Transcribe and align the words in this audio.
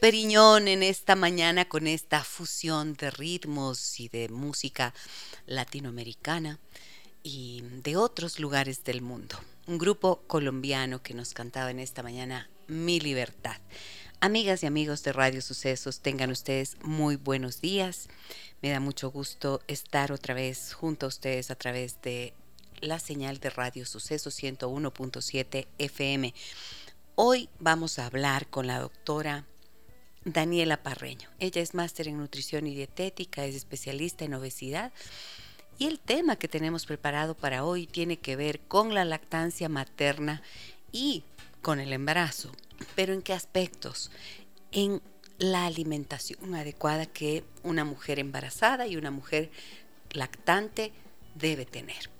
Periñón 0.00 0.66
en 0.66 0.82
esta 0.82 1.14
mañana 1.14 1.68
con 1.68 1.86
esta 1.86 2.24
fusión 2.24 2.94
de 2.94 3.10
ritmos 3.10 4.00
y 4.00 4.08
de 4.08 4.28
música 4.28 4.92
latinoamericana 5.46 6.58
y 7.22 7.62
de 7.82 7.96
otros 7.96 8.40
lugares 8.40 8.82
del 8.84 9.02
mundo 9.02 9.38
un 9.68 9.76
grupo 9.76 10.22
colombiano 10.26 11.02
que 11.02 11.12
nos 11.12 11.34
cantaba 11.34 11.70
en 11.70 11.78
esta 11.78 12.02
mañana 12.02 12.48
Mi 12.66 13.00
Libertad. 13.00 13.58
Amigas 14.18 14.62
y 14.62 14.66
amigos 14.66 15.02
de 15.02 15.12
Radio 15.12 15.42
Sucesos, 15.42 16.00
tengan 16.00 16.30
ustedes 16.30 16.78
muy 16.82 17.16
buenos 17.16 17.60
días. 17.60 18.08
Me 18.62 18.70
da 18.70 18.80
mucho 18.80 19.10
gusto 19.10 19.60
estar 19.68 20.10
otra 20.10 20.32
vez 20.32 20.72
junto 20.72 21.04
a 21.04 21.10
ustedes 21.10 21.50
a 21.50 21.54
través 21.54 22.00
de 22.00 22.32
la 22.80 22.98
señal 22.98 23.40
de 23.40 23.50
Radio 23.50 23.84
Sucesos 23.84 24.42
101.7 24.42 25.68
FM. 25.76 26.32
Hoy 27.14 27.50
vamos 27.60 27.98
a 27.98 28.06
hablar 28.06 28.48
con 28.48 28.66
la 28.66 28.80
doctora 28.80 29.44
Daniela 30.32 30.82
Parreño. 30.82 31.28
Ella 31.38 31.62
es 31.62 31.74
máster 31.74 32.08
en 32.08 32.18
nutrición 32.18 32.66
y 32.66 32.74
dietética, 32.74 33.44
es 33.44 33.54
especialista 33.54 34.24
en 34.24 34.34
obesidad 34.34 34.92
y 35.78 35.86
el 35.86 36.00
tema 36.00 36.36
que 36.36 36.48
tenemos 36.48 36.86
preparado 36.86 37.36
para 37.36 37.64
hoy 37.64 37.86
tiene 37.86 38.18
que 38.18 38.34
ver 38.34 38.60
con 38.60 38.94
la 38.94 39.04
lactancia 39.04 39.68
materna 39.68 40.42
y 40.90 41.22
con 41.62 41.78
el 41.78 41.92
embarazo. 41.92 42.50
Pero 42.96 43.12
¿en 43.12 43.22
qué 43.22 43.32
aspectos? 43.32 44.10
En 44.72 45.00
la 45.38 45.66
alimentación 45.66 46.54
adecuada 46.56 47.06
que 47.06 47.44
una 47.62 47.84
mujer 47.84 48.18
embarazada 48.18 48.88
y 48.88 48.96
una 48.96 49.12
mujer 49.12 49.50
lactante 50.10 50.92
debe 51.36 51.64
tener. 51.64 52.10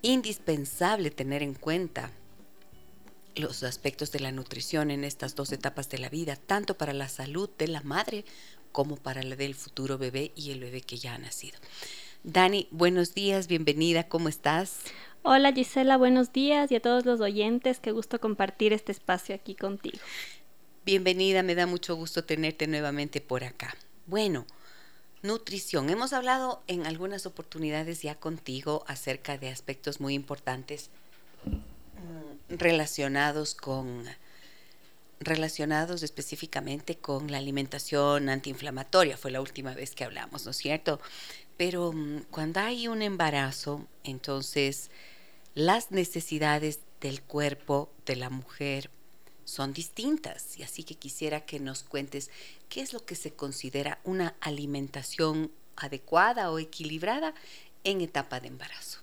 Indispensable 0.00 1.10
tener 1.10 1.42
en 1.42 1.52
cuenta 1.52 2.10
los 3.36 3.62
aspectos 3.62 4.12
de 4.12 4.20
la 4.20 4.32
nutrición 4.32 4.90
en 4.90 5.04
estas 5.04 5.34
dos 5.34 5.52
etapas 5.52 5.88
de 5.88 5.98
la 5.98 6.08
vida, 6.08 6.36
tanto 6.36 6.76
para 6.76 6.92
la 6.92 7.08
salud 7.08 7.48
de 7.58 7.68
la 7.68 7.82
madre 7.82 8.24
como 8.72 8.96
para 8.96 9.22
la 9.22 9.36
del 9.36 9.54
futuro 9.54 9.98
bebé 9.98 10.32
y 10.34 10.50
el 10.50 10.60
bebé 10.60 10.80
que 10.80 10.98
ya 10.98 11.14
ha 11.14 11.18
nacido. 11.18 11.58
Dani, 12.24 12.68
buenos 12.70 13.14
días, 13.14 13.48
bienvenida, 13.48 14.08
¿cómo 14.08 14.28
estás? 14.28 14.80
Hola 15.22 15.52
Gisela, 15.52 15.96
buenos 15.96 16.32
días 16.32 16.70
y 16.70 16.76
a 16.76 16.80
todos 16.80 17.04
los 17.04 17.20
oyentes, 17.20 17.80
qué 17.80 17.92
gusto 17.92 18.20
compartir 18.20 18.72
este 18.72 18.92
espacio 18.92 19.34
aquí 19.34 19.54
contigo. 19.54 19.98
Bienvenida, 20.84 21.42
me 21.42 21.54
da 21.54 21.66
mucho 21.66 21.94
gusto 21.94 22.24
tenerte 22.24 22.66
nuevamente 22.66 23.20
por 23.20 23.44
acá. 23.44 23.76
Bueno, 24.06 24.46
nutrición. 25.22 25.90
Hemos 25.90 26.12
hablado 26.12 26.62
en 26.66 26.86
algunas 26.86 27.26
oportunidades 27.26 28.02
ya 28.02 28.16
contigo 28.16 28.84
acerca 28.88 29.38
de 29.38 29.48
aspectos 29.48 30.00
muy 30.00 30.14
importantes 30.14 30.90
relacionados 32.58 33.54
con 33.54 34.04
relacionados 35.20 36.02
específicamente 36.02 36.96
con 36.96 37.30
la 37.30 37.38
alimentación 37.38 38.28
antiinflamatoria. 38.28 39.16
Fue 39.16 39.30
la 39.30 39.40
última 39.40 39.74
vez 39.74 39.94
que 39.94 40.04
hablamos, 40.04 40.44
¿no 40.44 40.50
es 40.50 40.56
cierto? 40.56 41.00
Pero 41.56 41.92
mm, 41.92 42.24
cuando 42.30 42.60
hay 42.60 42.88
un 42.88 43.02
embarazo, 43.02 43.86
entonces 44.04 44.90
las 45.54 45.90
necesidades 45.90 46.80
del 47.00 47.22
cuerpo 47.22 47.90
de 48.06 48.16
la 48.16 48.30
mujer 48.30 48.90
son 49.44 49.72
distintas. 49.72 50.58
Y 50.58 50.62
así 50.62 50.82
que 50.84 50.96
quisiera 50.96 51.44
que 51.44 51.60
nos 51.60 51.82
cuentes 51.82 52.30
qué 52.68 52.80
es 52.80 52.92
lo 52.92 53.04
que 53.04 53.14
se 53.14 53.32
considera 53.32 54.00
una 54.04 54.34
alimentación 54.40 55.50
adecuada 55.76 56.50
o 56.50 56.58
equilibrada 56.58 57.34
en 57.84 58.00
etapa 58.00 58.40
de 58.40 58.48
embarazo. 58.48 59.00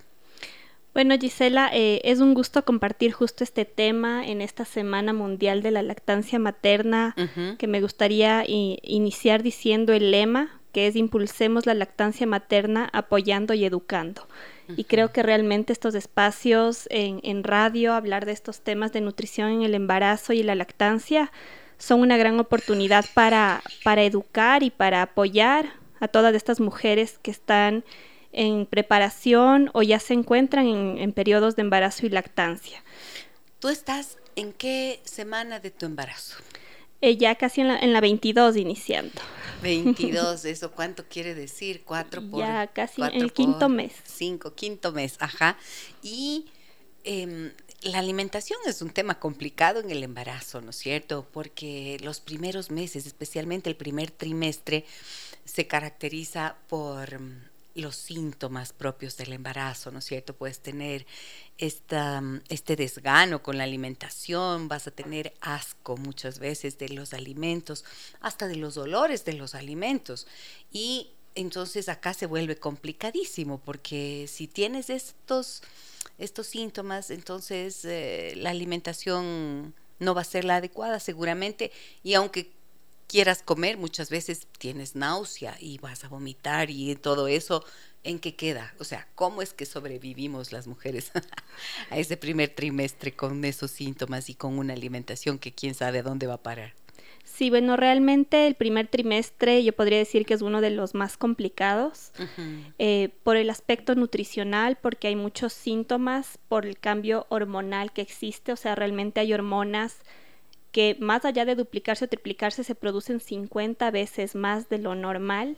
Bueno, 0.93 1.15
Gisela, 1.19 1.69
eh, 1.71 2.01
es 2.03 2.19
un 2.19 2.33
gusto 2.33 2.65
compartir 2.65 3.11
justo 3.11 3.43
este 3.43 3.65
tema 3.65 4.25
en 4.25 4.41
esta 4.41 4.65
Semana 4.65 5.13
Mundial 5.13 5.61
de 5.61 5.71
la 5.71 5.83
Lactancia 5.83 6.39
Materna, 6.39 7.15
que 7.57 7.67
me 7.67 7.81
gustaría 7.81 8.43
iniciar 8.47 9.43
diciendo 9.43 9.93
el 9.93 10.11
lema 10.11 10.59
que 10.71 10.87
es 10.87 10.95
Impulsemos 10.95 11.65
la 11.65 11.73
lactancia 11.73 12.27
materna 12.27 12.89
apoyando 12.93 13.53
y 13.53 13.65
educando. 13.65 14.27
Y 14.77 14.83
creo 14.83 15.11
que 15.11 15.23
realmente 15.23 15.73
estos 15.73 15.95
espacios 15.95 16.85
en, 16.91 17.21
en, 17.23 17.43
radio, 17.43 17.95
hablar 17.95 18.27
de 18.27 18.33
estos 18.33 18.61
temas 18.61 18.93
de 18.93 19.01
nutrición 19.01 19.49
en 19.49 19.61
el 19.63 19.73
embarazo 19.73 20.31
y 20.31 20.43
la 20.43 20.53
lactancia, 20.53 21.31
son 21.79 22.01
una 22.01 22.17
gran 22.17 22.39
oportunidad 22.39 23.05
para, 23.15 23.63
para 23.83 24.03
educar 24.03 24.61
y 24.61 24.69
para 24.69 25.01
apoyar 25.01 25.73
a 25.99 26.07
todas 26.07 26.35
estas 26.35 26.59
mujeres 26.59 27.19
que 27.23 27.31
están 27.31 27.83
en 28.31 28.65
preparación 28.65 29.69
o 29.73 29.81
ya 29.81 29.99
se 29.99 30.13
encuentran 30.13 30.67
en, 30.67 30.97
en 30.97 31.13
periodos 31.13 31.55
de 31.55 31.63
embarazo 31.63 32.05
y 32.05 32.09
lactancia. 32.09 32.83
¿Tú 33.59 33.69
estás 33.69 34.17
en 34.35 34.53
qué 34.53 35.01
semana 35.03 35.59
de 35.59 35.71
tu 35.71 35.85
embarazo? 35.85 36.37
Eh, 37.01 37.15
ya 37.15 37.35
casi 37.35 37.61
en 37.61 37.69
la, 37.69 37.79
en 37.79 37.93
la 37.93 38.01
22 38.01 38.57
iniciando. 38.57 39.21
22, 39.61 40.45
¿eso 40.45 40.71
cuánto 40.71 41.05
quiere 41.07 41.33
decir? 41.33 41.83
Cuatro 41.85 42.21
por... 42.21 42.41
Ya 42.41 42.67
casi 42.67 43.01
en 43.01 43.21
el 43.21 43.31
quinto 43.31 43.69
mes. 43.69 43.93
Cinco, 44.03 44.53
quinto 44.53 44.91
mes, 44.91 45.15
ajá. 45.19 45.57
Y 46.01 46.47
em, 47.05 47.53
la 47.83 47.99
alimentación 47.99 48.59
es 48.65 48.81
un 48.81 48.89
tema 48.89 49.17
complicado 49.17 49.79
en 49.79 49.91
el 49.91 50.03
embarazo, 50.03 50.59
¿no 50.59 50.71
es 50.71 50.75
cierto? 50.75 51.25
Porque 51.31 51.97
los 52.01 52.19
primeros 52.19 52.69
meses, 52.69 53.05
especialmente 53.05 53.69
el 53.69 53.77
primer 53.77 54.11
trimestre, 54.11 54.85
se 55.45 55.67
caracteriza 55.67 56.57
por 56.67 57.21
los 57.79 57.95
síntomas 57.95 58.73
propios 58.73 59.17
del 59.17 59.33
embarazo, 59.33 59.91
¿no 59.91 59.99
es 59.99 60.05
cierto? 60.05 60.35
Puedes 60.35 60.59
tener 60.59 61.05
esta, 61.57 62.21
este 62.49 62.75
desgano 62.75 63.41
con 63.41 63.57
la 63.57 63.63
alimentación, 63.63 64.67
vas 64.67 64.87
a 64.87 64.91
tener 64.91 65.33
asco 65.41 65.97
muchas 65.97 66.39
veces 66.39 66.77
de 66.77 66.89
los 66.89 67.13
alimentos, 67.13 67.85
hasta 68.21 68.47
de 68.47 68.55
los 68.55 68.77
olores 68.77 69.25
de 69.25 69.33
los 69.33 69.55
alimentos. 69.55 70.27
Y 70.71 71.11
entonces 71.35 71.89
acá 71.89 72.13
se 72.13 72.25
vuelve 72.25 72.57
complicadísimo, 72.57 73.59
porque 73.59 74.25
si 74.27 74.47
tienes 74.47 74.89
estos, 74.89 75.61
estos 76.17 76.47
síntomas, 76.47 77.09
entonces 77.11 77.85
eh, 77.85 78.33
la 78.35 78.49
alimentación 78.49 79.73
no 79.99 80.15
va 80.15 80.21
a 80.21 80.25
ser 80.25 80.45
la 80.45 80.57
adecuada 80.57 80.99
seguramente, 80.99 81.71
y 82.03 82.13
aunque 82.13 82.51
quieras 83.09 83.41
comer, 83.41 83.77
muchas 83.77 84.09
veces 84.09 84.47
tienes 84.59 84.95
náusea 84.95 85.57
y 85.59 85.79
vas 85.79 86.05
a 86.05 86.09
vomitar 86.09 86.69
y 86.69 86.95
todo 86.95 87.27
eso, 87.27 87.65
¿en 88.03 88.19
qué 88.19 88.35
queda? 88.35 88.73
O 88.79 88.83
sea, 88.83 89.07
¿cómo 89.15 89.41
es 89.41 89.51
que 89.51 89.65
sobrevivimos 89.65 90.53
las 90.53 90.67
mujeres 90.67 91.11
a 91.89 91.97
ese 91.97 92.15
primer 92.15 92.49
trimestre 92.49 93.11
con 93.13 93.43
esos 93.43 93.71
síntomas 93.71 94.29
y 94.29 94.35
con 94.35 94.57
una 94.59 94.73
alimentación 94.73 95.39
que 95.39 95.51
quién 95.51 95.73
sabe 95.73 95.99
a 95.99 96.03
dónde 96.03 96.27
va 96.27 96.35
a 96.35 96.43
parar? 96.43 96.73
Sí, 97.23 97.49
bueno, 97.49 97.77
realmente 97.77 98.47
el 98.47 98.55
primer 98.55 98.87
trimestre 98.87 99.63
yo 99.63 99.73
podría 99.73 99.97
decir 99.97 100.25
que 100.25 100.33
es 100.33 100.41
uno 100.41 100.61
de 100.61 100.71
los 100.71 100.93
más 100.93 101.15
complicados 101.15 102.11
eh, 102.79 103.09
por 103.23 103.37
el 103.37 103.49
aspecto 103.49 103.95
nutricional, 103.95 104.77
porque 104.81 105.07
hay 105.07 105.15
muchos 105.15 105.53
síntomas, 105.53 106.37
por 106.47 106.65
el 106.65 106.77
cambio 106.77 107.27
hormonal 107.29 107.91
que 107.91 108.01
existe, 108.01 108.51
o 108.51 108.55
sea, 108.55 108.75
realmente 108.75 109.19
hay 109.19 109.33
hormonas 109.33 109.99
que 110.71 110.95
más 110.99 111.25
allá 111.25 111.45
de 111.45 111.55
duplicarse 111.55 112.05
o 112.05 112.07
triplicarse 112.07 112.63
se 112.63 112.75
producen 112.75 113.19
50 113.19 113.89
veces 113.91 114.35
más 114.35 114.69
de 114.69 114.77
lo 114.77 114.95
normal. 114.95 115.57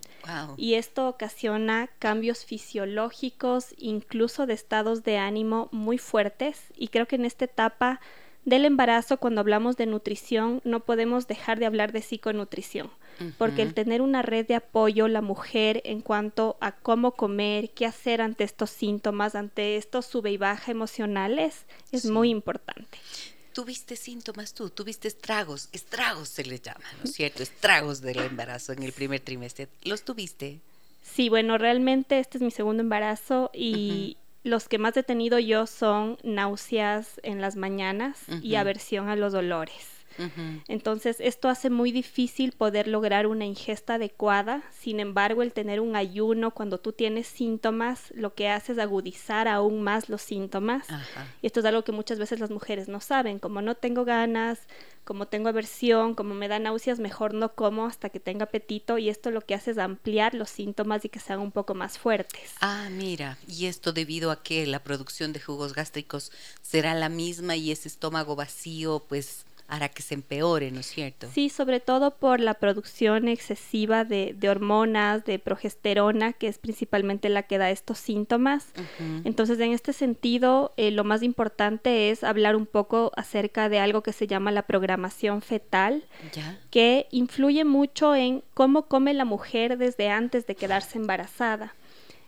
Y 0.57 0.75
esto 0.75 1.07
ocasiona 1.07 1.89
cambios 1.99 2.45
fisiológicos, 2.45 3.75
incluso 3.77 4.45
de 4.45 4.53
estados 4.53 5.03
de 5.03 5.17
ánimo 5.17 5.67
muy 5.71 5.97
fuertes. 5.97 6.67
Y 6.75 6.87
creo 6.87 7.07
que 7.07 7.17
en 7.17 7.25
esta 7.25 7.45
etapa 7.45 7.99
del 8.45 8.65
embarazo 8.65 9.17
cuando 9.17 9.41
hablamos 9.41 9.77
de 9.77 9.85
nutrición 9.85 10.61
no 10.63 10.79
podemos 10.79 11.27
dejar 11.27 11.59
de 11.59 11.65
hablar 11.65 11.91
de 11.91 12.01
psiconutrición, 12.01 12.89
porque 13.37 13.61
el 13.61 13.75
tener 13.75 14.01
una 14.01 14.23
red 14.23 14.47
de 14.47 14.55
apoyo 14.55 15.07
la 15.07 15.21
mujer 15.21 15.81
en 15.85 16.01
cuanto 16.01 16.57
a 16.59 16.71
cómo 16.71 17.11
comer, 17.11 17.69
qué 17.71 17.85
hacer 17.85 18.19
ante 18.19 18.43
estos 18.43 18.71
síntomas, 18.71 19.35
ante 19.35 19.75
estos 19.77 20.07
sube 20.07 20.31
y 20.31 20.37
baja 20.37 20.71
emocionales 20.71 21.65
es 21.91 22.07
muy 22.07 22.29
importante 22.29 22.97
tuviste 23.53 23.95
síntomas 23.95 24.53
tú, 24.53 24.69
tuviste 24.69 25.07
estragos, 25.07 25.69
estragos 25.71 26.29
se 26.29 26.43
les 26.43 26.61
llama, 26.61 26.85
¿no 26.97 27.05
es 27.05 27.13
cierto? 27.13 27.43
Estragos 27.43 28.01
del 28.01 28.19
embarazo 28.19 28.73
en 28.73 28.83
el 28.83 28.91
primer 28.91 29.19
trimestre. 29.19 29.67
¿Los 29.83 30.03
tuviste? 30.03 30.59
Sí, 31.01 31.29
bueno, 31.29 31.57
realmente 31.57 32.19
este 32.19 32.37
es 32.37 32.41
mi 32.43 32.51
segundo 32.51 32.81
embarazo 32.81 33.51
y 33.53 34.17
los 34.43 34.67
que 34.67 34.77
más 34.77 34.95
he 34.97 35.03
tenido 35.03 35.39
yo 35.39 35.67
son 35.67 36.17
náuseas 36.23 37.19
en 37.23 37.41
las 37.41 37.55
mañanas 37.55 38.17
y 38.41 38.55
aversión 38.55 39.09
a 39.09 39.15
los 39.15 39.33
dolores. 39.33 40.00
Entonces, 40.67 41.17
esto 41.19 41.49
hace 41.49 41.69
muy 41.69 41.91
difícil 41.91 42.51
poder 42.51 42.87
lograr 42.87 43.27
una 43.27 43.45
ingesta 43.45 43.95
adecuada. 43.95 44.63
Sin 44.77 44.99
embargo, 44.99 45.43
el 45.43 45.53
tener 45.53 45.79
un 45.79 45.95
ayuno 45.95 46.51
cuando 46.51 46.77
tú 46.77 46.91
tienes 46.91 47.27
síntomas, 47.27 48.11
lo 48.15 48.33
que 48.33 48.49
hace 48.49 48.73
es 48.73 48.79
agudizar 48.79 49.47
aún 49.47 49.81
más 49.81 50.09
los 50.09 50.21
síntomas. 50.21 50.87
Y 51.41 51.47
esto 51.47 51.59
es 51.59 51.65
algo 51.65 51.83
que 51.83 51.91
muchas 51.91 52.19
veces 52.19 52.39
las 52.39 52.51
mujeres 52.51 52.87
no 52.87 52.99
saben. 52.99 53.39
Como 53.39 53.61
no 53.61 53.75
tengo 53.75 54.05
ganas, 54.05 54.59
como 55.03 55.27
tengo 55.27 55.49
aversión, 55.49 56.13
como 56.13 56.33
me 56.33 56.47
da 56.47 56.59
náuseas, 56.59 56.99
mejor 56.99 57.33
no 57.33 57.53
como 57.53 57.85
hasta 57.85 58.09
que 58.09 58.19
tenga 58.19 58.45
apetito 58.45 58.97
y 58.97 59.09
esto 59.09 59.31
lo 59.31 59.41
que 59.41 59.55
hace 59.55 59.71
es 59.71 59.77
ampliar 59.77 60.33
los 60.35 60.49
síntomas 60.49 61.03
y 61.05 61.09
que 61.09 61.19
sean 61.19 61.39
un 61.39 61.51
poco 61.51 61.73
más 61.73 61.97
fuertes. 61.97 62.51
Ah, 62.61 62.87
mira, 62.91 63.37
y 63.47 63.65
esto 63.65 63.93
debido 63.93 64.31
a 64.31 64.43
que 64.43 64.65
la 64.67 64.83
producción 64.83 65.33
de 65.33 65.39
jugos 65.39 65.73
gástricos 65.73 66.31
será 66.61 66.93
la 66.93 67.09
misma 67.09 67.55
y 67.55 67.71
ese 67.71 67.87
estómago 67.87 68.35
vacío 68.35 69.03
pues 69.07 69.45
hará 69.71 69.87
que 69.87 70.03
se 70.03 70.15
empeore, 70.15 70.69
¿no 70.69 70.81
es 70.81 70.87
cierto? 70.87 71.29
Sí, 71.33 71.47
sobre 71.47 71.79
todo 71.79 72.11
por 72.11 72.41
la 72.41 72.55
producción 72.55 73.29
excesiva 73.29 74.03
de, 74.03 74.35
hormonas, 74.49 75.23
de 75.23 75.39
progesterona, 75.39 76.33
que 76.33 76.49
es 76.49 76.57
principalmente 76.57 77.29
la 77.29 77.43
que 77.43 77.57
da 77.57 77.71
estos 77.71 77.97
síntomas. 77.97 78.73
Entonces, 79.23 79.57
en 79.61 79.71
este 79.71 79.93
sentido, 79.93 80.73
eh, 80.75 80.91
lo 80.91 81.05
más 81.05 81.23
importante 81.23 82.11
es 82.11 82.25
hablar 82.25 82.57
un 82.57 82.65
poco 82.65 83.13
acerca 83.15 83.69
de 83.69 83.79
algo 83.79 84.03
que 84.03 84.11
se 84.11 84.27
llama 84.27 84.51
la 84.51 84.63
programación 84.63 85.41
fetal, 85.41 86.03
que 86.69 87.07
influye 87.09 87.63
mucho 87.63 88.13
en 88.13 88.43
cómo 88.53 88.87
come 88.87 89.13
la 89.13 89.23
mujer 89.23 89.77
desde 89.77 90.09
antes 90.09 90.45
de 90.47 90.55
quedarse 90.55 90.97
embarazada 90.97 91.75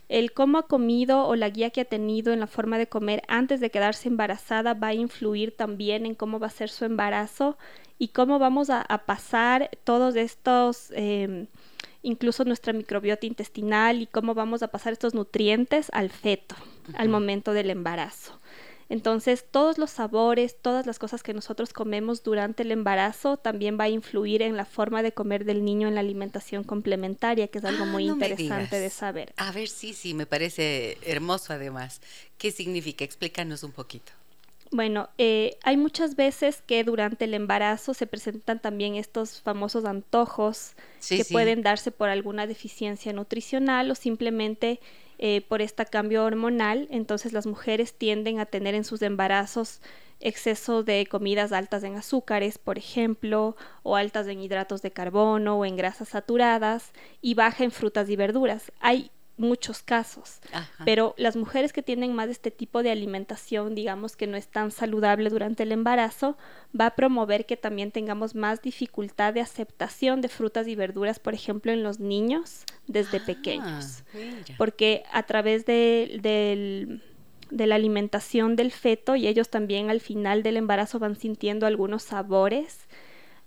el 0.08 0.32
cómo 0.32 0.58
ha 0.58 0.66
comido 0.66 1.26
o 1.26 1.36
la 1.36 1.48
guía 1.48 1.70
que 1.70 1.82
ha 1.82 1.84
tenido 1.84 2.32
en 2.32 2.40
la 2.40 2.46
forma 2.46 2.78
de 2.78 2.88
comer 2.88 3.22
antes 3.28 3.60
de 3.60 3.70
quedarse 3.70 4.08
embarazada 4.08 4.74
va 4.74 4.88
a 4.88 4.94
influir 4.94 5.56
también 5.56 6.06
en 6.06 6.14
cómo 6.14 6.38
va 6.38 6.48
a 6.48 6.50
ser 6.50 6.68
su 6.68 6.84
embarazo 6.84 7.56
y 7.98 8.08
cómo 8.08 8.38
vamos 8.38 8.70
a, 8.70 8.84
pasar 9.06 9.70
todos 9.84 10.16
estos, 10.16 10.90
em, 10.94 11.46
incluso 12.02 12.44
nuestra 12.44 12.72
microbiota 12.72 13.26
intestinal 13.26 14.02
y 14.02 14.06
cómo 14.06 14.34
vamos 14.34 14.62
a 14.62 14.68
pasar 14.68 14.92
estos 14.92 15.14
nutrientes 15.14 15.90
al 15.92 16.10
feto 16.10 16.54
al 16.94 17.08
momento 17.08 17.52
del 17.52 17.70
embarazo. 17.70 18.38
Entonces, 18.94 19.44
todos 19.50 19.76
los 19.76 19.90
sabores, 19.90 20.56
todas 20.62 20.86
las 20.86 21.00
cosas 21.00 21.24
que 21.24 21.34
nosotros 21.34 21.72
comemos 21.72 22.22
durante 22.22 22.62
el 22.62 22.70
embarazo 22.70 23.36
también 23.36 23.76
va 23.76 23.84
a 23.84 23.88
influir 23.88 24.40
en 24.40 24.56
la 24.56 24.64
forma 24.64 25.02
de 25.02 25.10
comer 25.10 25.44
del 25.44 25.64
niño 25.64 25.88
en 25.88 25.96
la 25.96 26.00
alimentación 26.00 26.62
complementaria, 26.62 27.48
que 27.48 27.58
es 27.58 27.64
algo 27.64 27.82
ah, 27.82 27.86
muy 27.86 28.06
interesante 28.06 28.78
de 28.78 28.90
saber. 28.90 29.34
A 29.36 29.50
ver, 29.50 29.66
sí, 29.66 29.94
sí, 29.94 30.14
me 30.14 30.26
parece 30.26 30.96
hermoso 31.02 31.52
además. 31.52 32.00
¿Qué 32.38 32.52
significa? 32.52 33.04
Explícanos 33.04 33.64
un 33.64 33.72
poquito. 33.72 34.12
Bueno, 34.74 35.08
eh, 35.18 35.56
hay 35.62 35.76
muchas 35.76 36.16
veces 36.16 36.60
que 36.66 36.82
durante 36.82 37.26
el 37.26 37.34
embarazo 37.34 37.94
se 37.94 38.08
presentan 38.08 38.58
también 38.58 38.96
estos 38.96 39.40
famosos 39.40 39.84
antojos 39.84 40.74
que 41.08 41.24
pueden 41.24 41.62
darse 41.62 41.92
por 41.92 42.08
alguna 42.08 42.48
deficiencia 42.48 43.12
nutricional 43.12 43.88
o 43.92 43.94
simplemente 43.94 44.80
eh, 45.18 45.42
por 45.42 45.62
este 45.62 45.86
cambio 45.86 46.24
hormonal, 46.24 46.88
entonces 46.90 47.32
las 47.32 47.46
mujeres 47.46 47.94
tienden 47.94 48.40
a 48.40 48.46
tener 48.46 48.74
en 48.74 48.82
sus 48.82 49.00
embarazos 49.02 49.80
exceso 50.18 50.82
de 50.82 51.06
comidas 51.06 51.52
altas 51.52 51.84
en 51.84 51.94
azúcares, 51.94 52.58
por 52.58 52.76
ejemplo, 52.76 53.56
o 53.84 53.94
altas 53.94 54.26
en 54.26 54.40
hidratos 54.40 54.82
de 54.82 54.90
carbono 54.90 55.56
o 55.56 55.64
en 55.64 55.76
grasas 55.76 56.08
saturadas 56.08 56.90
y 57.22 57.34
baja 57.34 57.62
en 57.62 57.70
frutas 57.70 58.10
y 58.10 58.16
verduras. 58.16 58.72
Hay 58.80 59.12
muchos 59.36 59.82
casos, 59.82 60.40
pero 60.84 61.14
las 61.18 61.36
mujeres 61.36 61.72
que 61.72 61.82
tienen 61.82 62.14
más 62.14 62.26
de 62.26 62.32
este 62.32 62.50
tipo 62.50 62.82
de 62.82 62.90
alimentación, 62.90 63.74
digamos 63.74 64.16
que 64.16 64.26
no 64.26 64.36
es 64.36 64.46
tan 64.46 64.70
saludable 64.70 65.28
durante 65.30 65.64
el 65.64 65.72
embarazo, 65.72 66.36
va 66.78 66.86
a 66.86 66.94
promover 66.94 67.44
que 67.44 67.56
también 67.56 67.90
tengamos 67.90 68.34
más 68.34 68.62
dificultad 68.62 69.34
de 69.34 69.40
aceptación 69.40 70.20
de 70.20 70.28
frutas 70.28 70.68
y 70.68 70.76
verduras, 70.76 71.18
por 71.18 71.34
ejemplo, 71.34 71.72
en 71.72 71.82
los 71.82 71.98
niños 71.98 72.64
desde 72.86 73.18
ah, 73.18 73.26
pequeños, 73.26 74.04
porque 74.56 75.02
a 75.12 75.24
través 75.24 75.66
de, 75.66 77.00
de 77.50 77.66
la 77.66 77.74
alimentación 77.74 78.56
del 78.56 78.70
feto 78.70 79.16
y 79.16 79.26
ellos 79.26 79.48
también 79.48 79.90
al 79.90 80.00
final 80.00 80.42
del 80.42 80.56
embarazo 80.56 80.98
van 80.98 81.16
sintiendo 81.16 81.66
algunos 81.66 82.02
sabores 82.02 82.86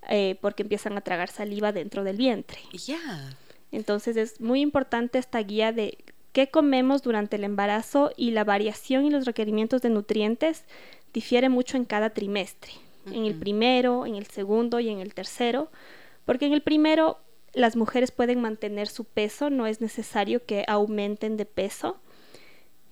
eh, 0.09 0.37
porque 0.41 0.63
empiezan 0.63 0.97
a 0.97 1.01
tragar 1.01 1.29
saliva 1.29 1.71
dentro 1.71 2.03
del 2.03 2.17
vientre. 2.17 2.59
Ya. 2.85 3.35
Entonces 3.71 4.17
es 4.17 4.41
muy 4.41 4.61
importante 4.61 5.19
esta 5.19 5.39
guía 5.39 5.71
de 5.71 5.97
qué 6.31 6.49
comemos 6.49 7.01
durante 7.01 7.35
el 7.35 7.43
embarazo 7.43 8.11
y 8.15 8.31
la 8.31 8.43
variación 8.43 9.05
y 9.05 9.09
los 9.09 9.25
requerimientos 9.25 9.81
de 9.81 9.89
nutrientes 9.89 10.63
difiere 11.13 11.49
mucho 11.49 11.77
en 11.77 11.85
cada 11.85 12.11
trimestre, 12.11 12.71
en 13.11 13.25
el 13.25 13.35
primero, 13.35 14.05
en 14.05 14.15
el 14.15 14.27
segundo 14.27 14.79
y 14.79 14.89
en 14.89 14.99
el 14.99 15.13
tercero, 15.13 15.71
porque 16.25 16.45
en 16.45 16.53
el 16.53 16.61
primero 16.61 17.19
las 17.53 17.75
mujeres 17.75 18.11
pueden 18.11 18.39
mantener 18.39 18.87
su 18.87 19.03
peso, 19.03 19.49
no 19.49 19.65
es 19.65 19.81
necesario 19.81 20.45
que 20.45 20.63
aumenten 20.67 21.37
de 21.37 21.45
peso. 21.45 21.99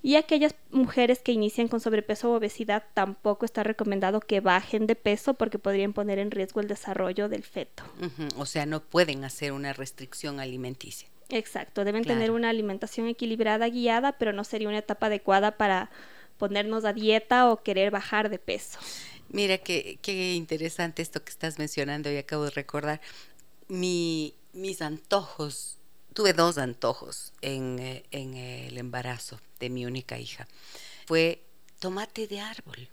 Y 0.06 0.18
aquellas 0.18 0.54
mujeres 0.70 1.18
que 1.18 1.32
inician 1.32 1.68
con 1.68 1.80
sobrepeso 1.80 2.30
o 2.30 2.36
obesidad 2.36 2.84
tampoco 2.94 3.44
está 3.44 3.64
recomendado 3.64 4.20
que 4.20 4.40
bajen 4.40 4.86
de 4.86 4.94
peso 4.94 5.34
porque 5.34 5.58
podrían 5.58 5.94
poner 5.94 6.20
en 6.20 6.30
riesgo 6.30 6.60
el 6.60 6.68
desarrollo 6.68 7.28
del 7.28 7.42
feto. 7.42 7.82
O 8.38 8.46
sea, 8.46 8.68
no 8.68 8.84
pueden 8.84 9.24
hacer 9.24 9.52
una 9.52 9.74
restricción 9.74 10.40
alimenticia. 10.40 11.10
Exacto, 11.30 11.84
deben 11.84 12.04
tener 12.04 12.30
una 12.30 12.52
alimentación 12.52 13.08
equilibrada, 13.08 13.68
guiada, 13.68 14.12
pero 14.12 14.32
no 14.32 14.44
sería 14.44 14.70
una 14.70 14.78
etapa 14.78 15.08
adecuada 15.08 15.58
para 15.58 15.90
ponernos 16.38 16.86
a 16.86 16.94
dieta 16.94 17.50
o 17.50 17.64
querer 17.64 17.90
bajar 17.90 18.30
de 18.30 18.38
peso. 18.38 18.78
Mira, 19.30 19.58
qué, 19.58 19.98
qué 20.04 20.36
interesante 20.36 21.02
esto 21.02 21.24
que 21.24 21.32
estás 21.32 21.58
mencionando 21.58 22.12
y 22.12 22.18
acabo 22.18 22.44
de 22.44 22.52
recordar. 22.52 23.02
Mi, 23.70 24.36
mis 24.54 24.84
antojos 24.84 25.80
tuve 26.16 26.34
dos 26.34 26.58
antojos 26.58 27.34
en, 27.42 27.78
eh, 27.78 28.04
en, 28.10 28.36
el 28.36 28.78
embarazo 28.78 29.40
de 29.60 29.70
mi 29.70 29.86
única 29.86 30.18
hija. 30.18 30.48
Fue 31.06 31.44
tomate 31.80 32.26
de 32.26 32.40
árbol. 32.40 32.88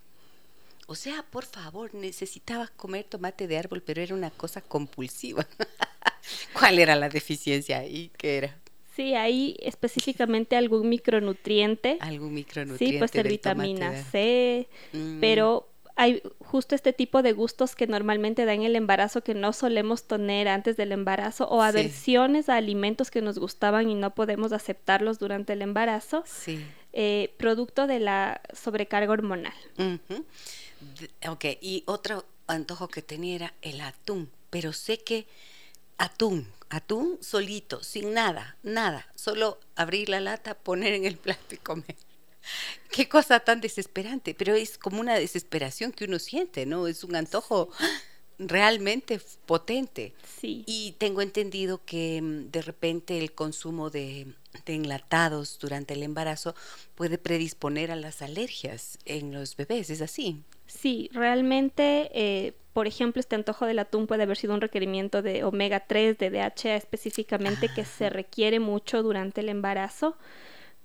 O 0.88 0.96
sea, 0.96 1.24
por 1.30 1.46
favor, 1.46 1.94
necesitaba 1.94 2.66
comer 2.76 3.04
tomate 3.04 3.46
de 3.46 3.56
árbol, 3.56 3.80
pero 3.80 4.02
era 4.02 4.14
una 4.14 4.30
cosa 4.30 4.60
compulsiva. 4.60 5.46
¿Cuál 6.52 6.80
era 6.80 6.96
la 6.96 7.08
deficiencia 7.08 7.78
ahí? 7.78 8.10
¿Qué 8.18 8.38
era? 8.38 8.58
Sí, 8.96 9.14
ahí 9.14 9.56
específicamente 9.60 10.56
algún 10.56 10.88
micronutriente. 10.88 11.98
Algún 12.00 12.34
micronutriente. 12.34 12.92
Sí, 12.92 12.98
puede 12.98 13.12
ser 13.12 13.28
vitamina 13.28 14.02
C, 14.10 14.68
mm. 14.92 15.20
pero 15.20 15.71
hay 15.96 16.22
justo 16.40 16.74
este 16.74 16.92
tipo 16.92 17.22
de 17.22 17.32
gustos 17.32 17.74
que 17.74 17.86
normalmente 17.86 18.44
dan 18.44 18.62
el 18.62 18.76
embarazo 18.76 19.22
que 19.22 19.34
no 19.34 19.52
solemos 19.52 20.04
tener 20.04 20.48
antes 20.48 20.76
del 20.76 20.92
embarazo 20.92 21.46
o 21.48 21.62
aversiones 21.62 22.48
a 22.48 22.56
alimentos 22.56 23.10
que 23.10 23.22
nos 23.22 23.38
gustaban 23.38 23.88
y 23.88 23.94
no 23.94 24.14
podemos 24.14 24.52
aceptarlos 24.52 25.18
durante 25.18 25.52
el 25.52 25.62
embarazo, 25.62 26.24
sí. 26.26 26.64
Eh, 26.92 27.32
producto 27.38 27.86
de 27.86 28.00
la 28.00 28.42
sobrecarga 28.52 29.12
hormonal. 29.12 29.54
Ok, 31.28 31.44
y 31.60 31.84
otro 31.86 32.24
antojo 32.46 32.88
que 32.88 33.02
tenía 33.02 33.36
era 33.36 33.54
el 33.62 33.80
atún, 33.80 34.30
pero 34.50 34.72
sé 34.72 34.98
que 34.98 35.26
atún, 35.96 36.46
atún 36.68 37.18
solito, 37.20 37.82
sin 37.82 38.12
nada, 38.12 38.56
nada, 38.62 39.06
solo 39.14 39.58
abrir 39.76 40.08
la 40.08 40.20
lata, 40.20 40.54
poner 40.54 40.94
en 40.94 41.06
el 41.06 41.16
plato 41.16 41.54
y 41.54 41.58
comer. 41.58 41.96
Qué 42.90 43.08
cosa 43.08 43.40
tan 43.40 43.60
desesperante, 43.60 44.34
pero 44.34 44.54
es 44.54 44.78
como 44.78 45.00
una 45.00 45.14
desesperación 45.14 45.92
que 45.92 46.04
uno 46.04 46.18
siente, 46.18 46.66
¿no? 46.66 46.86
Es 46.86 47.04
un 47.04 47.16
antojo 47.16 47.70
realmente 48.38 49.20
potente. 49.46 50.14
Sí. 50.40 50.64
Y 50.66 50.92
tengo 50.98 51.22
entendido 51.22 51.84
que 51.84 52.20
mm, 52.20 52.50
de 52.50 52.62
repente 52.62 53.18
el 53.18 53.32
consumo 53.32 53.90
de, 53.90 54.26
enlatados 54.66 55.58
durante 55.58 55.94
el 55.94 56.02
embarazo 56.02 56.54
puede 56.94 57.18
predisponer 57.18 57.90
a 57.90 57.96
las 57.96 58.22
alergias 58.22 58.98
en 59.04 59.32
los 59.32 59.56
bebés, 59.56 59.90
¿es 59.90 60.02
así? 60.02 60.42
Sí, 60.66 61.10
realmente, 61.12 62.10
eh, 62.14 62.54
por 62.72 62.86
ejemplo, 62.86 63.20
este 63.20 63.34
antojo 63.34 63.66
del 63.66 63.78
atún 63.78 64.06
puede 64.06 64.22
haber 64.22 64.36
sido 64.36 64.54
un 64.54 64.60
requerimiento 64.60 65.20
de 65.20 65.44
omega 65.44 65.80
3, 65.80 66.16
de 66.16 66.30
DHA 66.30 66.76
específicamente, 66.76 67.68
que 67.74 67.84
se 67.84 68.08
requiere 68.08 68.60
mucho 68.60 69.02
durante 69.02 69.42
el 69.42 69.48
embarazo 69.50 70.16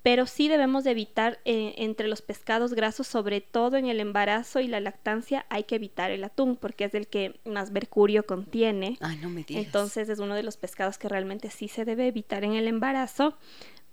pero 0.08 0.24
sí 0.24 0.48
debemos 0.48 0.84
de 0.84 0.92
evitar 0.92 1.38
eh, 1.44 1.74
entre 1.76 2.08
los 2.08 2.22
pescados 2.22 2.72
grasos, 2.72 3.06
sobre 3.06 3.42
todo 3.42 3.76
en 3.76 3.88
el 3.88 4.00
embarazo 4.00 4.58
y 4.58 4.66
la 4.66 4.80
lactancia, 4.80 5.44
hay 5.50 5.64
que 5.64 5.74
evitar 5.74 6.10
el 6.10 6.24
atún 6.24 6.56
porque 6.56 6.84
es 6.84 6.94
el 6.94 7.08
que 7.08 7.38
más 7.44 7.72
mercurio 7.72 8.24
contiene. 8.24 8.96
Ay, 9.00 9.18
no 9.18 9.28
me 9.28 9.44
digas. 9.44 9.66
Entonces 9.66 10.08
es 10.08 10.18
uno 10.18 10.34
de 10.34 10.42
los 10.42 10.56
pescados 10.56 10.96
que 10.96 11.10
realmente 11.10 11.50
sí 11.50 11.68
se 11.68 11.84
debe 11.84 12.06
evitar 12.06 12.42
en 12.42 12.54
el 12.54 12.68
embarazo, 12.68 13.36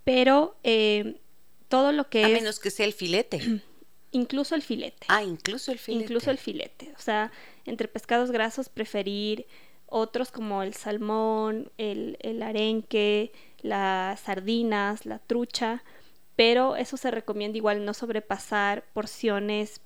pero 0.06 0.56
eh, 0.64 1.20
todo 1.68 1.92
lo 1.92 2.10
que 2.10 2.24
A 2.24 2.30
es... 2.30 2.34
menos 2.34 2.62
que 2.62 2.72
sea 2.72 2.86
el 2.86 2.94
filete. 2.94 3.42
incluso 4.12 4.56
el 4.56 4.62
filete. 4.62 5.06
Ah, 5.10 5.22
incluso 5.22 5.74
el 5.74 5.80
filete. 5.80 6.06
Incluso 6.06 6.32
el 6.32 6.38
filete. 6.38 6.94
O 6.98 7.02
sea, 7.02 7.34
entre 7.66 7.90
pescados 7.90 8.32
grasos 8.32 8.70
preferir 8.70 9.48
otros 9.88 10.32
como 10.32 10.64
el 10.64 10.76
salmón, 10.76 11.74
el, 11.78 12.18
el 12.22 12.42
arenque, 12.42 13.34
las 13.64 14.22
sardinas, 14.22 15.06
la 15.06 15.20
trucha, 15.20 15.84
pero 16.36 16.76
eso 16.76 16.98
se 16.98 17.12
recomienda 17.12 17.58
igual 17.58 17.86
no 17.86 17.94
sobrepasar 17.94 18.84
porciones 18.94 19.82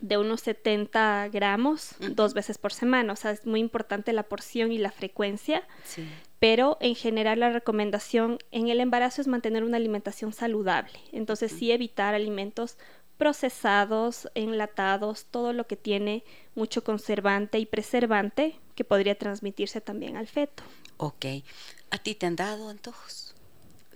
de 0.00 0.16
unos 0.16 0.40
70 0.40 1.28
gramos 1.28 1.94
dos 1.98 2.34
veces 2.34 2.58
por 2.58 2.72
semana. 2.72 3.12
O 3.12 3.16
sea, 3.16 3.32
es 3.32 3.46
muy 3.46 3.60
importante 3.60 4.12
la 4.12 4.22
porción 4.22 4.72
y 4.72 4.78
la 4.78 4.90
frecuencia. 4.90 5.62
Pero 6.38 6.78
en 6.80 6.94
general 6.94 7.40
la 7.40 7.50
recomendación 7.50 8.38
en 8.50 8.68
el 8.68 8.80
embarazo 8.80 9.20
es 9.20 9.26
mantener 9.26 9.62
una 9.62 9.76
alimentación 9.76 10.32
saludable. 10.32 10.98
Entonces 11.12 11.52
sí 11.52 11.70
evitar 11.70 12.14
alimentos 12.14 12.78
procesados, 13.18 14.30
enlatados, 14.34 15.26
todo 15.26 15.52
lo 15.52 15.66
que 15.66 15.76
tiene 15.76 16.24
mucho 16.54 16.82
conservante 16.82 17.58
y 17.58 17.66
preservante 17.66 18.58
que 18.74 18.84
podría 18.84 19.18
transmitirse 19.18 19.82
también 19.82 20.16
al 20.16 20.26
feto. 20.26 20.62
Ok. 20.96 21.26
¿A 21.90 21.98
ti 21.98 22.14
te 22.14 22.24
han 22.24 22.36
dado 22.36 22.70
antojos? 22.70 23.19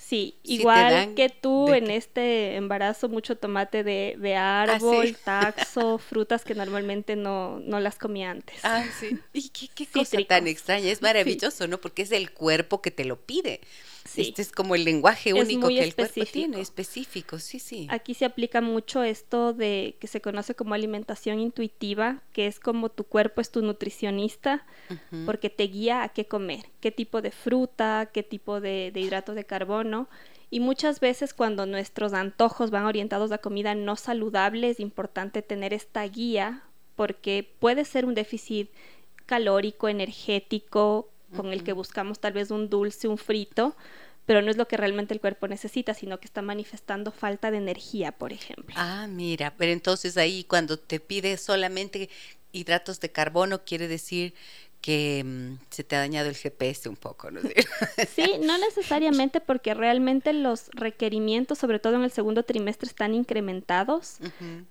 Sí, 0.06 0.36
igual 0.42 1.14
que 1.14 1.30
tú 1.30 1.72
en 1.72 1.90
este 1.90 2.56
embarazo, 2.56 3.08
mucho 3.08 3.36
tomate 3.36 3.82
de, 3.82 4.16
de 4.18 4.36
ah, 4.36 4.62
árbol, 4.62 5.16
taxo, 5.24 5.96
frutas 5.96 6.44
que 6.44 6.54
normalmente 6.54 7.16
no, 7.16 7.58
no 7.60 7.80
las 7.80 7.96
comía 7.96 8.30
antes. 8.30 8.58
Ah, 8.64 8.84
sí. 9.00 9.18
Y 9.32 9.48
qué, 9.48 9.68
qué 9.74 9.86
cosa 9.86 10.18
tan 10.28 10.46
extraña, 10.46 10.90
es 10.90 11.00
maravilloso, 11.00 11.66
¿no? 11.68 11.80
Porque 11.80 12.02
es 12.02 12.12
el 12.12 12.32
cuerpo 12.32 12.82
que 12.82 12.90
te 12.90 13.06
lo 13.06 13.16
pide. 13.16 13.62
Este 14.22 14.42
es 14.42 14.52
como 14.52 14.74
el 14.74 14.84
lenguaje 14.84 15.32
único 15.32 15.68
que 15.68 15.82
el 15.82 15.94
cuerpo 15.94 16.24
tiene, 16.24 16.60
específico, 16.60 17.38
sí, 17.38 17.58
sí. 17.58 17.86
Aquí 17.90 18.14
se 18.14 18.24
aplica 18.24 18.60
mucho 18.60 19.02
esto 19.02 19.52
de 19.52 19.96
que 20.00 20.06
se 20.06 20.20
conoce 20.20 20.54
como 20.54 20.74
alimentación 20.74 21.40
intuitiva, 21.40 22.22
que 22.32 22.46
es 22.46 22.60
como 22.60 22.90
tu 22.90 23.04
cuerpo 23.04 23.40
es 23.40 23.50
tu 23.50 23.62
nutricionista, 23.62 24.64
porque 25.26 25.50
te 25.50 25.64
guía 25.64 26.02
a 26.02 26.08
qué 26.10 26.26
comer, 26.26 26.66
qué 26.80 26.90
tipo 26.90 27.22
de 27.22 27.30
fruta, 27.30 28.10
qué 28.12 28.22
tipo 28.22 28.60
de, 28.60 28.90
de 28.92 29.00
hidrato 29.00 29.34
de 29.34 29.44
carbono. 29.44 30.08
Y 30.50 30.60
muchas 30.60 31.00
veces 31.00 31.34
cuando 31.34 31.66
nuestros 31.66 32.12
antojos 32.12 32.70
van 32.70 32.84
orientados 32.84 33.32
a 33.32 33.38
comida 33.38 33.74
no 33.74 33.96
saludable, 33.96 34.70
es 34.70 34.78
importante 34.78 35.42
tener 35.42 35.72
esta 35.72 36.06
guía 36.06 36.62
porque 36.94 37.48
puede 37.58 37.84
ser 37.84 38.04
un 38.04 38.14
déficit 38.14 38.70
calórico, 39.26 39.88
energético, 39.88 41.10
con 41.34 41.52
el 41.52 41.64
que 41.64 41.72
buscamos 41.72 42.20
tal 42.20 42.32
vez 42.32 42.50
un 42.50 42.70
dulce, 42.70 43.08
un 43.08 43.18
frito, 43.18 43.76
pero 44.26 44.42
no 44.42 44.50
es 44.50 44.56
lo 44.56 44.66
que 44.66 44.76
realmente 44.76 45.14
el 45.14 45.20
cuerpo 45.20 45.48
necesita, 45.48 45.94
sino 45.94 46.18
que 46.18 46.26
está 46.26 46.42
manifestando 46.42 47.10
falta 47.10 47.50
de 47.50 47.58
energía, 47.58 48.12
por 48.12 48.32
ejemplo. 48.32 48.74
Ah, 48.76 49.06
mira, 49.08 49.54
pero 49.56 49.72
entonces 49.72 50.16
ahí 50.16 50.44
cuando 50.44 50.78
te 50.78 51.00
pide 51.00 51.36
solamente 51.36 52.08
hidratos 52.52 53.00
de 53.00 53.10
carbono, 53.10 53.64
quiere 53.64 53.88
decir 53.88 54.34
que 54.84 55.22
mm, 55.24 55.64
se 55.70 55.82
te 55.82 55.96
ha 55.96 55.98
dañado 55.98 56.28
el 56.28 56.36
GPS 56.36 56.90
un 56.90 56.96
poco, 56.96 57.30
¿no? 57.30 57.40
sí, 58.14 58.32
no 58.42 58.58
necesariamente 58.58 59.40
porque 59.40 59.72
realmente 59.72 60.34
los 60.34 60.68
requerimientos, 60.72 61.56
sobre 61.56 61.78
todo 61.78 61.96
en 61.96 62.02
el 62.02 62.10
segundo 62.10 62.42
trimestre, 62.42 62.88
están 62.88 63.14
incrementados, 63.14 64.18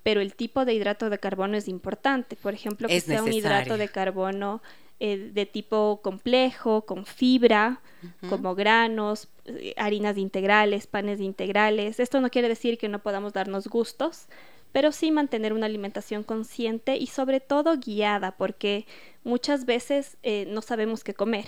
pero 0.04 0.22
el 0.22 0.36
tipo 0.36 0.66
de 0.66 0.76
hidrato 0.76 1.10
de 1.10 1.18
carbono 1.18 1.58
es 1.58 1.68
importante. 1.68 2.36
Por 2.36 2.54
ejemplo, 2.54 2.88
que 2.88 3.02
sea 3.02 3.24
un 3.24 3.34
hidrato 3.34 3.76
de 3.76 3.88
carbono 3.88 4.62
eh, 5.06 5.32
de 5.34 5.46
tipo 5.46 6.00
complejo, 6.02 6.86
con 6.86 7.06
fibra, 7.06 7.82
como 8.30 8.56
granos, 8.56 9.28
eh, 9.44 9.74
harinas 9.76 10.18
integrales, 10.18 10.88
panes 10.88 11.20
integrales. 11.20 12.00
Esto 12.00 12.22
no 12.22 12.30
quiere 12.30 12.48
decir 12.48 12.78
que 12.78 12.88
no 12.88 13.00
podamos 13.00 13.34
darnos 13.34 13.68
gustos, 13.68 14.28
pero 14.72 14.94
sí 14.94 15.12
mantener 15.12 15.52
una 15.52 15.66
alimentación 15.66 16.24
consciente 16.24 16.96
y 16.96 17.08
sobre 17.08 17.42
todo 17.42 17.76
guiada, 17.78 18.38
porque 18.38 18.86
muchas 19.26 19.66
veces 19.66 20.16
eh, 20.24 20.46
no 20.48 20.62
sabemos 20.62 21.04
qué 21.04 21.14
comer. 21.14 21.48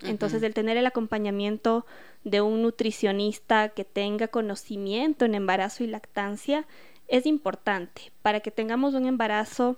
Entonces, 0.00 0.42
el 0.42 0.54
tener 0.54 0.78
el 0.78 0.86
acompañamiento 0.86 1.84
de 2.24 2.40
un 2.40 2.62
nutricionista 2.62 3.68
que 3.68 3.84
tenga 3.84 4.28
conocimiento 4.28 5.26
en 5.26 5.34
embarazo 5.34 5.84
y 5.84 5.88
lactancia 5.88 6.66
es 7.08 7.26
importante 7.26 8.12
para 8.22 8.40
que 8.40 8.50
tengamos 8.50 8.94
un 8.94 9.04
embarazo 9.04 9.76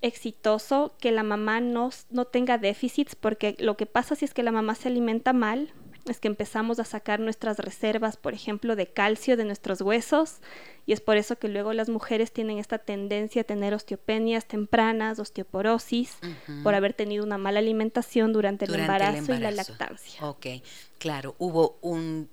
exitoso 0.00 0.94
que 1.00 1.12
la 1.12 1.22
mamá 1.22 1.60
no, 1.60 1.90
no 2.10 2.24
tenga 2.24 2.58
déficits, 2.58 3.14
porque 3.14 3.56
lo 3.58 3.76
que 3.76 3.86
pasa 3.86 4.14
si 4.14 4.24
es 4.24 4.34
que 4.34 4.42
la 4.42 4.52
mamá 4.52 4.74
se 4.74 4.88
alimenta 4.88 5.32
mal, 5.32 5.72
es 6.10 6.20
que 6.20 6.28
empezamos 6.28 6.78
a 6.78 6.84
sacar 6.84 7.20
nuestras 7.20 7.58
reservas, 7.58 8.16
por 8.16 8.32
ejemplo, 8.32 8.76
de 8.76 8.86
calcio 8.86 9.36
de 9.36 9.44
nuestros 9.44 9.80
huesos, 9.80 10.36
y 10.86 10.92
es 10.92 11.00
por 11.00 11.16
eso 11.16 11.38
que 11.38 11.48
luego 11.48 11.72
las 11.72 11.88
mujeres 11.88 12.32
tienen 12.32 12.58
esta 12.58 12.78
tendencia 12.78 13.42
a 13.42 13.44
tener 13.44 13.74
osteopenias 13.74 14.46
tempranas, 14.46 15.18
osteoporosis, 15.18 16.16
por 16.62 16.74
haber 16.74 16.94
tenido 16.94 17.24
una 17.24 17.38
mala 17.38 17.58
alimentación 17.58 18.32
durante, 18.32 18.64
el, 18.64 18.74
embarazo 18.74 19.34
y 19.34 19.38
la 19.38 19.50
lactancia. 19.50 20.24
Ok, 20.26 20.46
claro, 20.98 21.34
hubo 21.38 21.78
un 21.82 22.30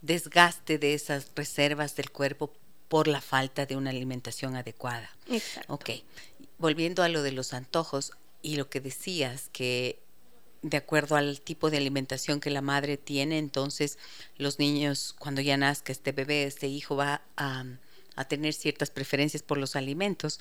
desgaste 0.00 0.78
de 0.78 0.94
esas 0.94 1.30
reservas 1.36 1.94
del 1.94 2.10
cuerpo 2.10 2.52
por 2.88 3.08
la 3.08 3.22
falta 3.22 3.64
de 3.64 3.76
una 3.76 3.88
alimentación 3.88 4.54
adecuada. 4.54 5.10
Exacto. 5.30 5.72
Ok, 5.72 5.90
volviendo 6.62 7.02
a 7.02 7.08
lo 7.08 7.22
de 7.22 7.32
los 7.32 7.52
antojos 7.52 8.12
y 8.40 8.56
lo 8.56 8.70
que 8.70 8.80
decías, 8.80 9.50
que 9.52 10.00
de 10.62 10.76
acuerdo 10.76 11.16
al 11.16 11.40
tipo 11.40 11.70
de 11.70 11.76
alimentación 11.76 12.40
que 12.40 12.50
la 12.50 12.62
madre 12.62 12.96
tiene, 12.96 13.38
entonces 13.38 13.98
los 14.36 14.60
niños, 14.60 15.14
cuando 15.18 15.40
ya 15.40 15.56
nazca 15.56 15.92
este 15.92 16.12
bebé, 16.12 16.44
este 16.44 16.68
hijo 16.68 16.96
va 16.96 17.20
a, 17.36 17.64
tener 18.28 18.54
ciertas 18.54 18.90
preferencias 18.90 19.42
por 19.42 19.58
los 19.58 19.74
alimentos. 19.74 20.38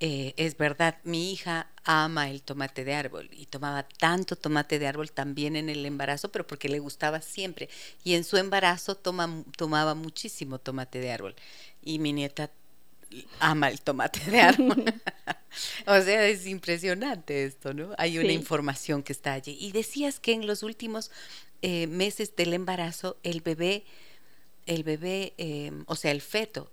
Eh, 0.00 0.32
es 0.38 0.56
verdad, 0.56 0.96
mi 1.04 1.32
hija 1.32 1.68
ama 1.84 2.30
el 2.30 2.40
tomate 2.40 2.84
de 2.84 2.94
árbol 2.94 3.28
y 3.32 3.44
tomaba 3.46 3.82
tanto 3.82 4.36
tomate 4.36 4.78
de 4.78 4.86
árbol 4.86 5.10
también 5.12 5.54
en 5.54 5.68
el 5.68 5.84
embarazo, 5.84 6.30
pero 6.30 6.46
porque 6.46 6.70
le 6.70 6.78
gustaba 6.78 7.20
siempre. 7.20 7.68
Y 8.02 8.14
en 8.14 8.24
su 8.24 8.38
embarazo 8.38 8.94
toma, 8.94 9.44
tomaba 9.56 9.94
muchísimo 9.94 10.58
tomate 10.58 11.00
de 11.00 11.12
árbol. 11.12 11.34
Y 11.82 11.98
mi 11.98 12.14
nieta 12.14 12.50
ama 13.40 13.68
el 13.68 13.80
tomate 13.80 14.20
de 14.30 14.40
árbol. 14.40 14.84
o 15.86 16.00
sea, 16.00 16.26
es 16.26 16.46
impresionante 16.46 17.44
esto, 17.44 17.74
¿no? 17.74 17.90
Hay 17.98 18.18
una 18.18 18.32
información 18.32 19.02
que 19.02 19.12
está 19.12 19.32
allí. 19.32 19.56
Y 19.60 19.72
decías 19.72 20.20
que 20.20 20.32
en 20.32 20.46
los 20.46 20.62
últimos 20.62 21.10
eh, 21.62 21.86
meses 21.86 22.36
del 22.36 22.54
embarazo, 22.54 23.18
el 23.22 23.40
bebé, 23.40 23.84
el 24.66 24.82
bebé, 24.82 25.34
em, 25.38 25.84
o 25.86 25.96
sea, 25.96 26.10
el 26.10 26.20
feto, 26.20 26.70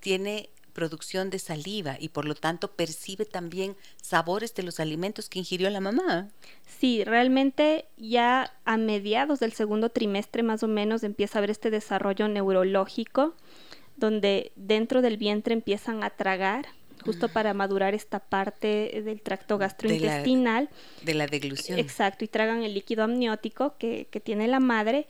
tiene 0.00 0.50
producción 0.76 1.30
de 1.30 1.38
saliva 1.38 1.96
y 1.98 2.10
por 2.10 2.26
lo 2.26 2.34
tanto 2.34 2.72
percibe 2.72 3.24
también 3.24 3.76
sabores 4.02 4.54
de 4.54 4.62
los 4.62 4.78
alimentos 4.78 5.30
que 5.30 5.38
ingirió 5.38 5.70
la 5.70 5.80
mamá. 5.80 6.28
Sí, 6.78 7.02
realmente 7.02 7.86
ya 7.96 8.52
a 8.66 8.76
mediados 8.76 9.40
del 9.40 9.54
segundo 9.54 9.88
trimestre 9.88 10.42
más 10.42 10.62
o 10.62 10.68
menos 10.68 11.02
empieza 11.02 11.38
a 11.38 11.40
haber 11.40 11.50
este 11.50 11.70
desarrollo 11.70 12.28
neurológico 12.28 13.34
donde 13.96 14.52
dentro 14.56 15.02
del 15.02 15.16
vientre 15.16 15.54
empiezan 15.54 16.04
a 16.04 16.10
tragar 16.10 16.66
justo 17.04 17.28
para 17.28 17.54
madurar 17.54 17.94
esta 17.94 18.18
parte 18.18 19.02
del 19.04 19.22
tracto 19.22 19.58
gastrointestinal. 19.58 20.68
De 21.02 21.14
la, 21.14 21.26
deglución. 21.26 21.78
Exacto, 21.78 22.24
y 22.24 22.28
tragan 22.28 22.64
el 22.64 22.74
líquido 22.74 23.04
amniótico 23.04 23.76
que, 23.78 24.08
que 24.10 24.20
tiene 24.20 24.48
la 24.48 24.60
madre, 24.60 25.06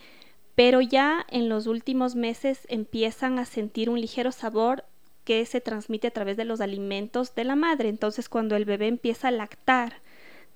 pero 0.55 0.81
ya 0.81 1.27
en 1.31 1.49
los 1.49 1.67
últimos 1.67 2.15
meses 2.15 2.67
empiezan 2.69 3.39
a 3.39 3.47
sentir 3.47 3.89
un 3.89 4.01
ligero 4.01 4.31
sabor 4.31 4.85
que 5.25 5.45
se 5.45 5.61
transmite 5.61 6.07
a 6.07 6.13
través 6.13 6.37
de 6.37 6.45
los 6.45 6.61
alimentos 6.61 7.35
de 7.35 7.45
la 7.45 7.57
madre. 7.57 7.89
Entonces, 7.89 8.29
cuando 8.29 8.55
el 8.57 8.65
bebé 8.65 8.87
empieza 8.87 9.29
a 9.29 9.33
lactar, 9.33 10.01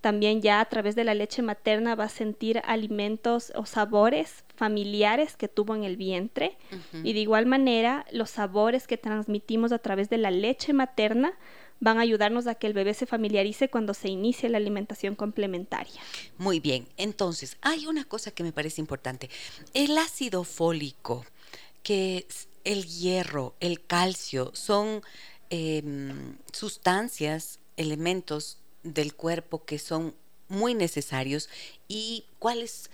también 0.00 0.40
ya 0.40 0.60
a 0.60 0.64
través 0.64 0.94
de 0.94 1.04
la 1.04 1.14
leche 1.14 1.42
materna 1.42 1.94
va 1.94 2.04
a 2.04 2.08
sentir 2.08 2.62
alimentos 2.64 3.52
o 3.54 3.66
sabores 3.66 4.44
familiares 4.56 5.36
que 5.36 5.48
tuvo 5.48 5.74
en 5.74 5.84
el 5.84 5.96
vientre 5.96 6.56
y 7.04 7.12
de 7.12 7.20
igual 7.20 7.46
manera 7.46 8.06
los 8.10 8.30
sabores 8.30 8.86
que 8.86 8.96
transmitimos 8.96 9.72
a 9.72 9.78
través 9.78 10.08
de 10.08 10.18
la 10.18 10.30
leche 10.30 10.72
materna 10.72 11.34
van 11.80 11.98
a 11.98 12.02
ayudarnos 12.02 12.46
a 12.46 12.54
que 12.54 12.66
el 12.66 12.74
bebé 12.74 12.94
se 12.94 13.06
familiarice 13.06 13.68
cuando 13.68 13.94
se 13.94 14.08
inicie 14.08 14.48
la 14.50 14.58
alimentación 14.58 15.14
complementaria. 15.14 16.00
Muy 16.36 16.60
bien, 16.60 16.86
entonces 16.98 17.56
hay 17.62 17.86
una 17.86 18.04
cosa 18.04 18.30
que 18.30 18.42
me 18.42 18.52
parece 18.52 18.82
importante. 18.82 19.30
El 19.72 19.96
ácido 19.96 20.44
fólico, 20.44 21.24
que 21.82 22.26
el 22.64 22.84
hierro, 22.86 23.54
el 23.60 23.84
calcio, 23.84 24.50
son 24.54 25.02
em, 25.48 26.36
sustancias, 26.52 27.60
elementos 27.78 28.59
del 28.82 29.14
cuerpo 29.14 29.64
que 29.64 29.78
son 29.78 30.14
muy 30.48 30.74
necesarios 30.74 31.48
y 31.88 32.24
cuáles 32.38 32.90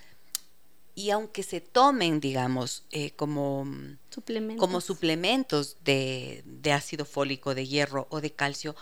y 0.95 1.11
aunque 1.11 1.43
se 1.43 1.61
tomen, 1.61 2.19
digamos, 2.19 2.83
eh, 2.89 3.11
como, 3.11 3.67
suplementos, 4.09 4.59
como 4.59 4.81
suplementos 4.81 5.77
de, 5.83 6.41
de, 6.43 6.73
ácido 6.73 7.05
fólico, 7.05 7.53
de 7.53 7.67
hierro 7.67 8.07
o 8.09 8.19
de 8.19 8.31
calcio, 8.31 8.75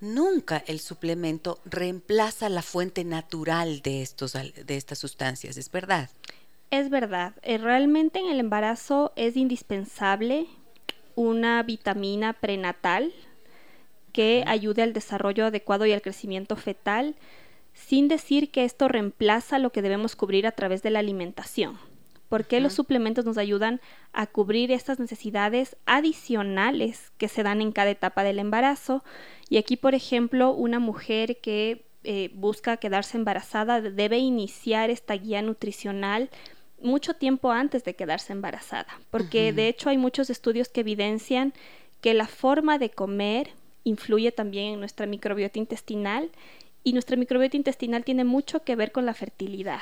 nunca 0.00 0.62
el 0.66 0.78
suplemento 0.78 1.58
reemplaza 1.64 2.50
la 2.50 2.60
fuente 2.60 3.02
natural 3.02 3.80
de, 3.80 4.02
estos, 4.02 4.34
de 4.34 4.76
estas 4.76 4.98
sustancias, 4.98 5.56
¿es 5.56 5.70
verdad? 5.70 6.10
Es 6.70 6.90
verdad. 6.90 7.32
Eh, 7.42 7.56
realmente 7.56 8.18
en 8.18 8.26
el 8.26 8.40
embarazo 8.40 9.12
es 9.16 9.34
indispensable 9.36 10.46
una 11.14 11.62
vitamina 11.62 12.34
prenatal, 12.34 13.12
que 14.18 14.42
ayude 14.48 14.82
al 14.82 14.94
desarrollo 14.94 15.46
adecuado 15.46 15.86
y 15.86 15.92
al 15.92 16.02
crecimiento 16.02 16.56
fetal, 16.56 17.14
sin 17.72 18.08
decir 18.08 18.50
que 18.50 18.64
esto 18.64 18.88
reemplaza 18.88 19.60
lo 19.60 19.70
que 19.70 19.80
debemos 19.80 20.16
cubrir 20.16 20.44
a 20.48 20.50
través 20.50 20.82
de 20.82 20.90
la 20.90 20.98
alimentación. 20.98 21.78
porque 22.28 22.60
los 22.60 22.74
suplementos 22.74 23.24
nos 23.24 23.38
ayudan 23.38 23.80
a 24.12 24.26
cubrir 24.26 24.72
estas 24.72 24.98
necesidades 24.98 25.76
adicionales 25.86 27.12
que 27.16 27.28
se 27.28 27.44
dan 27.44 27.62
en 27.62 27.70
cada 27.72 27.90
etapa 27.90 28.22
del 28.24 28.40
embarazo. 28.40 29.02
Y 29.48 29.56
aquí, 29.56 29.76
por 29.76 29.94
ejemplo, 29.94 30.52
una 30.52 30.78
mujer 30.78 31.38
que 31.40 31.86
eh, 32.02 32.30
busca 32.34 32.76
quedarse 32.76 33.16
embarazada 33.16 33.80
debe 33.80 34.18
iniciar 34.18 34.90
esta 34.90 35.14
guía 35.14 35.40
nutricional 35.40 36.28
mucho 36.82 37.14
tiempo 37.14 37.50
antes 37.50 37.84
de 37.84 37.94
quedarse 37.94 38.34
embarazada, 38.34 39.00
porque 39.10 39.54
de 39.54 39.68
hecho 39.68 39.88
hay 39.88 39.96
muchos 39.96 40.28
estudios 40.28 40.68
que 40.68 40.80
evidencian 40.80 41.54
que 42.02 42.12
la 42.12 42.26
forma 42.26 42.78
de 42.78 42.90
comer 42.90 43.52
influye 43.84 44.32
también 44.32 44.74
en 44.74 44.80
nuestra 44.80 45.06
microbiota 45.06 45.58
intestinal 45.58 46.30
y 46.84 46.92
nuestra 46.92 47.16
microbiota 47.16 47.56
intestinal 47.56 48.04
tiene 48.04 48.24
mucho 48.24 48.62
que 48.62 48.76
ver 48.76 48.92
con 48.92 49.06
la 49.06 49.14
fertilidad. 49.14 49.80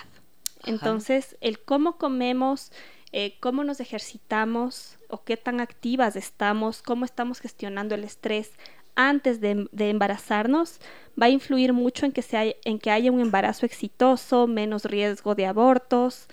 Entonces, 0.64 1.36
el 1.40 1.60
cómo 1.60 1.98
comemos, 1.98 2.72
eh, 3.12 3.36
cómo 3.40 3.62
nos 3.62 3.80
ejercitamos 3.80 4.98
o 5.08 5.22
qué 5.22 5.36
tan 5.36 5.60
activas 5.60 6.16
estamos, 6.16 6.82
cómo 6.82 7.04
estamos 7.04 7.40
gestionando 7.40 7.94
el 7.94 8.04
estrés 8.04 8.52
antes 8.96 9.40
de, 9.40 9.68
embarazarnos, 9.78 10.80
va 11.20 11.26
a 11.26 11.30
influir 11.30 11.72
mucho 11.74 12.06
en 12.06 12.12
que, 12.12 12.56
en 12.64 12.78
que 12.78 12.90
haya 12.90 13.12
un 13.12 13.20
embarazo 13.20 13.66
exitoso, 13.66 14.46
menos 14.46 14.84
riesgo 14.86 15.34
de 15.34 15.46
abortos, 15.46 16.28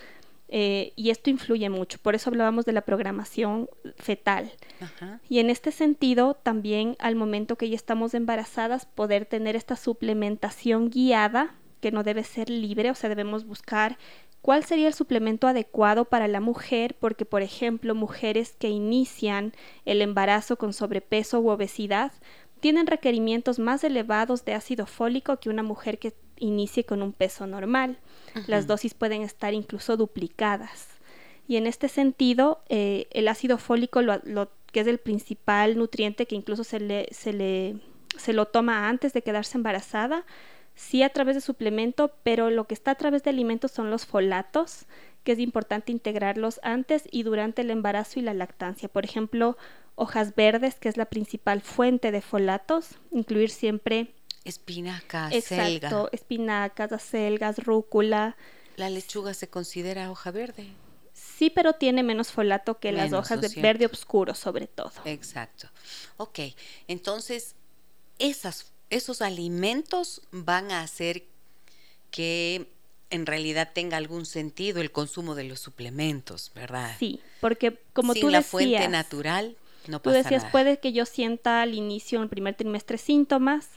eh, 0.48 0.92
y 0.96 1.10
esto 1.10 1.30
influye 1.30 1.68
mucho. 1.70 1.98
Por 1.98 2.14
eso 2.14 2.30
hablábamos 2.30 2.64
de 2.64 2.72
la 2.72 2.82
programación 2.82 3.68
fetal. 3.96 4.52
Y 5.28 5.38
en 5.38 5.50
este 5.50 5.72
sentido, 5.72 6.34
también 6.34 6.96
al 6.98 7.16
momento 7.16 7.56
que 7.56 7.68
ya 7.68 7.76
estamos 7.76 8.14
embarazadas, 8.14 8.86
poder 8.86 9.26
tener 9.26 9.56
esta 9.56 9.76
suplementación 9.76 10.90
guiada, 10.90 11.54
que 11.80 11.92
no 11.92 12.02
debe 12.02 12.24
ser 12.24 12.48
libre, 12.48 12.90
o 12.90 12.94
sea, 12.94 13.10
debemos 13.10 13.44
buscar 13.44 13.98
cuál 14.40 14.64
sería 14.64 14.88
el 14.88 14.94
suplemento 14.94 15.46
adecuado 15.46 16.04
para 16.04 16.28
la 16.28 16.40
mujer, 16.40 16.96
porque, 16.98 17.24
por 17.24 17.42
ejemplo, 17.42 17.94
mujeres 17.94 18.54
que 18.58 18.68
inician 18.68 19.52
el 19.84 20.02
embarazo 20.02 20.56
con 20.56 20.72
sobrepeso 20.72 21.40
u 21.40 21.48
obesidad, 21.48 22.12
tienen 22.60 22.86
requerimientos 22.86 23.58
más 23.58 23.84
elevados 23.84 24.44
de 24.44 24.54
ácido 24.54 24.86
fólico 24.86 25.38
que 25.38 25.50
una 25.50 25.62
mujer 25.62 25.98
que 25.98 26.14
inicie 26.44 26.84
con 26.84 27.02
un 27.02 27.12
peso 27.12 27.46
normal. 27.46 27.98
Las 28.46 28.66
dosis 28.66 28.94
pueden 28.94 29.22
estar 29.22 29.54
incluso 29.54 29.96
duplicadas. 29.96 30.88
Y 31.46 31.56
en 31.56 31.66
este 31.66 31.88
sentido, 31.88 32.62
eh, 32.68 33.06
el 33.10 33.28
ácido 33.28 33.58
fólico, 33.58 34.02
lo, 34.02 34.50
que 34.72 34.80
es 34.80 34.86
el 34.86 34.98
principal 34.98 35.76
nutriente 35.76 36.26
que 36.26 36.34
incluso 36.34 36.64
se, 36.64 36.80
le, 36.80 37.06
se, 37.12 37.32
le, 37.32 37.76
se 38.16 38.32
lo 38.32 38.46
toma 38.46 38.88
antes 38.88 39.12
de 39.12 39.22
quedarse 39.22 39.58
embarazada, 39.58 40.24
sí 40.74 41.02
a 41.02 41.10
través 41.10 41.36
de 41.36 41.40
suplemento, 41.40 42.12
pero 42.22 42.50
lo 42.50 42.66
que 42.66 42.74
está 42.74 42.92
a 42.92 42.96
través 42.96 43.22
de 43.22 43.30
alimentos 43.30 43.70
son 43.70 43.90
los 43.90 44.06
folatos, 44.06 44.86
que 45.22 45.32
es 45.32 45.38
importante 45.38 45.92
integrarlos 45.92 46.60
antes 46.62 47.04
y 47.10 47.22
durante 47.22 47.62
el 47.62 47.70
embarazo 47.70 48.18
y 48.18 48.22
la 48.22 48.34
lactancia. 48.34 48.88
Por 48.88 49.04
ejemplo, 49.04 49.56
hojas 49.94 50.34
verdes, 50.34 50.74
que 50.76 50.88
es 50.88 50.96
la 50.96 51.06
principal 51.06 51.60
fuente 51.60 52.10
de 52.10 52.20
folatos, 52.20 52.98
incluir 53.10 53.50
siempre 53.50 54.14
Espinacas, 54.44 55.32
Exacto, 55.32 56.10
espinacas, 56.12 56.92
acelgas, 56.92 57.58
rúcula. 57.58 58.36
¿La 58.76 58.90
lechuga 58.90 59.32
se 59.34 59.48
considera 59.48 60.10
hoja 60.10 60.30
verde? 60.30 60.68
Sí, 61.12 61.48
pero 61.48 61.74
tiene 61.74 62.02
menos 62.02 62.30
folato 62.30 62.78
que 62.78 62.92
las 62.92 63.12
hojas 63.12 63.40
de 63.40 63.60
verde 63.60 63.86
oscuro, 63.86 64.34
sobre 64.34 64.66
todo. 64.66 64.92
Exacto. 65.04 65.68
Ok, 66.16 66.40
entonces 66.88 67.54
esas, 68.18 68.72
esos 68.90 69.22
alimentos 69.22 70.22
van 70.30 70.70
a 70.70 70.82
hacer 70.82 71.24
que 72.10 72.70
en 73.10 73.26
realidad 73.26 73.70
tenga 73.72 73.96
algún 73.96 74.26
sentido 74.26 74.80
el 74.80 74.90
consumo 74.90 75.34
de 75.34 75.44
los 75.44 75.60
suplementos, 75.60 76.50
¿verdad? 76.54 76.94
Sí, 76.98 77.20
porque 77.40 77.80
como 77.92 78.12
Sin 78.12 78.22
tú 78.22 78.28
la 78.28 78.38
decías, 78.38 78.50
fuente 78.50 78.88
natural 78.88 79.56
no 79.86 80.00
tú 80.00 80.10
pasa 80.10 80.22
decías, 80.22 80.44
puede 80.50 80.78
que 80.78 80.92
yo 80.92 81.06
sienta 81.06 81.62
al 81.62 81.74
inicio, 81.74 82.18
en 82.18 82.24
el 82.24 82.28
primer 82.28 82.54
trimestre, 82.54 82.98
síntomas, 82.98 83.68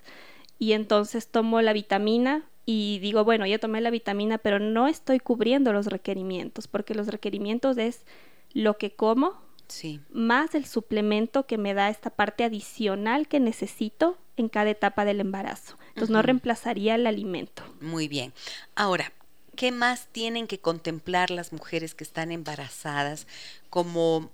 y 0.60 0.74
entonces 0.74 1.28
tomo 1.28 1.62
la 1.62 1.74
vitamina 1.74 2.44
y 2.66 3.00
digo, 3.00 3.24
bueno, 3.24 3.46
ya 3.46 3.60
tomé 3.60 3.80
la 3.80 3.90
vitamina, 3.90 4.38
pero 4.38 4.60
no 4.60 4.88
estoy 4.88 5.20
cubriendo 5.20 5.72
los 5.72 5.86
requerimientos, 5.86 6.68
porque 6.68 6.96
los 6.96 7.08
requerimientos 7.08 7.78
es 7.78 8.06
lo 8.54 8.78
que 8.78 8.94
como, 8.94 9.42
sí. 9.68 10.02
más 10.12 10.54
el 10.54 10.66
suplemento 10.66 11.46
que 11.46 11.58
me 11.58 11.74
da 11.74 11.90
esta 11.90 12.10
parte 12.10 12.44
adicional 12.44 13.28
que 13.28 13.40
necesito 13.40 14.18
en 14.36 14.50
cada 14.50 14.70
etapa 14.70 15.06
del 15.06 15.22
embarazo. 15.22 15.78
Entonces 15.90 16.10
no 16.10 16.22
reemplazaría 16.22 16.96
el 16.96 17.08
alimento. 17.08 17.64
Muy 17.80 18.08
bien. 18.08 18.34
Ahora, 18.76 19.14
¿qué 19.56 19.72
más 19.72 20.08
tienen 20.12 20.46
que 20.46 20.60
contemplar 20.60 21.32
las 21.32 21.54
mujeres 21.54 21.96
que 21.96 22.04
están 22.04 22.32
embarazadas 22.32 23.28
como 23.70 24.30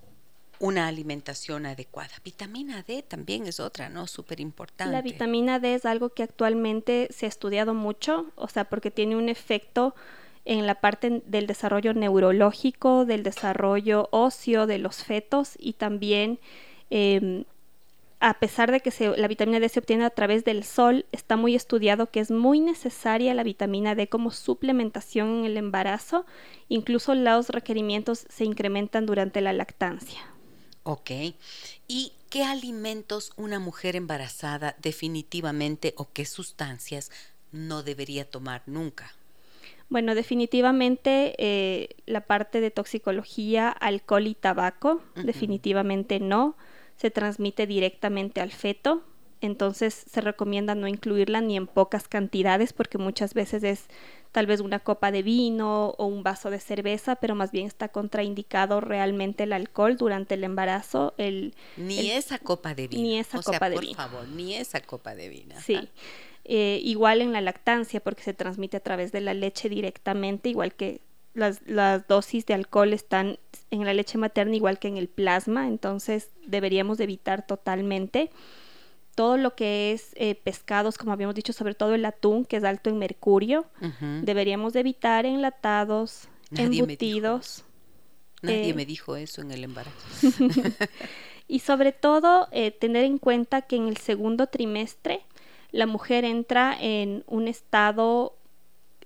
una 0.64 0.88
alimentación 0.88 1.66
adecuada. 1.66 2.14
Vitamina 2.24 2.84
D 2.84 3.04
también 3.04 3.48
es 3.48 3.60
otra, 3.60 3.90
¿no? 3.90 4.08
Súper 4.08 4.40
importante. 4.40 4.94
La 4.94 5.02
vitamina 5.02 5.60
D 5.60 5.76
es 5.76 5.86
algo 5.86 6.12
que 6.12 6.24
actualmente 6.24 7.10
se 7.12 7.26
ha 7.26 7.30
estudiado 7.30 7.74
mucho, 7.74 8.28
o 8.36 8.48
sea, 8.48 8.64
porque 8.64 8.90
tiene 8.90 9.18
un 9.18 9.28
efecto 9.28 9.94
en 10.46 10.66
la 10.66 10.76
parte 10.76 11.22
del 11.26 11.48
desarrollo 11.48 11.94
neurológico, 11.94 13.04
del 13.04 13.24
desarrollo 13.24 14.08
óseo 14.12 14.66
de 14.66 14.78
los 14.78 15.04
fetos 15.04 15.58
y 15.60 15.74
también 15.74 16.40
em, 16.90 17.44
a 18.22 18.36
pesar 18.36 18.72
de 18.72 18.80
que 18.80 19.14
la 19.18 19.28
vitamina 19.28 19.60
D 19.60 19.68
se 19.68 19.80
obtiene 19.80 20.06
a 20.06 20.12
través 20.12 20.46
del 20.46 20.64
sol, 20.64 21.06
está 21.12 21.36
muy 21.36 21.56
estudiado 21.56 22.10
que 22.10 22.22
es 22.22 22.32
muy 22.32 22.62
necesaria 22.62 23.34
la 23.34 23.44
vitamina 23.44 23.96
D 23.96 24.08
como 24.08 24.32
suplementación 24.32 25.40
en 25.40 25.46
el 25.46 25.58
embarazo. 25.58 26.26
Incluso 26.70 27.16
los 27.16 27.50
requerimientos 27.50 28.26
se 28.30 28.46
incrementan 28.46 29.06
durante 29.06 29.42
la 29.42 29.52
lactancia. 29.52 30.33
Ok. 30.84 31.12
¿Y 31.88 32.14
qué 32.30 32.44
alimentos 32.44 33.32
una 33.38 33.60
mujer 33.60 33.96
embarazada 33.96 34.76
definitivamente 34.82 35.94
o 35.98 36.10
qué 36.12 36.26
sustancias 36.26 37.12
no 37.52 37.84
debería 37.84 38.30
tomar 38.30 38.64
nunca? 38.66 39.14
Bueno, 39.90 40.16
definitivamente 40.16 41.36
eh, 41.38 41.90
la 42.06 42.22
parte 42.22 42.60
de 42.60 42.72
toxicología, 42.72 43.70
alcohol 43.70 44.28
y 44.28 44.36
tabaco, 44.36 45.02
definitivamente 45.16 46.20
no. 46.20 46.56
Se 46.98 47.12
transmite 47.12 47.68
directamente 47.68 48.42
al 48.42 48.52
feto, 48.52 49.04
entonces 49.42 49.94
se 49.94 50.22
recomienda 50.22 50.74
no 50.74 50.88
incluirla 50.88 51.42
ni 51.42 51.58
en 51.58 51.68
pocas 51.68 52.08
cantidades 52.08 52.74
porque 52.74 52.98
muchas 52.98 53.34
veces 53.34 53.64
es 53.64 53.86
tal 54.34 54.48
vez 54.48 54.60
una 54.60 54.80
copa 54.80 55.12
de 55.12 55.22
vino 55.22 55.90
o 55.92 56.06
un 56.08 56.24
vaso 56.24 56.50
de 56.50 56.60
cerveza, 56.60 57.16
pero 57.16 57.36
más 57.36 57.52
bien 57.52 57.68
está 57.68 57.90
contraindicado 57.90 58.82
realmente 58.82 59.44
el 59.44 59.54
alcohol 59.54 59.96
durante 59.96 60.34
el 60.34 60.44
embarazo. 60.44 61.14
El, 61.18 61.54
ni 61.78 62.10
esa 62.10 62.40
copa 62.40 62.74
de 62.74 62.88
vino. 62.88 63.02
Ni 63.04 63.20
esa 63.20 63.42
copa 63.42 63.70
de 63.70 63.78
vino. 63.78 63.96
Por 63.96 64.10
favor, 64.10 64.28
ni 64.28 64.56
esa 64.56 64.82
copa 64.82 65.14
de 65.14 65.30
vino. 65.30 65.56
Sí. 65.64 65.88
Eh, 66.46 66.82
igual 66.84 67.22
en 67.22 67.32
la 67.32 67.42
lactancia, 67.42 68.00
porque 68.00 68.24
se 68.24 68.34
transmite 68.34 68.76
a 68.76 68.80
través 68.82 69.12
de 69.12 69.22
la 69.22 69.36
leche 69.36 69.70
directamente, 69.70 70.50
igual 70.50 70.74
que 70.74 71.02
las, 71.36 71.62
las, 71.68 72.08
dosis 72.08 72.48
de 72.48 72.56
alcohol 72.56 72.92
están 72.92 73.38
en 73.70 73.86
la 73.86 73.94
leche 73.94 74.18
materna, 74.18 74.56
igual 74.56 74.80
que 74.80 74.88
en 74.88 74.98
el 74.98 75.10
plasma, 75.10 75.68
entonces 75.68 76.32
deberíamos 76.48 77.00
evitar 77.00 77.46
totalmente 77.46 78.32
todo 79.16 79.38
lo 79.38 79.56
que 79.56 79.92
es 79.92 80.12
eh, 80.16 80.36
pescados, 80.36 80.98
como 80.98 81.12
habíamos 81.12 81.36
dicho, 81.36 81.54
sobre 81.54 81.76
todo 81.76 81.94
el 81.94 82.06
atún, 82.06 82.46
que 82.46 82.58
es 82.58 82.64
alto 82.64 82.90
en 82.90 82.98
mercurio, 82.98 83.66
deberíamos 84.22 84.76
evitar 84.76 85.26
enlatados, 85.26 86.28
embutidos. 86.52 87.64
Nadie 88.42 88.70
eh, 88.70 88.74
me 88.74 88.86
dijo 88.86 89.16
eso 89.16 89.42
en 89.42 89.52
el 89.52 89.64
embarazo. 89.64 89.98
y 91.48 91.60
sobre 91.60 91.92
todo 91.92 92.48
eh, 92.52 92.72
tener 92.72 93.06
en 93.06 93.18
cuenta 93.18 93.62
que 93.62 93.76
en 93.76 93.88
el 93.88 93.98
segundo 93.98 94.48
trimestre 94.48 95.22
la 95.72 95.86
mujer 95.86 96.26
entra 96.26 96.76
en 96.80 97.24
un 97.28 97.48
estado 97.48 98.36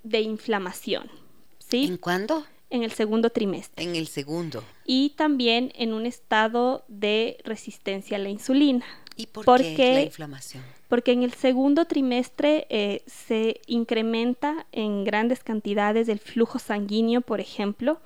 de 0.02 0.20
inflamación. 0.20 1.10
¿Sí? 1.58 1.84
¿En 1.84 1.98
cuándo? 1.98 2.44
En 2.70 2.82
el 2.82 2.92
segundo 2.92 3.30
trimestre. 3.30 3.84
En 3.84 3.96
el 3.96 4.08
segundo. 4.08 4.64
Y 4.84 5.10
también 5.10 5.72
en 5.76 5.92
un 5.92 6.04
estado 6.04 6.84
de 6.88 7.38
resistencia 7.44 8.16
a 8.16 8.20
la 8.20 8.28
insulina. 8.28 8.84
¿Y 9.18 9.26
por 9.26 9.60
qué 9.60 9.92
la 9.94 10.02
inflamación? 10.02 10.62
Porque 10.88 11.12
en 11.12 11.24
el 11.24 11.34
segundo 11.34 11.84
trimestre 11.84 12.66
eh, 12.70 13.02
se 13.06 13.60
incrementa 13.66 14.66
en 14.72 15.04
grandes 15.04 15.42
cantidades 15.42 16.08
el 16.08 16.20
flujo 16.20 16.58
sanguíneo, 16.58 17.20
por 17.20 17.40
ejemplo, 17.40 18.00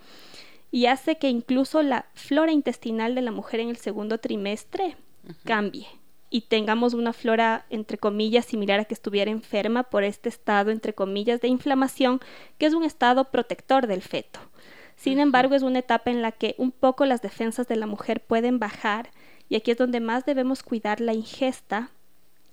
y 0.70 0.86
hace 0.86 1.18
que 1.18 1.28
incluso 1.28 1.82
la 1.82 2.06
flora 2.14 2.50
intestinal 2.50 3.14
de 3.14 3.20
la 3.20 3.30
mujer 3.30 3.60
en 3.60 3.68
el 3.68 3.76
segundo 3.76 4.18
trimestre 4.18 4.96
cambie 5.44 5.86
y 6.30 6.40
tengamos 6.40 6.94
una 6.94 7.12
flora, 7.12 7.66
entre 7.68 7.98
comillas, 7.98 8.46
similar 8.46 8.80
a 8.80 8.86
que 8.86 8.94
estuviera 8.94 9.30
enferma 9.30 9.82
por 9.82 10.02
este 10.02 10.30
estado, 10.30 10.70
entre 10.70 10.94
comillas, 10.94 11.42
de 11.42 11.48
inflamación, 11.48 12.20
que 12.56 12.64
es 12.64 12.72
un 12.72 12.84
estado 12.84 13.30
protector 13.30 13.86
del 13.86 14.00
feto. 14.00 14.40
Sin 14.96 15.20
embargo, 15.20 15.54
es 15.54 15.62
una 15.62 15.80
etapa 15.80 16.10
en 16.10 16.22
la 16.22 16.32
que 16.32 16.54
un 16.56 16.72
poco 16.72 17.04
las 17.04 17.20
defensas 17.20 17.68
de 17.68 17.76
la 17.76 17.86
mujer 17.86 18.24
pueden 18.24 18.58
bajar 18.58 19.10
y 19.52 19.56
aquí 19.56 19.70
es 19.70 19.76
donde 19.76 20.00
más 20.00 20.24
debemos 20.24 20.62
cuidar 20.62 21.02
la 21.02 21.12
ingesta 21.12 21.90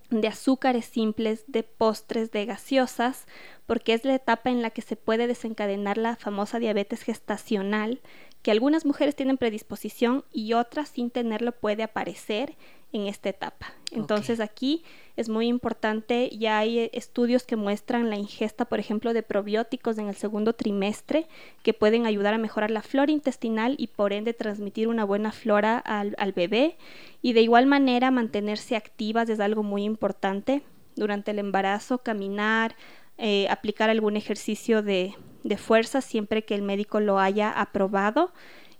de 0.09 0.27
azúcares 0.27 0.83
simples, 0.83 1.45
de 1.47 1.63
postres, 1.63 2.29
de 2.33 2.45
gaseosas, 2.45 3.25
porque 3.65 3.93
es 3.93 4.03
la 4.03 4.15
etapa 4.15 4.49
en 4.49 4.61
la 4.61 4.71
que 4.71 4.81
se 4.81 4.97
puede 4.97 5.25
desencadenar 5.25 5.97
la 5.97 6.17
famosa 6.17 6.59
diabetes 6.59 7.03
gestacional, 7.03 8.01
que 8.41 8.51
algunas 8.51 8.85
mujeres 8.85 9.15
tienen 9.15 9.37
predisposición 9.37 10.25
y 10.33 10.51
otras 10.51 10.89
sin 10.89 11.09
tenerlo 11.09 11.53
puede 11.53 11.83
aparecer 11.83 12.57
en 12.91 13.07
esta 13.07 13.29
etapa. 13.29 13.73
Entonces 13.91 14.39
aquí 14.39 14.83
es 15.15 15.29
muy 15.29 15.47
importante, 15.47 16.29
ya 16.37 16.59
hay 16.59 16.79
eh, 16.79 16.89
estudios 16.93 17.43
que 17.43 17.55
muestran 17.55 18.09
la 18.09 18.17
ingesta, 18.17 18.65
por 18.65 18.79
ejemplo, 18.79 19.13
de 19.13 19.23
probióticos 19.23 19.97
en 19.97 20.07
el 20.07 20.15
segundo 20.15 20.53
trimestre 20.53 21.27
que 21.63 21.73
pueden 21.73 22.05
ayudar 22.05 22.33
a 22.33 22.37
mejorar 22.37 22.71
la 22.71 22.81
flora 22.81 23.11
intestinal 23.11 23.75
y 23.77 23.87
por 23.87 24.13
ende 24.13 24.33
transmitir 24.33 24.87
una 24.87 25.03
buena 25.03 25.31
flora 25.31 25.77
al, 25.77 26.31
bebé. 26.33 26.77
Y 27.21 27.33
de 27.33 27.41
igual 27.41 27.65
manera 27.65 28.11
mantenerse 28.11 28.75
activas 28.75 29.29
es 29.29 29.39
algo 29.39 29.63
muy 29.63 29.83
importante 29.83 30.61
durante 30.95 31.31
el 31.31 31.39
embarazo, 31.39 31.99
caminar, 31.99 32.75
eh, 33.17 33.47
aplicar 33.49 33.89
algún 33.89 34.15
ejercicio 34.15 34.81
de, 34.81 35.15
de 35.43 35.57
fuerza 35.57 36.01
siempre 36.01 36.43
que 36.43 36.55
el 36.55 36.61
médico 36.61 36.99
lo 36.99 37.19
haya 37.19 37.51
aprobado 37.51 38.31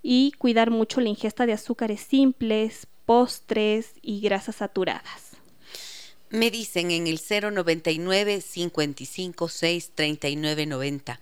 y 0.02 0.32
cuidar 0.38 0.72
mucho 0.72 1.02
la 1.02 1.10
ingesta 1.10 1.46
de 1.46 1.54
azúcares 1.54 2.02
simples, 2.02 2.88
postres 3.10 3.94
y 4.04 4.22
grasas 4.22 4.58
saturadas. 4.58 5.32
Me 6.30 6.52
dicen 6.52 6.92
en 6.92 7.08
el 7.08 7.20
099 7.20 8.40
556 8.40 9.92
3990. 9.96 11.20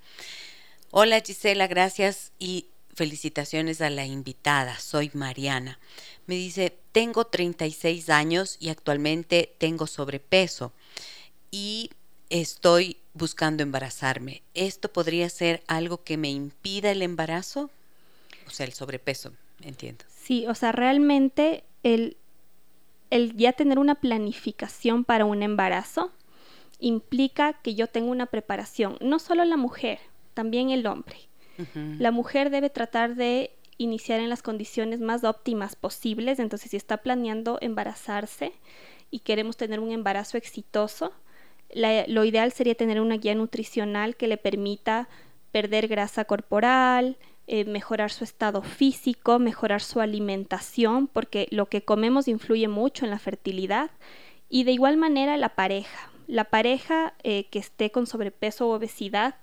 Hola 0.91 1.21
Gisela, 1.21 1.65
gracias 1.67 2.34
y 2.39 2.65
felicitaciones 2.93 3.80
a 3.80 3.89
la 3.89 4.06
invitada. 4.06 4.78
Soy 4.80 5.12
Mariana. 5.13 5.80
Me 6.26 6.36
dice, 6.36 6.78
tengo 6.91 7.23
36 7.28 8.10
años 8.10 8.58
y 8.60 8.67
actualmente 8.67 9.56
tengo 9.58 9.88
sobrepeso 9.88 10.73
y 11.52 11.91
estoy 12.30 12.97
buscando 13.13 13.63
embarazarme. 13.63 14.43
¿Esto 14.56 14.91
podría 14.91 15.30
ser 15.30 15.63
algo 15.67 16.04
que 16.04 16.17
me 16.17 16.32
impida 16.32 16.91
el 16.91 17.02
embarazo? 17.02 17.69
O 18.45 18.50
sea, 18.50 18.65
el 18.65 18.73
sobrepeso, 18.73 19.32
entiendo. 19.62 20.04
Sí, 20.28 20.46
o 20.46 20.56
sea, 20.56 20.74
realmente 20.74 21.63
el, 21.84 22.18
el 23.10 23.38
ya 23.38 23.54
tener 23.54 23.80
una 23.80 23.96
planificación 23.96 25.06
para 25.06 25.24
un 25.24 25.42
embarazo 25.42 26.12
implica 26.80 27.54
que 27.54 27.76
yo 27.76 27.88
tengo 27.88 28.12
una 28.12 28.26
preparación, 28.26 28.98
no 29.00 29.20
solo 29.20 29.46
la 29.46 29.56
mujer, 29.56 30.00
también 30.34 30.70
el 30.70 30.86
hombre. 30.86 31.16
La 31.76 32.12
mujer 32.12 32.50
debe 32.50 32.70
tratar 32.70 33.16
de 33.16 33.52
iniciar 33.78 34.20
en 34.20 34.28
las 34.28 34.44
condiciones 34.44 35.00
más 35.00 35.24
óptimas 35.24 35.78
posibles, 35.78 36.40
entonces 36.40 36.72
si 36.72 36.78
está 36.78 36.98
planeando 36.98 37.58
embarazarse 37.62 38.52
y 39.10 39.20
queremos 39.20 39.56
tener 39.56 39.80
un 39.80 39.92
embarazo 39.92 40.38
exitoso, 40.38 41.13
lo 41.74 42.26
ideal 42.26 42.52
sería 42.52 42.76
tener 42.76 43.00
una 43.00 43.16
guía 43.16 43.34
nutricional 43.34 44.18
que 44.18 44.28
le 44.28 44.36
permita 44.36 45.08
perder 45.54 45.88
grasa 45.88 46.26
corporal, 46.26 47.18
eh, 47.48 47.66
mejorar 47.66 48.12
su 48.12 48.24
estado 48.24 48.62
físico, 48.62 49.40
mejorar 49.40 49.82
su 49.82 50.02
alimentación, 50.02 51.08
porque 51.08 51.48
lo 51.50 51.68
que 51.68 51.82
comemos 51.82 52.28
influye 52.28 52.68
mucho 52.68 53.06
en 53.06 53.12
la 53.12 53.20
fertilidad. 53.20 53.90
Y 54.50 54.66
de 54.66 54.74
igual 54.74 54.98
manera 54.98 55.38
la 55.38 55.56
pareja. 55.56 56.12
La 56.28 56.46
pareja 56.46 57.14
eh, 57.24 57.46
que 57.46 57.60
esté 57.60 57.90
con 57.90 58.06
sobrepeso 58.06 58.68
o 58.68 58.76
obesidad 58.76 59.36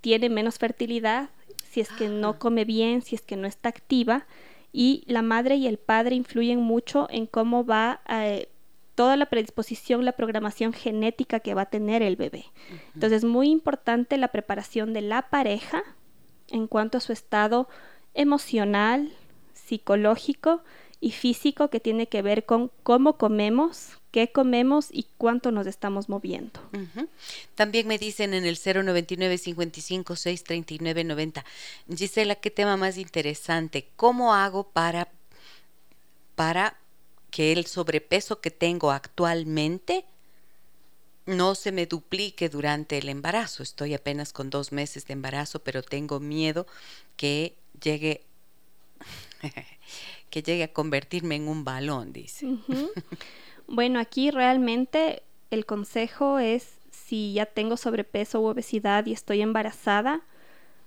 tiene 0.00 0.28
menos 0.28 0.58
fertilidad 0.58 1.30
si 1.68 1.80
es 1.80 1.90
que 1.90 2.08
no 2.08 2.38
come 2.38 2.64
bien, 2.64 3.02
si 3.02 3.14
es 3.14 3.22
que 3.22 3.36
no 3.36 3.46
está 3.46 3.68
activa. 3.68 4.26
Y 4.72 5.02
la 5.06 5.22
madre 5.22 5.56
y 5.56 5.66
el 5.66 5.78
padre 5.78 6.14
influyen 6.14 6.60
mucho 6.60 7.08
en 7.10 7.26
cómo 7.26 7.64
va 7.64 8.00
eh, 8.08 8.48
toda 8.94 9.16
la 9.16 9.26
predisposición, 9.26 10.04
la 10.04 10.12
programación 10.12 10.72
genética 10.72 11.40
que 11.40 11.54
va 11.54 11.62
a 11.62 11.70
tener 11.70 12.02
el 12.02 12.16
bebé. 12.16 12.46
Entonces 12.94 13.18
es 13.18 13.24
muy 13.24 13.48
importante 13.48 14.16
la 14.16 14.28
preparación 14.28 14.92
de 14.92 15.02
la 15.02 15.22
pareja 15.22 15.82
en 16.50 16.66
cuanto 16.66 16.98
a 16.98 17.00
su 17.00 17.12
estado 17.12 17.68
emocional, 18.14 19.12
psicológico 19.54 20.62
y 21.00 21.12
físico 21.12 21.68
que 21.70 21.80
tiene 21.80 22.08
que 22.08 22.22
ver 22.22 22.44
con 22.44 22.70
cómo 22.82 23.16
comemos, 23.16 23.98
qué 24.10 24.32
comemos 24.32 24.88
y 24.90 25.06
cuánto 25.16 25.52
nos 25.52 25.66
estamos 25.66 26.08
moviendo. 26.08 26.60
También 27.54 27.86
me 27.86 27.98
dicen 27.98 28.34
en 28.34 28.44
el 28.44 28.56
099 28.56 29.38
55 29.38 30.16
6 30.16 30.44
90. 31.04 31.44
Gisela, 31.94 32.34
qué 32.34 32.50
tema 32.50 32.76
más 32.76 32.98
interesante. 32.98 33.88
¿Cómo 33.96 34.34
hago 34.34 34.64
para 34.64 35.08
para 36.34 36.78
que 37.30 37.52
el 37.52 37.66
sobrepeso 37.66 38.40
que 38.40 38.50
tengo 38.50 38.90
actualmente 38.90 40.04
no 41.28 41.54
se 41.54 41.72
me 41.72 41.86
duplique 41.86 42.48
durante 42.48 42.98
el 42.98 43.08
embarazo. 43.08 43.62
Estoy 43.62 43.94
apenas 43.94 44.32
con 44.32 44.48
dos 44.48 44.72
meses 44.72 45.06
de 45.06 45.12
embarazo, 45.12 45.60
pero 45.60 45.82
tengo 45.82 46.20
miedo 46.20 46.66
que 47.16 47.54
llegue, 47.82 48.22
que 50.30 50.42
llegue 50.42 50.64
a 50.64 50.72
convertirme 50.72 51.36
en 51.36 51.46
un 51.48 51.64
balón, 51.64 52.12
dice. 52.12 52.46
bueno, 53.66 54.00
aquí 54.00 54.30
realmente 54.30 55.22
el 55.50 55.66
consejo 55.66 56.38
es 56.38 56.78
si 56.90 57.34
ya 57.34 57.44
tengo 57.44 57.76
sobrepeso 57.76 58.40
u 58.40 58.46
obesidad 58.46 59.04
y 59.04 59.12
estoy 59.12 59.42
embarazada, 59.42 60.22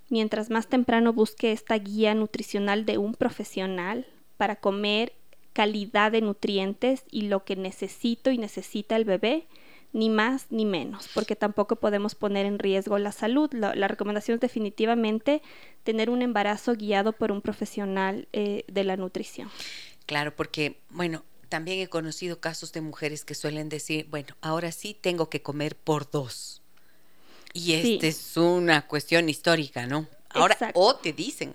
mientras 0.09 0.49
más 0.49 0.67
temprano 0.67 1.13
busque 1.13 1.51
esta 1.51 1.77
guía 1.77 2.15
nutricional 2.15 2.85
de 2.85 2.97
un 2.97 3.13
profesional 3.13 4.07
para 4.37 4.55
comer 4.55 5.13
calidad 5.53 6.11
de 6.11 6.21
nutrientes 6.21 7.03
y 7.11 7.23
lo 7.23 7.43
que 7.43 7.55
necesito 7.55 8.31
y 8.31 8.39
necesita 8.39 8.95
el 8.95 9.05
bebé, 9.05 9.45
ni 9.93 10.09
más 10.09 10.47
ni 10.49 10.65
menos, 10.65 11.09
porque 11.13 11.35
tampoco 11.35 11.75
podemos 11.75 12.15
poner 12.15 12.45
en 12.45 12.59
riesgo 12.59 12.97
la 12.97 13.11
salud. 13.11 13.51
La, 13.53 13.87
recomendación 13.87 14.35
es 14.35 14.41
definitivamente 14.41 15.41
tener 15.83 16.09
un 16.09 16.21
embarazo 16.21 16.75
guiado 16.75 17.13
por 17.13 17.31
un 17.31 17.41
profesional 17.41 18.27
eh, 18.33 18.63
de 18.67 18.83
la 18.83 18.97
nutrición. 18.97 19.49
Claro, 20.05 20.35
porque, 20.35 20.79
bueno, 20.89 21.23
también 21.49 21.79
he 21.79 21.87
conocido 21.87 22.39
casos 22.39 22.71
de 22.71 22.81
mujeres 22.81 23.25
que 23.25 23.35
suelen 23.35 23.69
decir, 23.69 24.07
bueno, 24.09 24.35
ahora 24.41 24.71
sí 24.71 24.97
tengo 24.99 25.29
que 25.29 25.41
comer 25.41 25.75
por 25.75 26.09
dos. 26.09 26.61
Y 27.53 27.73
esta 27.73 28.07
es 28.07 28.37
una 28.37 28.87
cuestión 28.87 29.27
histórica, 29.27 29.85
¿no? 29.85 30.07
Ahora, 30.29 30.57
o 30.75 30.95
te 30.95 31.11
dicen, 31.11 31.53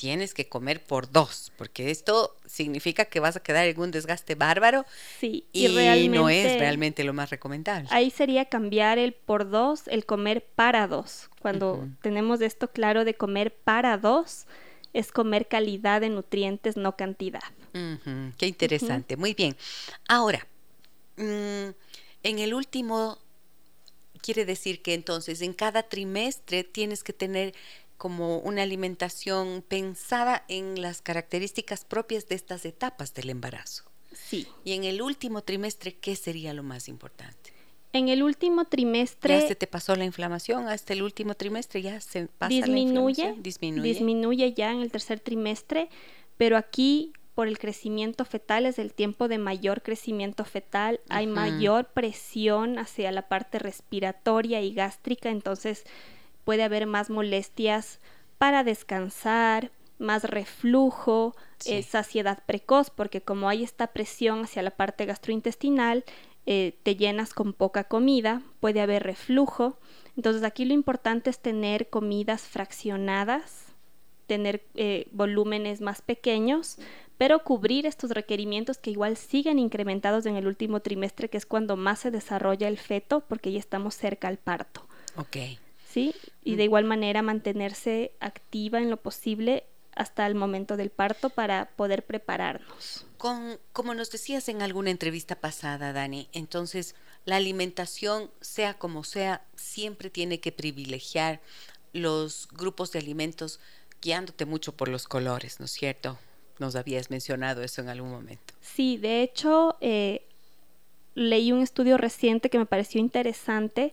tienes 0.00 0.32
que 0.32 0.48
comer 0.48 0.82
por 0.82 1.12
dos, 1.12 1.52
porque 1.58 1.90
esto 1.90 2.34
significa 2.46 3.04
que 3.04 3.20
vas 3.20 3.36
a 3.36 3.40
quedar 3.40 3.66
en 3.66 3.78
un 3.78 3.90
desgaste 3.90 4.34
bárbaro 4.34 4.86
sí, 5.18 5.44
y, 5.52 5.68
no 6.08 6.30
es 6.30 6.58
realmente 6.58 7.04
lo 7.04 7.12
más 7.12 7.28
recomendable. 7.28 7.86
Ahí 7.92 8.10
sería 8.10 8.46
cambiar 8.46 8.98
el 8.98 9.12
por 9.12 9.50
dos, 9.50 9.88
el 9.88 10.06
comer 10.06 10.42
para 10.54 10.86
dos. 10.86 11.28
Cuando 11.42 11.86
tenemos 12.00 12.40
esto 12.40 12.68
claro 12.68 13.04
de 13.04 13.12
comer 13.12 13.54
para 13.54 13.98
dos, 13.98 14.46
es 14.94 15.12
comer 15.12 15.48
calidad 15.48 16.00
de 16.00 16.08
nutrientes, 16.08 16.78
no 16.78 16.96
cantidad. 16.96 17.42
Qué 18.38 18.46
interesante, 18.46 19.18
muy 19.18 19.34
bien. 19.34 19.54
Ahora, 20.08 20.46
mm, 21.18 21.68
en 22.22 22.38
el 22.38 22.54
último, 22.54 23.18
quiere 24.22 24.46
decir 24.46 24.80
que 24.80 24.94
entonces 24.94 25.42
en 25.42 25.52
cada 25.52 25.82
trimestre 25.82 26.64
tienes 26.64 27.04
que 27.04 27.12
tener 27.12 27.54
como 28.00 28.38
una 28.38 28.62
alimentación 28.62 29.62
pensada 29.68 30.46
en 30.48 30.80
las 30.80 31.02
características 31.02 31.84
propias 31.84 32.26
de 32.28 32.34
estas 32.34 32.64
etapas 32.64 33.12
del 33.12 33.28
embarazo. 33.28 33.84
Sí. 34.14 34.48
Y 34.64 34.72
en 34.72 34.84
el 34.84 35.02
último 35.02 35.42
trimestre, 35.42 35.98
¿qué 35.98 36.16
sería 36.16 36.54
lo 36.54 36.62
más 36.62 36.88
importante? 36.88 37.52
En 37.92 38.08
el 38.08 38.22
último 38.22 38.64
trimestre... 38.64 39.38
¿Ya 39.38 39.46
se 39.46 39.54
te 39.54 39.66
pasó 39.66 39.96
la 39.96 40.06
inflamación 40.06 40.66
hasta 40.66 40.94
el 40.94 41.02
último 41.02 41.34
trimestre? 41.34 41.82
¿Ya 41.82 42.00
se 42.00 42.28
pasa 42.28 42.48
disminuye, 42.48 43.34
la 43.34 43.42
Disminuye. 43.42 43.82
Disminuye 43.82 44.54
ya 44.54 44.72
en 44.72 44.80
el 44.80 44.90
tercer 44.90 45.20
trimestre, 45.20 45.90
pero 46.38 46.56
aquí 46.56 47.12
por 47.34 47.48
el 47.48 47.58
crecimiento 47.58 48.24
fetal 48.24 48.64
es 48.64 48.78
el 48.78 48.94
tiempo 48.94 49.28
de 49.28 49.36
mayor 49.36 49.82
crecimiento 49.82 50.46
fetal, 50.46 51.00
hay 51.10 51.26
mayor 51.26 51.90
presión 51.92 52.78
hacia 52.78 53.12
la 53.12 53.28
parte 53.28 53.58
respiratoria 53.58 54.62
y 54.62 54.72
gástrica, 54.72 55.28
entonces 55.28 55.84
puede 56.50 56.64
haber 56.64 56.88
más 56.88 57.10
molestias 57.10 58.00
para 58.36 58.64
descansar, 58.64 59.70
más 59.98 60.24
reflujo, 60.24 61.36
eh, 61.64 61.84
saciedad 61.84 62.42
precoz, 62.44 62.90
porque 62.90 63.20
como 63.20 63.48
hay 63.48 63.62
esta 63.62 63.86
presión 63.86 64.42
hacia 64.42 64.62
la 64.62 64.72
parte 64.72 65.06
gastrointestinal, 65.06 66.04
eh, 66.46 66.76
te 66.82 66.96
llenas 66.96 67.34
con 67.34 67.52
poca 67.52 67.84
comida, 67.84 68.42
puede 68.58 68.80
haber 68.80 69.04
reflujo. 69.04 69.78
Entonces 70.16 70.42
aquí 70.42 70.64
lo 70.64 70.74
importante 70.74 71.30
es 71.30 71.38
tener 71.38 71.88
comidas 71.88 72.42
fraccionadas, 72.42 73.66
tener 74.26 74.64
eh, 74.74 75.06
volúmenes 75.12 75.80
más 75.80 76.02
pequeños, 76.02 76.78
pero 77.16 77.44
cubrir 77.44 77.86
estos 77.86 78.10
requerimientos 78.10 78.78
que 78.78 78.90
igual 78.90 79.16
siguen 79.16 79.60
incrementados 79.60 80.26
en 80.26 80.34
el 80.34 80.48
último 80.48 80.80
trimestre, 80.80 81.30
que 81.30 81.36
es 81.36 81.46
cuando 81.46 81.76
más 81.76 82.00
se 82.00 82.10
desarrolla 82.10 82.66
el 82.66 82.76
feto, 82.76 83.20
porque 83.20 83.52
ya 83.52 83.60
estamos 83.60 83.94
cerca 83.94 84.26
al 84.26 84.38
parto. 84.38 84.84
Okay. 85.16 85.60
¿Sí? 85.90 86.14
Y 86.44 86.56
de 86.56 86.64
igual 86.64 86.84
manera 86.84 87.22
mantenerse 87.22 88.12
activa 88.20 88.78
en 88.78 88.90
lo 88.90 88.96
posible 88.96 89.64
hasta 89.94 90.26
el 90.26 90.34
momento 90.34 90.76
del 90.76 90.90
parto 90.90 91.30
para 91.30 91.66
poder 91.76 92.06
prepararnos. 92.06 93.06
Con, 93.18 93.58
como 93.72 93.92
nos 93.94 94.10
decías 94.10 94.48
en 94.48 94.62
alguna 94.62 94.90
entrevista 94.90 95.36
pasada, 95.36 95.92
Dani, 95.92 96.28
entonces 96.32 96.94
la 97.24 97.36
alimentación, 97.36 98.30
sea 98.40 98.74
como 98.74 99.04
sea, 99.04 99.44
siempre 99.56 100.08
tiene 100.08 100.40
que 100.40 100.52
privilegiar 100.52 101.40
los 101.92 102.48
grupos 102.52 102.92
de 102.92 103.00
alimentos 103.00 103.60
guiándote 104.00 104.46
mucho 104.46 104.72
por 104.76 104.88
los 104.88 105.06
colores, 105.06 105.58
¿no 105.58 105.66
es 105.66 105.72
cierto? 105.72 106.18
Nos 106.58 106.76
habías 106.76 107.10
mencionado 107.10 107.62
eso 107.62 107.82
en 107.82 107.88
algún 107.88 108.10
momento. 108.10 108.54
Sí, 108.60 108.96
de 108.96 109.22
hecho, 109.22 109.76
eh, 109.80 110.26
leí 111.14 111.52
un 111.52 111.62
estudio 111.62 111.98
reciente 111.98 112.48
que 112.48 112.58
me 112.58 112.66
pareció 112.66 113.00
interesante 113.00 113.92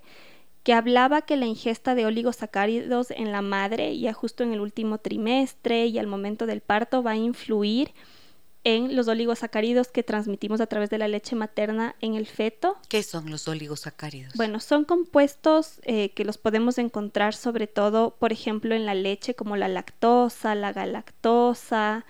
que 0.67 0.73
hablaba 0.73 1.21
que 1.21 1.38
la 1.38 1.45
ingesta 1.45 1.95
de 1.95 2.06
oligosacáridos 2.06 3.12
en 3.12 3.32
la 3.32 3.41
madre, 3.41 3.97
ya 3.97 4.12
justo 4.12 4.43
en 4.43 4.51
el 4.51 4.60
último 4.60 4.97
trimestre 4.97 5.86
y 5.86 5.97
al 5.97 6.08
momento 6.08 6.45
del 6.45 6.60
parto, 6.60 7.01
va 7.01 7.12
a 7.12 7.15
influir 7.15 7.93
en 8.67 8.97
los 8.97 9.08
oligosacáridos 9.08 9.88
que 9.88 10.03
transmitimos 10.03 10.60
a 10.60 10.67
través 10.67 10.89
de 10.89 10.97
la 10.97 11.08
leche 11.08 11.38
materna 11.38 11.95
en 12.01 12.15
el 12.15 12.25
feto. 12.25 12.75
¿Qué 12.89 13.01
son 13.01 13.32
los 13.32 13.47
oligosacáridos? 13.47 14.34
Bueno, 14.36 14.60
son 14.60 14.84
compuestos 14.84 15.80
eh, 15.84 16.10
que 16.10 16.25
los 16.25 16.38
podemos 16.38 16.77
encontrar 16.77 17.34
sobre 17.34 17.67
todo, 17.67 18.17
por 18.19 18.34
ejemplo, 18.34 18.75
en 18.75 18.86
la 18.86 18.93
leche 18.93 19.36
como 19.36 19.56
la 19.56 19.69
lactosa, 19.69 20.53
la 20.53 20.73
galactosa. 20.73 22.03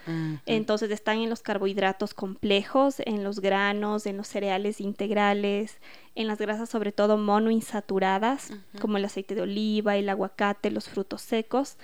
Entonces 0.48 0.90
están 0.90 1.20
en 1.20 1.30
los 1.30 1.44
carbohidratos 1.44 2.16
complejos, 2.16 3.04
en 3.06 3.24
los 3.24 3.40
granos, 3.40 4.08
en 4.08 4.18
los 4.18 4.28
cereales 4.28 4.82
integrales, 4.82 5.78
en 6.16 6.26
las 6.26 6.40
grasas 6.40 6.72
sobre 6.72 6.92
todo 6.92 7.18
monoinsaturadas, 7.18 8.50
como 8.82 8.98
el 8.98 9.06
aceite 9.06 9.36
de 9.36 9.42
oliva, 9.42 9.96
el 9.96 10.10
aguacate, 10.10 10.72
los 10.72 10.90
frutos 10.90 11.22
secos 11.22 11.78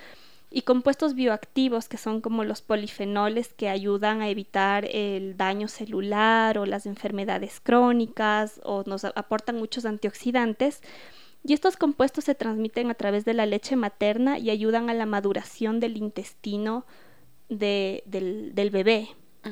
y 0.56 0.62
compuestos 0.62 1.16
bioactivos 1.16 1.88
que 1.88 1.96
son 1.96 2.20
como 2.20 2.44
los 2.44 2.62
polifenoles 2.62 3.52
que 3.52 3.68
ayudan 3.68 4.22
a 4.22 4.28
evitar 4.28 4.84
el 4.88 5.36
daño 5.36 5.66
celular 5.66 6.58
o 6.58 6.64
las 6.64 6.86
enfermedades 6.86 7.58
crónicas 7.60 8.60
o 8.62 8.84
nos 8.86 9.04
aportan 9.04 9.56
muchos 9.56 9.84
antioxidantes. 9.84 10.80
Y 11.42 11.54
estos 11.54 11.76
compuestos 11.76 12.22
se 12.22 12.36
transmiten 12.36 12.88
a 12.88 12.94
través 12.94 13.24
de 13.24 13.34
la 13.34 13.46
leche 13.46 13.74
materna 13.74 14.38
y 14.38 14.50
ayudan 14.50 14.90
a 14.90 14.94
la 14.94 15.06
maduración 15.06 15.80
del 15.80 15.96
intestino 15.96 16.86
del, 17.48 18.04
bebé. 18.70 19.08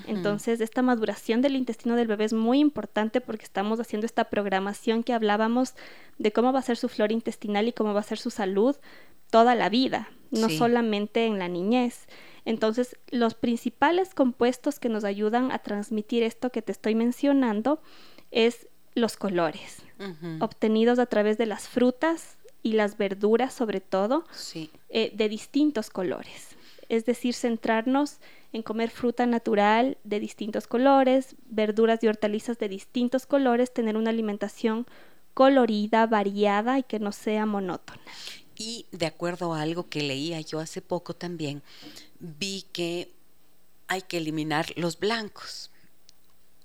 Entonces, 0.06 0.60
esta 0.60 0.82
maduración 0.82 1.42
del 1.42 1.56
intestino 1.56 1.96
del 1.96 2.08
bebé 2.08 2.24
es 2.24 2.32
muy 2.32 2.60
importante 2.60 3.20
porque 3.20 3.44
estamos 3.44 3.80
haciendo 3.80 4.06
esta 4.06 4.24
programación 4.24 5.02
que 5.02 5.12
hablábamos 5.12 5.74
de 6.18 6.32
cómo 6.32 6.52
va 6.52 6.60
a 6.60 6.62
ser 6.62 6.76
su 6.76 6.88
flora 6.88 7.12
intestinal 7.12 7.68
y 7.68 7.72
cómo 7.72 7.94
va 7.94 8.00
a 8.00 8.04
ser 8.04 8.18
su 8.18 8.30
salud 8.30 8.76
toda 9.30 9.54
la 9.54 9.70
vida, 9.70 10.10
no 10.30 10.50
solamente 10.50 11.24
en 11.24 11.38
la 11.38 11.48
niñez. 11.48 12.06
Entonces, 12.44 12.96
los 13.10 13.34
principales 13.34 14.14
compuestos 14.14 14.78
que 14.78 14.90
nos 14.90 15.04
ayudan 15.04 15.52
a 15.52 15.58
transmitir 15.60 16.22
esto 16.22 16.50
que 16.50 16.60
te 16.60 16.72
estoy 16.72 16.94
mencionando 16.94 17.80
es 18.30 18.68
los 18.94 19.16
colores, 19.16 19.82
obtenidos 20.40 20.98
a 20.98 21.06
través 21.06 21.38
de 21.38 21.46
las 21.46 21.68
frutas 21.68 22.36
y 22.62 22.72
las 22.72 22.98
verduras 22.98 23.54
sobre 23.54 23.80
todo, 23.80 24.24
eh, 24.90 25.12
de 25.14 25.28
distintos 25.28 25.88
colores. 25.88 26.56
Es 26.88 27.04
decir, 27.06 27.34
centrarnos 27.34 28.18
en 28.52 28.62
comer 28.62 28.90
fruta 28.90 29.26
natural 29.26 29.98
de 30.04 30.20
distintos 30.20 30.66
colores, 30.66 31.36
verduras 31.46 32.02
y 32.02 32.08
hortalizas 32.08 32.58
de 32.58 32.68
distintos 32.68 33.26
colores, 33.26 33.72
tener 33.72 33.96
una 33.96 34.10
alimentación 34.10 34.86
colorida, 35.34 36.06
variada 36.06 36.78
y 36.78 36.82
que 36.82 36.98
no 36.98 37.12
sea 37.12 37.46
monótona. 37.46 38.02
Y 38.56 38.86
de 38.92 39.06
acuerdo 39.06 39.54
a 39.54 39.62
algo 39.62 39.88
que 39.88 40.02
leía 40.02 40.40
yo 40.40 40.60
hace 40.60 40.82
poco 40.82 41.14
también, 41.14 41.62
vi 42.20 42.66
que 42.72 43.10
hay 43.88 44.02
que 44.02 44.18
eliminar 44.18 44.66
los 44.76 44.98
blancos 44.98 45.70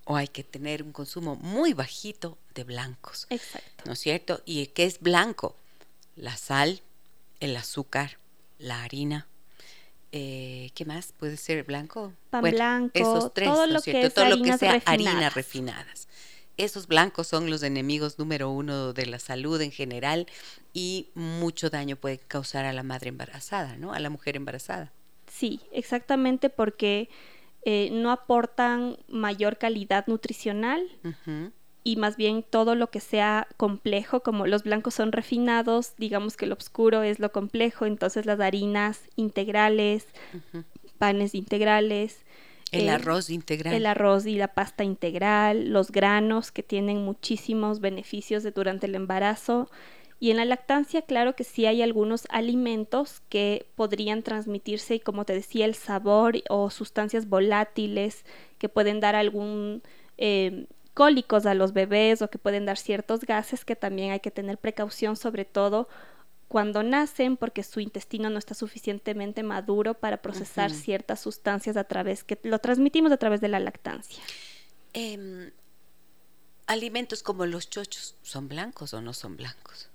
o 0.05 0.15
hay 0.15 0.27
que 0.27 0.43
tener 0.43 0.83
un 0.83 0.91
consumo 0.91 1.35
muy 1.35 1.73
bajito 1.73 2.37
de 2.55 2.63
blancos. 2.63 3.27
Exacto. 3.29 3.83
¿No 3.85 3.93
es 3.93 3.99
cierto? 3.99 4.41
¿Y 4.45 4.67
qué 4.67 4.85
es 4.85 4.99
blanco? 4.99 5.55
La 6.15 6.37
sal, 6.37 6.81
el 7.39 7.55
azúcar, 7.57 8.17
la 8.57 8.83
harina. 8.83 9.27
Eh, 10.11 10.71
¿Qué 10.73 10.85
más 10.85 11.11
puede 11.11 11.37
ser 11.37 11.63
blanco? 11.63 12.13
Pan 12.29 12.43
blanco, 12.43 12.91
esos 12.93 13.33
tres, 13.33 13.49
todo 13.49 13.67
lo 13.67 13.81
que 13.81 14.09
todo 14.09 14.25
lo 14.25 14.41
que 14.41 14.57
sea 14.57 14.81
harinas 14.85 15.33
refinadas 15.33 16.07
esos 16.57 16.87
blancos 16.87 17.27
son 17.27 17.49
los 17.49 17.63
enemigos 17.63 18.19
número 18.19 18.49
uno 18.49 18.93
de 18.93 19.05
la 19.05 19.19
salud 19.19 19.61
en 19.61 19.71
general 19.71 20.27
y 20.73 21.09
mucho 21.13 21.69
daño 21.69 21.95
puede 21.95 22.17
causar 22.17 22.65
a 22.65 22.73
la 22.73 22.83
madre 22.83 23.09
embarazada, 23.09 23.77
¿no? 23.77 23.93
A 23.93 23.99
la 23.99 24.09
mujer 24.09 24.35
embarazada. 24.35 24.91
Sí, 25.31 25.61
exactamente 25.71 26.49
porque 26.49 27.09
eh, 27.63 27.89
no 27.91 28.11
aportan 28.11 28.97
mayor 29.07 29.57
calidad 29.57 30.07
nutricional 30.07 30.83
y 31.87 31.95
más 31.95 32.17
bien 32.17 32.43
todo 32.43 32.75
lo 32.75 32.89
que 32.89 32.99
sea 32.99 33.47
complejo, 33.55 34.19
como 34.19 34.45
los 34.45 34.63
blancos 34.63 34.93
son 34.93 35.13
refinados, 35.13 35.93
digamos 35.97 36.35
que 36.35 36.45
lo 36.45 36.55
oscuro 36.55 37.01
es 37.01 37.19
lo 37.19 37.31
complejo, 37.31 37.85
entonces 37.85 38.25
las 38.25 38.41
harinas 38.41 39.03
integrales, 39.15 40.05
panes 40.97 41.33
integrales, 41.33 42.25
el 42.73 42.89
arroz 42.89 43.29
integral. 43.29 43.73
El 43.73 43.85
arroz 43.85 44.25
y 44.25 44.35
la 44.35 44.49
pasta 44.49 44.83
integral, 44.83 45.69
los 45.69 45.89
granos 45.89 46.51
que 46.51 46.61
tienen 46.61 47.05
muchísimos 47.05 47.79
beneficios 47.79 48.43
durante 48.53 48.87
el 48.87 48.95
embarazo. 48.95 49.69
Y 50.19 50.31
en 50.31 50.37
la 50.37 50.43
lactancia, 50.43 51.03
claro 51.03 51.37
que 51.37 51.45
sí 51.45 51.67
hay 51.67 51.81
algunos 51.81 52.27
alimentos 52.29 53.21
que 53.29 53.65
podrían 53.75 54.23
transmitirse, 54.23 54.95
y 54.95 54.99
como 54.99 55.23
te 55.23 55.31
decía, 55.31 55.63
el 55.63 55.75
sabor 55.75 56.35
o 56.49 56.69
sustancias 56.69 57.29
volátiles 57.29 58.25
que 58.57 58.67
pueden 58.67 58.99
dar 58.99 59.15
algún 59.15 59.83
eh, 60.17 60.65
cólicos 60.97 61.45
a 61.45 61.53
los 61.53 61.73
bebés 61.73 62.23
o 62.23 62.29
que 62.31 62.39
pueden 62.39 62.65
dar 62.65 62.79
ciertos 62.79 63.19
gases 63.19 63.63
que 63.63 63.75
también 63.75 64.09
hay 64.13 64.19
que 64.19 64.31
tener 64.31 64.57
precaución, 64.57 65.15
sobre 65.15 65.45
todo 65.45 65.87
cuando 66.47 66.81
nacen 66.81 67.37
porque 67.37 67.61
su 67.61 67.79
intestino 67.81 68.31
no 68.31 68.39
está 68.39 68.55
suficientemente 68.55 69.43
maduro 69.43 69.93
para 69.93 70.23
procesar 70.23 70.71
ciertas 70.71 71.19
sustancias 71.19 71.77
a 71.77 71.83
través 71.83 72.23
que 72.23 72.39
lo 72.41 72.57
transmitimos 72.57 73.11
a 73.11 73.17
través 73.17 73.41
de 73.41 73.47
la 73.47 73.59
lactancia. 73.59 74.23
Em, 74.93 75.51
alimentos 76.65 77.21
como 77.21 77.45
los 77.45 77.69
chochos, 77.69 78.15
¿son 78.23 78.47
blancos 78.47 78.95
o 78.95 78.99
no 78.99 79.13
son 79.13 79.37
blancos? 79.37 79.89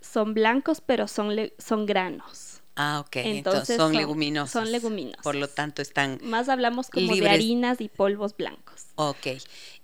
Son 0.00 0.34
blancos, 0.34 0.80
pero 0.80 1.06
son, 1.06 1.36
son 1.58 1.86
granos. 1.86 2.62
Ah, 2.74 3.04
ok. 3.06 3.16
Entonces, 3.16 3.76
son, 3.76 3.92
leguminosos. 3.92 4.50
Son 4.50 4.72
leguminosos. 4.72 5.22
Por 5.22 5.36
lo 5.36 5.46
tanto, 5.46 5.82
están. 5.82 6.18
Más 6.22 6.48
hablamos 6.48 6.90
como 6.90 7.14
de 7.14 7.28
harinas 7.28 7.80
y 7.80 7.88
polvos 7.88 8.36
blancos. 8.36 8.86
Ok. 8.96 9.26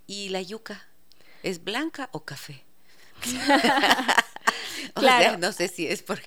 ¿Y 0.08 0.30
la 0.30 0.40
yuca? 0.40 0.86
¿Es 1.42 1.62
blanca 1.62 2.08
o 2.12 2.24
café? 2.24 2.64
claro. 4.94 5.36
no 5.36 5.52
sé 5.52 5.68
si 5.68 5.86
es 5.86 6.02
porque, 6.02 6.24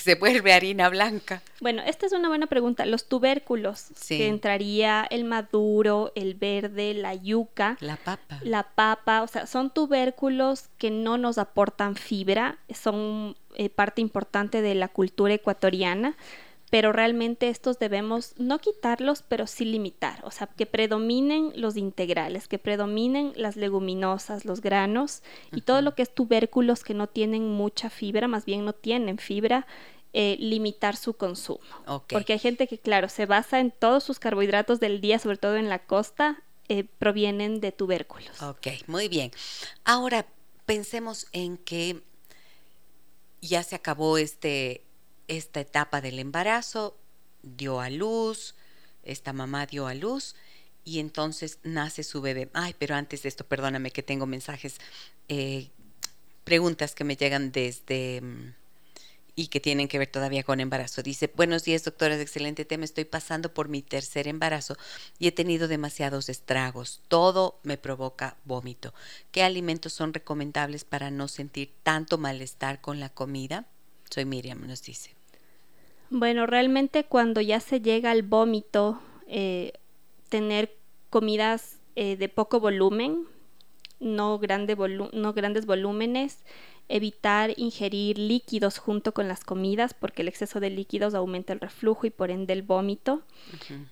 se 0.00 0.14
vuelve 0.14 0.54
harina 0.54 0.88
blanca. 0.88 1.42
Bueno, 1.60 1.82
esta 1.82 2.06
es 2.06 2.12
una 2.12 2.28
buena 2.28 2.46
pregunta. 2.46 2.86
Los 2.86 3.06
tubérculos, 3.06 3.88
que 4.08 4.28
entraría 4.28 5.06
el 5.10 5.24
maduro, 5.24 6.10
el 6.14 6.36
verde, 6.36 6.94
la 6.94 7.14
yuca. 7.14 7.76
La 7.80 7.96
papa. 7.96 8.40
La 8.42 8.62
papa, 8.62 9.20
o 9.20 9.28
sea, 9.28 9.46
son 9.46 9.74
tubérculos 9.74 10.70
que 10.78 10.90
no 10.90 11.18
nos 11.18 11.36
aportan 11.36 11.96
fibra, 11.96 12.56
son 12.74 13.36
eh, 13.56 13.68
parte 13.68 14.00
importante 14.00 14.62
de 14.62 14.74
la 14.74 14.88
cultura 14.88 15.34
ecuatoriana 15.34 16.16
pero 16.70 16.92
realmente 16.92 17.48
estos 17.48 17.78
debemos 17.78 18.34
no 18.36 18.58
quitarlos, 18.58 19.22
pero 19.22 19.46
sí 19.46 19.64
limitar, 19.64 20.20
o 20.24 20.30
sea, 20.30 20.46
que 20.48 20.66
predominen 20.66 21.52
los 21.56 21.76
integrales, 21.76 22.48
que 22.48 22.58
predominen 22.58 23.32
las 23.36 23.56
leguminosas, 23.56 24.44
los 24.44 24.60
granos 24.60 25.22
y 25.52 25.62
todo 25.62 25.82
lo 25.82 25.94
que 25.94 26.02
es 26.02 26.14
tubérculos 26.14 26.84
que 26.84 26.94
no 26.94 27.06
tienen 27.06 27.50
mucha 27.50 27.90
fibra, 27.90 28.28
más 28.28 28.44
bien 28.44 28.64
no 28.64 28.72
tienen 28.72 29.18
fibra, 29.18 29.66
eh, 30.12 30.36
limitar 30.40 30.96
su 30.96 31.14
consumo. 31.14 31.60
Porque 32.08 32.34
hay 32.34 32.38
gente 32.38 32.66
que, 32.66 32.78
claro, 32.78 33.08
se 33.08 33.26
basa 33.26 33.60
en 33.60 33.70
todos 33.70 34.04
sus 34.04 34.18
carbohidratos 34.18 34.80
del 34.80 35.00
día, 35.00 35.18
sobre 35.18 35.36
todo 35.36 35.56
en 35.56 35.68
la 35.68 35.80
costa, 35.80 36.42
eh, 36.68 36.84
provienen 36.84 37.60
de 37.60 37.72
tubérculos. 37.72 38.42
Ok, 38.42 38.68
muy 38.86 39.08
bien. 39.08 39.30
Ahora 39.84 40.26
pensemos 40.66 41.26
en 41.32 41.56
que 41.56 42.02
ya 43.40 43.62
se 43.62 43.74
acabó 43.74 44.18
este 44.18 44.82
esta 45.28 45.60
etapa 45.60 46.00
del 46.00 46.18
embarazo, 46.18 46.96
dio 47.42 47.80
a 47.80 47.90
luz, 47.90 48.54
esta 49.02 49.32
mamá 49.32 49.66
dio 49.66 49.86
a 49.86 49.94
luz 49.94 50.34
y 50.84 50.98
entonces 50.98 51.58
nace 51.62 52.02
su 52.02 52.20
bebé. 52.20 52.50
Ay, 52.54 52.74
pero 52.78 52.94
antes 52.94 53.22
de 53.22 53.28
esto, 53.28 53.46
perdóname 53.46 53.90
que 53.90 54.02
tengo 54.02 54.26
mensajes, 54.26 54.78
eh, 55.28 55.68
preguntas 56.44 56.94
que 56.94 57.04
me 57.04 57.16
llegan 57.16 57.52
desde 57.52 58.22
y 59.38 59.46
que 59.46 59.60
tienen 59.60 59.86
que 59.86 59.98
ver 59.98 60.08
todavía 60.08 60.42
con 60.42 60.58
embarazo. 60.58 61.00
Dice, 61.00 61.32
buenos 61.36 61.62
días 61.62 61.84
doctora, 61.84 62.20
excelente 62.20 62.64
tema, 62.64 62.84
estoy 62.84 63.04
pasando 63.04 63.54
por 63.54 63.68
mi 63.68 63.82
tercer 63.82 64.26
embarazo 64.26 64.76
y 65.20 65.28
he 65.28 65.32
tenido 65.32 65.68
demasiados 65.68 66.28
estragos, 66.28 67.02
todo 67.06 67.60
me 67.62 67.78
provoca 67.78 68.36
vómito. 68.44 68.92
¿Qué 69.30 69.44
alimentos 69.44 69.92
son 69.92 70.12
recomendables 70.12 70.82
para 70.82 71.12
no 71.12 71.28
sentir 71.28 71.72
tanto 71.84 72.18
malestar 72.18 72.80
con 72.80 72.98
la 72.98 73.10
comida? 73.10 73.66
Soy 74.10 74.24
Miriam, 74.24 74.66
nos 74.66 74.82
dice. 74.82 75.17
Bueno, 76.10 76.46
realmente 76.46 77.04
cuando 77.04 77.40
ya 77.40 77.60
se 77.60 77.80
llega 77.80 78.10
al 78.10 78.22
vómito, 78.22 79.00
eh, 79.26 79.72
tener 80.28 80.74
comidas 81.10 81.78
eh, 81.96 82.16
de 82.16 82.28
poco 82.28 82.60
volumen, 82.60 83.26
no, 84.00 84.38
grande 84.38 84.76
no 85.12 85.32
grandes 85.32 85.66
volúmenes, 85.66 86.38
evitar 86.88 87.52
ingerir 87.58 88.18
líquidos 88.18 88.78
junto 88.78 89.12
con 89.12 89.28
las 89.28 89.44
comidas 89.44 89.92
porque 89.92 90.22
el 90.22 90.28
exceso 90.28 90.60
de 90.60 90.70
líquidos 90.70 91.14
aumenta 91.14 91.52
el 91.52 91.60
reflujo 91.60 92.06
y 92.06 92.10
por 92.10 92.30
ende 92.30 92.54
el 92.54 92.62
vómito, 92.62 93.22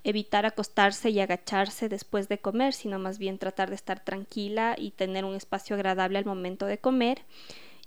evitar 0.03 0.47
acostarse 0.47 1.11
y 1.11 1.21
agacharse 1.21 1.91
después 1.91 2.29
de 2.29 2.39
comer, 2.39 2.73
sino 2.73 2.99
más 2.99 3.19
bien 3.19 3.37
tratar 3.37 3.69
de 3.69 3.75
estar 3.75 4.03
tranquila 4.03 4.75
y 4.79 4.93
tener 4.93 5.27
un 5.27 5.35
espacio 5.35 5.77
agradable 5.77 6.17
al 6.17 6.25
momento 6.25 6.65
de 6.65 6.79
comer 6.79 7.21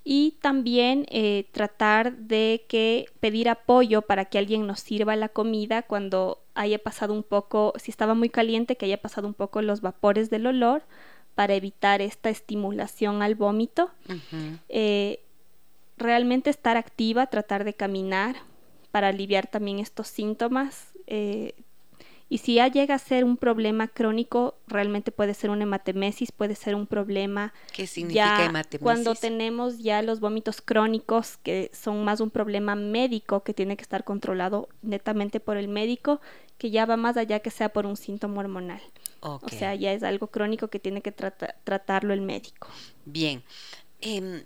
y 0.04 0.38
también 0.42 1.06
eh, 1.10 1.48
tratar 1.52 2.16
de 2.18 2.66
que 2.68 3.06
pedir 3.20 3.50
apoyo 3.50 4.02
para 4.02 4.26
que 4.26 4.38
alguien 4.38 4.66
nos 4.66 4.80
sirva 4.80 5.16
la 5.16 5.30
comida 5.30 5.84
cuando 5.84 6.42
haya 6.56 6.80
pasado 6.80 7.14
un 7.14 7.24
poco, 7.24 7.74
si 7.78 7.92
estaba 7.92 8.14
muy 8.14 8.30
caliente, 8.30 8.76
que 8.76 8.86
haya 8.86 9.02
pasado 9.02 9.28
un 9.28 9.34
poco 9.34 9.62
los 9.62 9.82
vapores 9.82 10.30
del 10.30 10.48
olor 10.48 10.84
para 11.36 11.54
evitar 11.54 12.02
esta 12.02 12.30
estimulación 12.30 13.22
al 13.22 13.36
vómito. 13.36 13.92
Eh, 14.68 15.24
realmente 15.98 16.50
estar 16.50 16.76
activa, 16.78 17.28
tratar 17.28 17.64
de 17.64 17.74
caminar 17.74 18.36
para 18.92 19.10
aliviar 19.10 19.48
también 19.48 19.80
estos 19.80 20.08
síntomas. 20.08 20.94
Eh, 21.08 21.54
y 22.30 22.38
si 22.38 22.56
ya 22.56 22.68
llega 22.68 22.94
a 22.96 23.00
ser 23.00 23.24
un 23.24 23.38
problema 23.38 23.88
crónico, 23.88 24.56
realmente 24.68 25.12
puede 25.12 25.34
ser 25.34 25.50
una 25.50 25.64
hematemesis, 25.64 26.32
puede 26.32 26.54
ser 26.54 26.76
un 26.76 26.86
problema. 26.86 27.54
¿Qué 27.74 27.88
significa 27.88 28.46
hematemesis? 28.46 28.84
Cuando 28.84 29.16
tenemos 29.16 29.80
ya 29.80 30.04
los 30.04 30.20
vómitos 30.20 30.62
crónicos, 30.62 31.38
que 31.38 31.72
son 31.74 32.04
más 32.06 32.20
un 32.20 32.30
problema 32.30 32.76
médico 32.76 33.44
que 33.44 33.56
tiene 33.56 33.76
que 33.76 33.82
estar 33.82 34.04
controlado 34.04 34.70
netamente 34.84 35.40
por 35.40 35.58
el 35.58 35.68
médico, 35.68 36.22
que 36.60 36.70
ya 36.70 36.86
va 36.86 36.98
más 36.98 37.18
allá 37.18 37.40
que 37.40 37.50
sea 37.50 37.70
por 37.70 37.88
un 37.88 37.98
síntoma 37.98 38.42
hormonal. 38.42 38.82
O 39.22 39.50
sea, 39.50 39.74
ya 39.74 39.92
es 39.92 40.04
algo 40.04 40.28
crónico 40.28 40.68
que 40.68 40.80
tiene 40.80 41.02
que 41.02 41.12
tratarlo 41.12 42.14
el 42.14 42.22
médico. 42.22 42.68
Bien. 43.06 43.44
Em, 44.02 44.44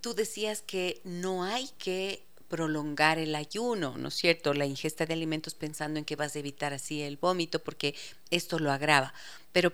tú 0.00 0.14
decías 0.14 0.62
que 0.62 1.00
no 1.04 1.42
hay 1.42 1.68
que 1.78 2.24
prolongar 2.54 3.18
el 3.18 3.34
ayuno, 3.34 3.98
¿no 3.98 4.06
es 4.06 4.14
cierto? 4.14 4.54
La 4.54 4.64
ingesta 4.64 5.06
de 5.06 5.12
alimentos 5.12 5.54
pensando 5.54 5.98
en 5.98 6.04
que 6.04 6.14
vas 6.14 6.36
a 6.36 6.38
evitar 6.38 6.72
así 6.72 7.02
el 7.02 7.16
vómito 7.16 7.58
porque 7.58 7.96
esto 8.30 8.60
lo 8.60 8.70
agrava. 8.70 9.12
Pero 9.50 9.72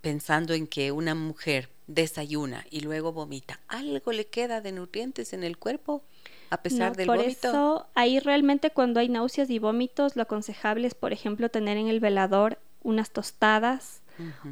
pensando 0.00 0.52
en 0.52 0.66
que 0.66 0.90
una 0.90 1.14
mujer 1.14 1.68
desayuna 1.86 2.66
y 2.68 2.80
luego 2.80 3.12
vomita, 3.12 3.60
¿algo 3.68 4.10
le 4.10 4.26
queda 4.26 4.60
de 4.60 4.72
nutrientes 4.72 5.34
en 5.34 5.44
el 5.44 5.56
cuerpo? 5.56 6.02
a 6.50 6.62
pesar 6.62 6.96
del 6.96 7.06
por 7.06 7.18
vómito. 7.18 7.48
Eso, 7.48 7.86
ahí 7.94 8.18
realmente 8.18 8.70
cuando 8.70 8.98
hay 8.98 9.08
náuseas 9.08 9.48
y 9.48 9.60
vómitos, 9.60 10.16
lo 10.16 10.22
aconsejable 10.22 10.88
es, 10.88 10.94
por 10.94 11.12
ejemplo, 11.12 11.48
tener 11.48 11.76
en 11.76 11.86
el 11.86 12.00
velador 12.00 12.58
unas 12.82 13.10
tostadas 13.10 14.00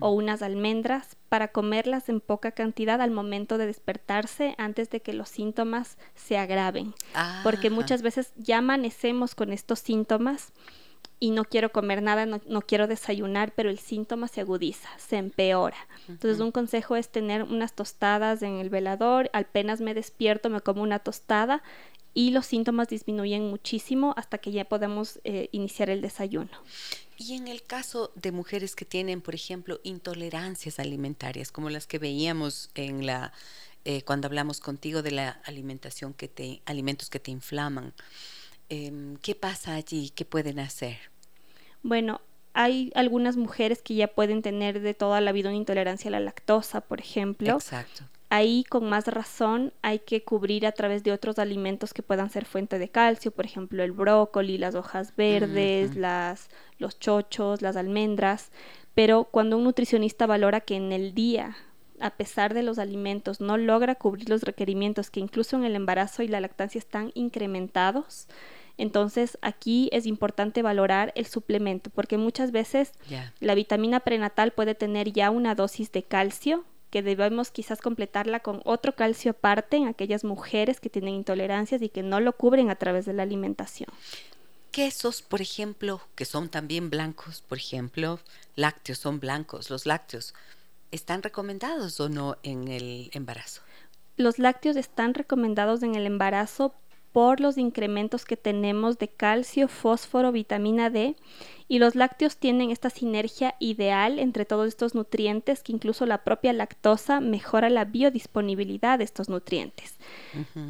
o 0.00 0.10
unas 0.10 0.42
almendras 0.42 1.16
para 1.28 1.48
comerlas 1.48 2.08
en 2.08 2.20
poca 2.20 2.52
cantidad 2.52 3.00
al 3.00 3.10
momento 3.10 3.58
de 3.58 3.66
despertarse 3.66 4.54
antes 4.58 4.90
de 4.90 5.00
que 5.00 5.12
los 5.12 5.28
síntomas 5.28 5.98
se 6.14 6.38
agraven. 6.38 6.94
Porque 7.42 7.70
muchas 7.70 8.02
veces 8.02 8.32
ya 8.36 8.58
amanecemos 8.58 9.34
con 9.34 9.52
estos 9.52 9.80
síntomas 9.80 10.52
y 11.20 11.30
no 11.30 11.44
quiero 11.44 11.72
comer 11.72 12.02
nada, 12.02 12.26
no, 12.26 12.60
quiero 12.62 12.86
desayunar, 12.86 13.52
pero 13.54 13.70
el 13.70 13.78
síntoma 13.78 14.28
se 14.28 14.42
agudiza, 14.42 14.88
se 14.98 15.16
empeora. 15.16 15.76
Entonces 16.08 16.40
un 16.40 16.52
consejo 16.52 16.96
es 16.96 17.08
tener 17.08 17.44
unas 17.44 17.74
tostadas 17.74 18.42
en 18.42 18.58
el 18.58 18.68
velador, 18.68 19.30
apenas 19.32 19.80
me 19.80 19.94
despierto 19.94 20.50
me 20.50 20.60
como 20.60 20.82
una 20.82 20.98
tostada 20.98 21.62
y 22.14 22.30
los 22.30 22.46
síntomas 22.46 22.88
disminuyen 22.88 23.48
muchísimo 23.48 24.14
hasta 24.16 24.38
que 24.38 24.52
ya 24.52 24.64
podemos 24.64 25.20
eh, 25.24 25.48
iniciar 25.50 25.90
el 25.90 26.00
desayuno. 26.00 26.50
Y 27.16 27.34
en 27.34 27.48
el 27.48 27.62
caso 27.62 28.10
de 28.14 28.32
mujeres 28.32 28.74
que 28.74 28.84
tienen, 28.84 29.20
por 29.20 29.34
ejemplo, 29.34 29.80
intolerancias 29.84 30.78
alimentarias, 30.78 31.52
como 31.52 31.70
las 31.70 31.86
que 31.86 31.98
veíamos 31.98 32.70
en 32.74 33.06
la 33.06 33.32
eh, 33.84 34.02
cuando 34.02 34.26
hablamos 34.26 34.60
contigo 34.60 35.02
de 35.02 35.10
la 35.10 35.40
alimentación 35.44 36.14
que 36.14 36.26
te 36.26 36.62
alimentos 36.64 37.10
que 37.10 37.20
te 37.20 37.30
inflaman, 37.30 37.92
em, 38.70 39.16
¿qué 39.18 39.34
pasa 39.34 39.74
allí? 39.74 40.10
¿Qué 40.10 40.24
pueden 40.24 40.58
hacer? 40.58 40.96
Bueno, 41.82 42.22
hay 42.54 42.90
algunas 42.94 43.36
mujeres 43.36 43.82
que 43.82 43.94
ya 43.94 44.08
pueden 44.08 44.40
tener 44.40 44.80
de 44.80 44.94
toda 44.94 45.20
la 45.20 45.32
vida 45.32 45.50
una 45.50 45.58
intolerancia 45.58 46.08
a 46.08 46.12
la 46.12 46.20
lactosa, 46.20 46.80
por 46.80 47.00
ejemplo. 47.00 47.52
Exacto 47.52 48.04
ahí 48.34 48.64
con 48.64 48.88
más 48.88 49.06
razón 49.06 49.72
hay 49.82 50.00
que 50.00 50.24
cubrir 50.24 50.66
a 50.66 50.72
través 50.72 51.04
de 51.04 51.12
otros 51.12 51.38
alimentos 51.38 51.94
que 51.94 52.02
puedan 52.02 52.30
ser 52.30 52.44
fuente 52.44 52.78
de 52.78 52.88
calcio, 52.88 53.30
por 53.30 53.44
ejemplo 53.44 53.82
el 53.82 53.92
brócoli, 53.92 54.58
las 54.58 54.74
hojas 54.74 55.14
verdes, 55.16 55.94
las, 55.94 56.48
los 56.78 56.98
chochos, 56.98 57.62
las 57.62 57.76
almendras, 57.76 58.50
pero 58.94 59.24
cuando 59.24 59.56
un 59.56 59.64
nutricionista 59.64 60.26
valora 60.26 60.60
que 60.60 60.76
en 60.76 60.92
el 60.92 61.14
día 61.14 61.56
a 62.00 62.10
pesar 62.10 62.54
de 62.54 62.64
los 62.64 62.80
alimentos, 62.80 63.40
no 63.40 63.56
logra 63.56 63.94
cubrir 63.94 64.28
los 64.28 64.42
requerimientos 64.42 65.10
que 65.10 65.20
incluso 65.20 65.56
en 65.56 65.64
el 65.64 65.76
embarazo 65.76 66.24
y 66.24 66.28
la 66.28 66.40
lactancia 66.40 66.80
están 66.80 67.12
incrementados, 67.14 68.26
entonces 68.76 69.38
aquí 69.42 69.88
es 69.92 70.04
importante 70.04 70.60
valorar 70.60 71.12
el 71.14 71.26
suplemento, 71.26 71.90
porque 71.90 72.18
muchas 72.18 72.50
veces 72.50 72.92
la 73.38 73.54
vitamina 73.54 74.00
prenatal 74.00 74.50
puede 74.50 74.74
tener 74.74 75.12
ya 75.12 75.30
una 75.30 75.54
dosis 75.54 75.92
de 75.92 76.02
calcio 76.02 76.64
que 76.94 77.02
debemos 77.02 77.50
quizás 77.50 77.80
completarla 77.80 78.38
con 78.38 78.60
otro 78.64 78.94
calcio 78.94 79.32
aparte 79.32 79.76
en 79.76 79.88
aquellas 79.88 80.22
mujeres 80.22 80.78
que 80.78 80.88
tienen 80.88 81.14
intolerancias 81.14 81.82
y 81.82 81.88
que 81.88 82.04
no 82.04 82.20
lo 82.20 82.34
cubren 82.34 82.70
a 82.70 82.76
través 82.76 83.04
de 83.04 83.12
la 83.12 83.24
alimentación. 83.24 83.88
Quesos, 84.70 85.20
por 85.20 85.40
ejemplo, 85.40 86.00
que 86.14 86.24
son 86.24 86.48
también 86.48 86.90
blancos, 86.90 87.42
por 87.48 87.58
ejemplo, 87.58 88.20
lácteos 88.54 88.98
son 88.98 89.18
blancos, 89.18 89.70
los 89.70 89.86
lácteos, 89.86 90.34
¿están 90.92 91.24
recomendados 91.24 91.98
o 91.98 92.08
no 92.08 92.36
en 92.44 92.68
el 92.68 93.10
embarazo? 93.12 93.62
Los 94.16 94.38
lácteos 94.38 94.76
están 94.76 95.14
recomendados 95.14 95.82
en 95.82 95.96
el 95.96 96.06
embarazo 96.06 96.76
por 97.14 97.38
los 97.38 97.58
incrementos 97.58 98.24
que 98.24 98.36
tenemos 98.36 98.98
de 98.98 99.06
calcio, 99.06 99.68
fósforo, 99.68 100.32
vitamina 100.32 100.90
D 100.90 101.14
y 101.68 101.78
los 101.78 101.94
lácteos 101.94 102.38
tienen 102.38 102.72
esta 102.72 102.90
sinergia 102.90 103.54
ideal 103.60 104.18
entre 104.18 104.44
todos 104.44 104.66
estos 104.66 104.96
nutrientes 104.96 105.62
que 105.62 105.70
incluso 105.70 106.06
la 106.06 106.24
propia 106.24 106.52
lactosa 106.52 107.20
mejora 107.20 107.70
la 107.70 107.84
biodisponibilidad 107.84 108.98
de 108.98 109.04
estos 109.04 109.28
nutrientes. 109.28 109.94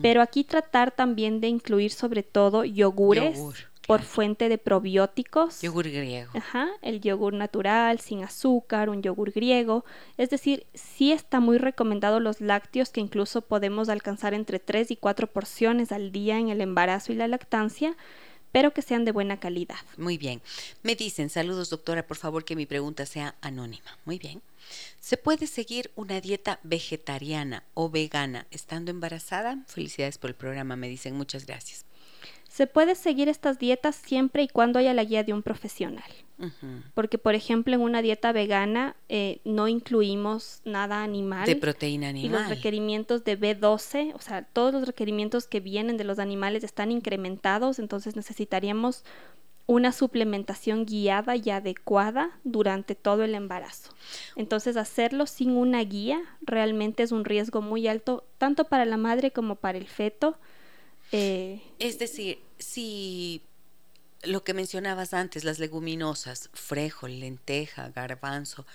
Pero 0.03 0.21
aquí 0.21 0.45
tratar 0.45 0.91
también 0.91 1.41
de 1.41 1.49
incluir 1.49 1.93
sobre 1.93 2.23
todo 2.23 2.67
yogures 2.67 3.41
por 3.87 4.03
fuente 4.03 4.49
de 4.49 4.59
probióticos. 4.59 5.63
Yogur 5.63 5.89
griego. 5.89 6.31
Ajá, 6.35 6.69
el 6.83 7.01
yogur 7.01 7.35
natural, 7.35 8.01
sin 8.01 8.25
azúcar, 8.25 8.89
un 8.89 9.03
yogur 9.03 9.33
griego. 9.33 9.85
Es 10.17 10.31
decir, 10.31 10.67
sí 10.75 11.13
está 11.13 11.41
muy 11.41 11.59
recomendado 11.59 12.21
los 12.21 12.41
lácteos 12.41 12.91
que 12.91 13.01
incluso 13.01 13.43
podemos 13.43 13.89
alcanzar 13.89 14.35
entre 14.35 14.59
3 14.59 14.93
y 14.93 14.97
4 14.97 15.27
porciones 15.27 15.93
al 15.93 16.13
día 16.13 16.39
en 16.39 16.49
el 16.49 16.61
embarazo 16.61 17.13
y 17.13 17.17
la 17.17 17.29
lactancia 17.29 17.97
pero 18.53 18.73
que 18.73 18.83
sean 18.83 19.05
de 19.05 19.11
buena 19.11 19.41
calidad. 19.41 19.81
Muy 19.97 20.17
bien. 20.17 20.41
Me 20.85 20.95
dicen, 20.95 21.29
saludos 21.29 21.71
doctora, 21.71 22.07
por 22.07 22.17
favor 22.17 22.45
que 22.45 22.55
mi 22.55 22.67
pregunta 22.67 23.05
sea 23.05 23.35
anónima. 23.41 23.99
Muy 24.05 24.17
bien. 24.17 24.43
¿Se 25.01 25.17
puede 25.17 25.49
seguir 25.49 25.91
una 25.97 26.21
dieta 26.21 26.61
vegetariana 26.63 27.65
o 27.75 27.91
vegana 27.91 28.47
estando 28.53 28.93
embarazada? 28.93 29.65
Felicidades 29.67 30.19
por 30.19 30.31
el 30.31 30.37
programa, 30.37 30.77
me 30.77 30.89
dicen, 30.89 31.17
muchas 31.17 31.47
gracias. 31.47 31.85
Se 32.55 32.69
puede 32.69 32.95
seguir 32.95 33.29
estas 33.29 33.59
dietas 33.59 33.97
siempre 33.97 34.45
y 34.45 34.49
cuando 34.49 34.79
haya 34.79 34.95
la 34.95 35.03
guía 35.03 35.25
de 35.25 35.33
un 35.33 35.43
profesional. 35.43 36.09
Porque, 36.95 37.19
por 37.19 37.35
ejemplo, 37.35 37.75
en 37.75 37.81
una 37.81 38.01
dieta 38.01 38.31
vegana 38.31 38.95
eh, 39.09 39.41
no 39.45 39.67
incluimos 39.67 40.61
nada 40.65 41.03
animal. 41.03 41.47
De 41.47 41.57
proteína 41.57 42.11
animal. 42.11 42.31
Y 42.31 42.33
los 42.33 42.49
requerimientos 42.49 43.25
de 43.25 43.37
B12, 43.37 44.15
o 44.15 44.21
sea, 44.21 44.43
todos 44.45 44.73
los 44.73 44.87
requerimientos 44.87 45.49
que 45.49 45.59
vienen 45.59 45.97
de 45.97 46.05
los 46.05 46.21
animales 46.21 46.63
están 46.63 46.93
incrementados, 46.93 47.81
entonces 47.81 48.15
necesitaríamos 48.15 49.03
una 49.67 49.91
suplementación 49.91 50.87
guiada 50.87 51.35
y 51.35 51.51
adecuada 51.51 52.39
durante 52.45 52.95
todo 52.95 53.25
el 53.25 53.35
embarazo. 53.35 53.91
Entonces, 54.37 54.77
hacerlo 54.77 55.27
sin 55.27 55.57
una 55.57 55.83
guía 55.83 56.23
realmente 56.41 57.03
es 57.03 57.11
un 57.11 57.25
riesgo 57.25 57.63
muy 57.63 57.89
alto, 57.89 58.23
tanto 58.39 58.67
para 58.67 58.85
la 58.85 58.97
madre 58.97 59.33
como 59.33 59.57
para 59.57 59.77
el 59.77 59.89
feto 59.89 60.39
eh, 61.13 61.61
es 61.79 61.99
decir, 61.99 62.39
si 62.59 63.43
lo 64.23 64.45
que 64.45 64.55
mencionabas 64.55 65.15
antes, 65.15 65.45
las 65.45 65.59
leguminosas, 65.59 66.51
frijol, 66.53 67.21
lenteja, 67.21 67.91
garbanzo, 67.91 68.67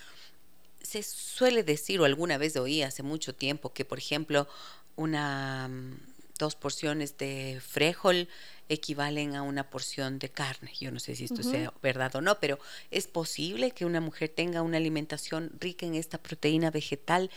se 0.81 1.03
suele 1.03 1.63
decir, 1.63 1.99
o 1.99 2.05
alguna 2.05 2.37
vez 2.37 2.55
oí 2.55 2.81
hace 2.81 3.03
mucho 3.03 3.33
tiempo, 3.33 3.73
que 3.73 3.85
por 3.85 3.97
ejemplo, 3.97 4.47
una 4.95 5.67
mm, 5.67 5.97
dos 6.37 6.55
porciones 6.55 7.17
de 7.17 7.61
frijol 7.65 8.27
equivalen 8.69 9.35
a 9.35 9.41
una 9.41 9.69
porción 9.69 10.19
de 10.19 10.29
carne. 10.29 10.71
Yo 10.79 10.91
no 10.91 10.99
sé 10.99 11.15
si 11.15 11.25
esto 11.25 11.43
sea 11.43 11.73
verdad 11.81 12.15
o 12.15 12.21
no, 12.21 12.39
pero 12.39 12.59
es 12.91 13.07
posible 13.07 13.71
que 13.71 13.85
una 13.85 13.99
mujer 13.99 14.29
tenga 14.29 14.61
una 14.61 14.77
alimentación 14.77 15.51
rica 15.59 15.85
en 15.85 15.95
esta 15.95 16.17
proteína 16.17 16.71
vegetal 16.71 17.29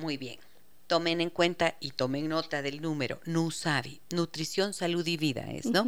Muy 0.01 0.17
bien. 0.17 0.39
Tomen 0.87 1.21
en 1.21 1.31
cuenta 1.31 1.77
y 1.79 1.91
tomen 1.91 2.29
nota 2.29 2.63
del 2.63 2.81
número 2.81 3.21
NUSAVI, 3.27 4.01
Nutrición, 4.11 4.73
Salud 4.73 5.07
y 5.07 5.17
Vida, 5.19 5.43
¿es, 5.53 5.67
no? 5.67 5.85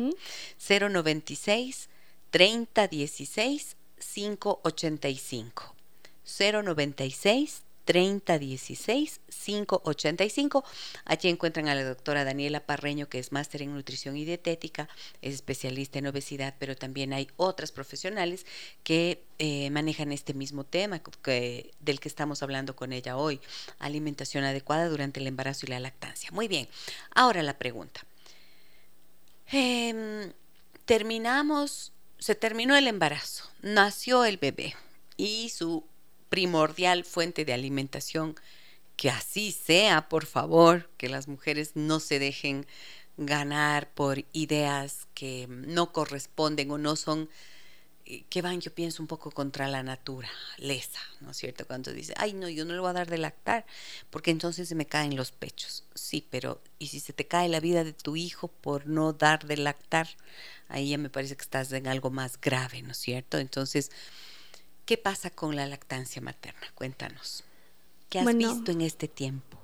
096 0.68 1.88
3016 2.30 3.76
585. 4.14 5.74
096 6.24 7.62
3016 7.84 9.20
585. 9.44 10.64
Allí 11.04 11.28
encuentran 11.28 11.68
a 11.68 11.74
la 11.74 11.84
doctora 11.84 12.24
Daniela 12.24 12.60
Parreño, 12.60 13.08
que 13.08 13.18
es 13.18 13.32
máster 13.32 13.62
en 13.62 13.74
nutrición 13.74 14.16
y 14.16 14.24
dietética, 14.24 14.88
es 15.20 15.34
especialista 15.34 15.98
en 15.98 16.06
obesidad, 16.06 16.54
pero 16.58 16.76
también 16.76 17.12
hay 17.12 17.28
otras 17.36 17.72
profesionales 17.72 18.46
que 18.84 19.24
eh, 19.38 19.70
manejan 19.70 20.12
este 20.12 20.34
mismo 20.34 20.64
tema 20.64 21.02
del 21.80 22.00
que 22.00 22.08
estamos 22.08 22.42
hablando 22.42 22.76
con 22.76 22.92
ella 22.92 23.16
hoy, 23.16 23.40
alimentación 23.78 24.44
adecuada 24.44 24.88
durante 24.88 25.20
el 25.20 25.26
embarazo 25.26 25.66
y 25.66 25.70
la 25.70 25.80
lactancia. 25.80 26.30
Muy 26.32 26.48
bien, 26.48 26.68
ahora 27.14 27.42
la 27.42 27.58
pregunta. 27.58 28.04
Em, 29.50 30.32
terminamos, 30.84 31.92
se 32.18 32.34
terminó 32.34 32.76
el 32.76 32.86
embarazo, 32.86 33.50
nació 33.60 34.24
el 34.24 34.38
bebé 34.38 34.74
y 35.16 35.50
su 35.50 35.84
primordial 36.32 37.04
fuente 37.04 37.44
de 37.44 37.52
alimentación. 37.52 38.36
Que 38.96 39.10
así 39.10 39.52
sea, 39.52 40.08
por 40.08 40.24
favor, 40.24 40.88
que 40.96 41.10
las 41.10 41.28
mujeres 41.28 41.72
no 41.74 42.00
se 42.00 42.18
dejen 42.18 42.66
ganar 43.18 43.92
por 43.92 44.24
ideas 44.32 45.06
que 45.12 45.46
no 45.50 45.92
corresponden 45.92 46.70
o 46.70 46.78
no 46.78 46.96
son 46.96 47.28
eh, 48.06 48.24
que 48.30 48.40
van, 48.40 48.62
yo 48.62 48.74
pienso, 48.74 49.02
un 49.02 49.08
poco 49.08 49.30
contra 49.30 49.68
la 49.68 49.82
naturaleza, 49.82 51.00
¿no 51.20 51.32
es 51.32 51.36
cierto? 51.36 51.66
Cuando 51.66 51.92
dice, 51.92 52.14
ay, 52.16 52.32
no, 52.32 52.48
yo 52.48 52.64
no 52.64 52.72
le 52.72 52.80
voy 52.80 52.90
a 52.90 52.94
dar 52.94 53.10
de 53.10 53.18
lactar, 53.18 53.66
porque 54.08 54.30
entonces 54.30 54.70
se 54.70 54.74
me 54.74 54.86
caen 54.86 55.14
los 55.16 55.32
pechos. 55.32 55.84
Sí, 55.94 56.26
pero 56.30 56.62
¿y 56.78 56.86
si 56.86 56.98
se 57.00 57.12
te 57.12 57.26
cae 57.28 57.50
la 57.50 57.60
vida 57.60 57.84
de 57.84 57.92
tu 57.92 58.16
hijo 58.16 58.48
por 58.48 58.86
no 58.86 59.12
dar 59.12 59.44
de 59.46 59.58
lactar? 59.58 60.08
Ahí 60.68 60.88
ya 60.88 60.98
me 60.98 61.10
parece 61.10 61.36
que 61.36 61.42
estás 61.42 61.70
en 61.72 61.86
algo 61.88 62.10
más 62.10 62.40
grave, 62.40 62.80
¿no 62.80 62.92
es 62.92 62.98
cierto? 62.98 63.38
Entonces, 63.38 63.90
¿Qué 64.92 64.98
pasa 64.98 65.30
con 65.30 65.56
la 65.56 65.64
lactancia 65.64 66.20
materna? 66.20 66.66
Cuéntanos. 66.74 67.44
¿Qué 68.10 68.18
has 68.18 68.36
visto 68.36 68.72
en 68.72 68.82
este 68.82 69.08
tiempo? 69.08 69.56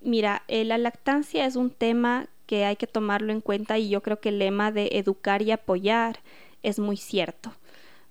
Mira, 0.00 0.44
eh, 0.46 0.64
la 0.64 0.78
lactancia 0.78 1.44
es 1.44 1.56
un 1.56 1.70
tema 1.70 2.28
que 2.46 2.64
hay 2.64 2.76
que 2.76 2.86
tomarlo 2.86 3.32
en 3.32 3.40
cuenta 3.40 3.78
y 3.78 3.88
yo 3.88 4.00
creo 4.00 4.20
que 4.20 4.28
el 4.28 4.38
lema 4.38 4.70
de 4.70 4.90
educar 4.92 5.42
y 5.42 5.50
apoyar 5.50 6.20
es 6.62 6.78
muy 6.78 6.96
cierto. 6.96 7.52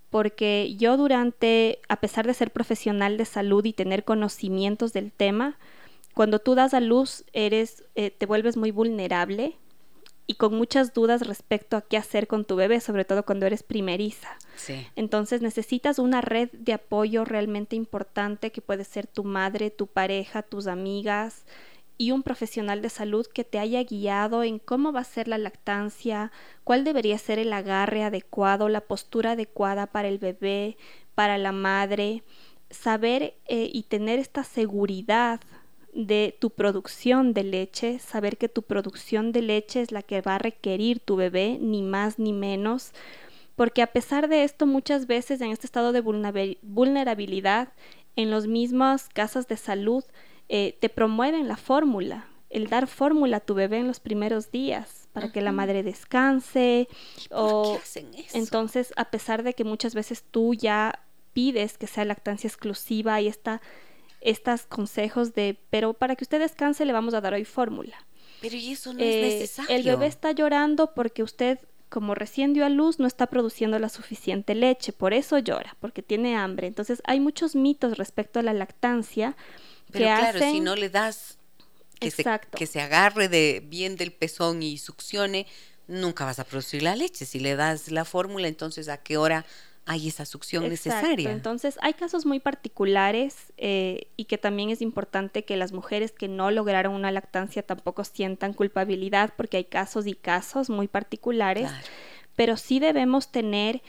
Porque 0.10 0.76
yo 0.76 0.98
durante, 0.98 1.80
a 1.88 2.02
pesar 2.02 2.28
de 2.28 2.34
ser 2.34 2.52
profesional 2.52 3.16
de 3.16 3.24
salud 3.24 3.64
y 3.64 3.72
tener 3.72 4.04
conocimientos 4.04 4.92
del 4.92 5.14
tema, 5.14 5.58
cuando 6.14 6.40
tú 6.40 6.56
das 6.56 6.74
a 6.74 6.82
luz 6.82 7.24
eres, 7.32 7.86
eh, 7.96 8.12
te 8.12 8.26
vuelves 8.26 8.58
muy 8.58 8.72
vulnerable 8.72 9.56
y 10.26 10.36
con 10.36 10.56
muchas 10.56 10.94
dudas 10.94 11.28
respecto 11.28 11.76
a 11.76 11.82
qué 11.82 11.98
hacer 11.98 12.28
con 12.28 12.46
tu 12.46 12.56
bebé, 12.56 12.80
sobre 12.80 13.06
todo 13.06 13.24
cuando 13.24 13.46
eres 13.46 13.64
primeriza. 13.64 14.38
Entonces 14.96 15.42
necesitas 15.42 16.00
una 16.00 16.22
red 16.22 16.50
de 16.54 16.74
apoyo 16.74 17.26
realmente 17.26 17.76
importante 17.76 18.52
que 18.52 18.62
puede 18.62 18.86
ser 18.86 19.08
tu 19.08 19.24
madre, 19.24 19.70
tu 19.70 19.88
pareja, 19.88 20.42
tus 20.42 20.68
amigas 20.68 21.46
y 21.98 22.12
un 22.12 22.24
profesional 22.24 22.82
de 22.82 22.90
salud 22.90 23.26
que 23.28 23.44
te 23.44 23.60
haya 23.60 23.84
guiado 23.84 24.44
en 24.44 24.60
cómo 24.60 24.92
va 24.92 25.02
a 25.02 25.06
ser 25.06 25.28
la 25.28 25.38
lactancia, 25.38 26.32
cuál 26.64 26.84
debería 26.84 27.18
ser 27.18 27.40
el 27.40 27.54
agarre 27.54 28.04
adecuado, 28.04 28.70
la 28.70 28.82
postura 28.82 29.32
adecuada 29.32 29.88
para 29.88 30.08
el 30.08 30.18
bebé, 30.18 30.78
para 31.16 31.38
la 31.38 31.52
madre, 31.52 32.24
saber 32.70 33.36
eh, 33.46 33.70
y 33.72 33.84
tener 33.84 34.20
esta 34.20 34.44
seguridad 34.44 35.40
de 35.94 36.36
tu 36.40 36.50
producción 36.50 37.34
de 37.34 37.44
leche, 37.44 38.00
saber 38.00 38.38
que 38.38 38.50
tu 38.50 38.64
producción 38.64 39.32
de 39.32 39.42
leche 39.42 39.82
es 39.82 39.92
la 39.92 40.02
que 40.02 40.22
va 40.22 40.36
a 40.36 40.40
requerir 40.40 41.00
tu 41.00 41.16
bebé, 41.16 41.58
ni 41.62 41.82
más 41.82 42.20
ni 42.20 42.34
menos, 42.34 42.92
porque 43.56 43.82
a 43.82 43.88
pesar 43.88 44.28
de 44.28 44.44
esto 44.44 44.66
muchas 44.66 45.08
veces 45.08 45.42
en 45.42 45.52
este 45.52 45.68
estado 45.68 45.92
de 45.92 46.02
vulnerabilidad, 46.02 47.74
en 48.16 48.32
los 48.32 48.48
mismos 48.48 49.10
casas 49.14 49.48
de 49.48 49.58
salud, 49.58 50.04
eh, 50.50 50.78
te 50.80 50.90
promueven 50.90 51.48
la 51.48 51.58
fórmula, 51.58 52.28
el 52.50 52.68
dar 52.68 52.88
fórmula 52.88 53.38
a 53.38 53.40
tu 53.40 53.54
bebé 53.54 53.78
en 53.78 53.88
los 53.88 54.00
primeros 54.00 54.52
días 54.52 55.08
para 55.14 55.32
que 55.32 55.42
la 55.42 55.52
madre 55.52 55.84
descanse 55.84 56.88
o 57.32 57.80
entonces 58.34 58.94
a 58.96 59.06
pesar 59.06 59.44
de 59.44 59.54
que 59.54 59.64
muchas 59.64 59.96
veces 59.96 60.24
tú 60.30 60.54
ya 60.54 61.00
pides 61.34 61.78
que 61.78 61.88
sea 61.88 62.06
lactancia 62.06 62.48
exclusiva 62.48 63.20
y 63.22 63.28
esta 63.28 63.62
estos 64.24 64.64
consejos 64.64 65.34
de, 65.34 65.58
pero 65.70 65.94
para 65.94 66.16
que 66.16 66.24
usted 66.24 66.40
descanse 66.40 66.86
le 66.86 66.94
vamos 66.94 67.14
a 67.14 67.22
dar 67.22 67.34
hoy 67.34 67.46
fórmula. 67.46 68.06
Pero 68.42 68.56
y 68.56 68.72
eso 68.72 68.94
no 68.94 69.00
es 69.00 69.16
eh, 69.16 69.22
necesario. 69.22 69.76
El 69.76 69.84
bebé 69.84 70.08
está 70.08 70.32
llorando 70.32 70.94
porque 70.94 71.24
usted, 71.24 71.60
como 71.90 72.16
recién 72.16 72.54
dio 72.54 72.66
a 72.66 72.70
luz, 72.70 73.00
no 73.00 73.08
está 73.08 73.28
produciendo 73.28 73.80
la 73.80 73.90
suficiente 73.90 74.56
leche, 74.56 74.92
por 74.92 75.14
eso 75.14 75.38
llora, 75.40 75.78
porque 75.80 76.02
tiene 76.02 76.36
hambre. 76.36 76.68
Entonces 76.68 77.02
hay 77.06 77.20
muchos 77.20 77.56
mitos 77.56 77.98
respecto 77.98 78.40
a 78.40 78.44
la 78.44 78.54
lactancia. 78.54 79.36
Pero 79.92 80.06
claro, 80.06 80.40
si 80.40 80.60
no 80.60 80.76
le 80.76 80.90
das 80.90 81.38
que 82.00 82.12
se, 82.12 82.26
que 82.56 82.66
se 82.66 82.82
agarre 82.82 83.30
de 83.30 83.64
bien 83.66 83.96
del 83.96 84.12
pezón 84.12 84.62
y 84.62 84.78
succione, 84.78 85.48
nunca 85.88 86.26
vas 86.26 86.40
a 86.40 86.44
producir 86.44 86.84
la 86.84 86.96
leche. 86.96 87.26
Si 87.26 87.40
le 87.40 87.56
das 87.56 87.92
la 87.92 88.06
fórmula, 88.06 88.48
entonces 88.48 88.90
a 88.90 88.98
qué 88.98 89.18
hora 89.18 89.46
hay 89.86 90.08
esa 90.08 90.26
succión 90.26 90.68
necesaria. 90.70 91.32
Entonces, 91.32 91.78
hay 91.82 91.94
casos 91.94 92.26
muy 92.26 92.40
particulares 92.40 93.52
eh, 93.58 94.08
y 94.16 94.26
que 94.26 94.38
también 94.38 94.70
es 94.70 94.82
importante 94.82 95.44
que 95.44 95.58
las 95.58 95.74
mujeres 95.74 96.12
que 96.12 96.28
no 96.28 96.52
lograron 96.52 96.94
una 96.94 97.12
lactancia 97.12 97.64
tampoco 97.64 98.04
sientan 98.04 98.54
culpabilidad 98.54 99.34
porque 99.36 99.58
hay 99.58 99.66
casos 99.66 100.08
y 100.08 100.14
casos 100.14 100.70
muy 100.70 100.88
particulares, 100.88 101.70
pero 102.36 102.56
sí 102.56 102.80
debemos 102.80 103.32
tener 103.32 103.82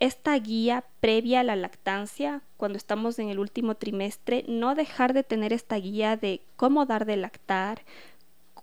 esta 0.00 0.38
guía 0.38 0.84
previa 1.00 1.40
a 1.40 1.44
la 1.44 1.56
lactancia, 1.56 2.42
cuando 2.56 2.78
estamos 2.78 3.18
en 3.18 3.30
el 3.30 3.38
último 3.38 3.74
trimestre, 3.74 4.44
no 4.46 4.74
dejar 4.74 5.12
de 5.12 5.24
tener 5.24 5.52
esta 5.52 5.76
guía 5.76 6.16
de 6.16 6.42
cómo 6.56 6.86
dar 6.86 7.04
de 7.04 7.16
lactar, 7.16 7.82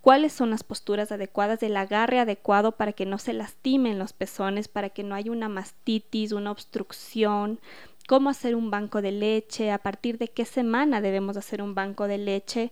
cuáles 0.05 0.33
son 0.33 0.51
las 0.51 0.61
posturas 0.61 1.11
adecuadas, 1.11 1.59
del 1.59 1.75
agarre 1.75 2.19
adecuado 2.19 2.73
para 2.73 2.93
que 2.93 3.07
no 3.07 3.17
se 3.17 3.33
lastimen 3.33 3.97
los 3.97 4.13
pezones, 4.13 4.67
para 4.67 4.89
que 4.91 5.01
no 5.01 5.15
haya 5.15 5.31
una 5.31 5.49
mastitis, 5.49 6.31
una 6.31 6.51
obstrucción, 6.51 7.59
cómo 8.07 8.29
hacer 8.29 8.55
un 8.55 8.69
banco 8.69 9.01
de 9.01 9.11
leche, 9.11 9.71
a 9.71 9.79
partir 9.79 10.19
de 10.19 10.27
qué 10.27 10.45
semana 10.45 11.01
debemos 11.01 11.37
hacer 11.37 11.59
un 11.59 11.73
banco 11.73 12.07
de 12.07 12.19
leche 12.19 12.71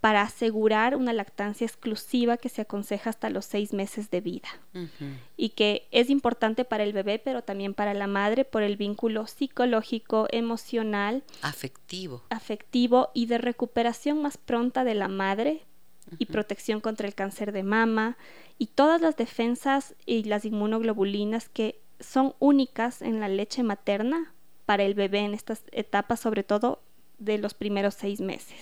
para 0.00 0.22
asegurar 0.22 0.94
una 0.94 1.12
lactancia 1.12 1.66
exclusiva 1.66 2.36
que 2.36 2.48
se 2.48 2.62
aconseja 2.62 3.10
hasta 3.10 3.28
los 3.28 3.44
seis 3.44 3.72
meses 3.72 4.12
de 4.12 4.20
vida 4.20 4.48
y 5.36 5.48
que 5.48 5.88
es 5.90 6.10
importante 6.10 6.64
para 6.64 6.84
el 6.84 6.92
bebé 6.92 7.18
pero 7.18 7.42
también 7.42 7.74
para 7.74 7.92
la 7.92 8.06
madre 8.06 8.44
por 8.44 8.62
el 8.62 8.76
vínculo 8.76 9.26
psicológico, 9.26 10.28
emocional, 10.30 11.24
afectivo, 11.42 12.22
afectivo 12.30 13.10
y 13.14 13.26
de 13.26 13.38
recuperación 13.38 14.22
más 14.22 14.36
pronta 14.36 14.84
de 14.84 14.94
la 14.94 15.08
madre 15.08 15.66
y 16.18 16.26
protección 16.26 16.80
contra 16.80 17.06
el 17.06 17.14
cáncer 17.14 17.52
de 17.52 17.62
mama 17.62 18.16
y 18.58 18.66
todas 18.68 19.00
las 19.00 19.16
defensas 19.16 19.94
y 20.06 20.24
las 20.24 20.44
inmunoglobulinas 20.44 21.48
que 21.48 21.80
son 22.00 22.34
únicas 22.38 23.02
en 23.02 23.20
la 23.20 23.28
leche 23.28 23.62
materna 23.62 24.32
para 24.66 24.84
el 24.84 24.94
bebé 24.94 25.20
en 25.20 25.34
estas 25.34 25.62
etapas, 25.72 26.20
sobre 26.20 26.44
todo 26.44 26.80
de 27.18 27.38
los 27.38 27.54
primeros 27.54 27.94
seis 27.94 28.20
meses. 28.20 28.58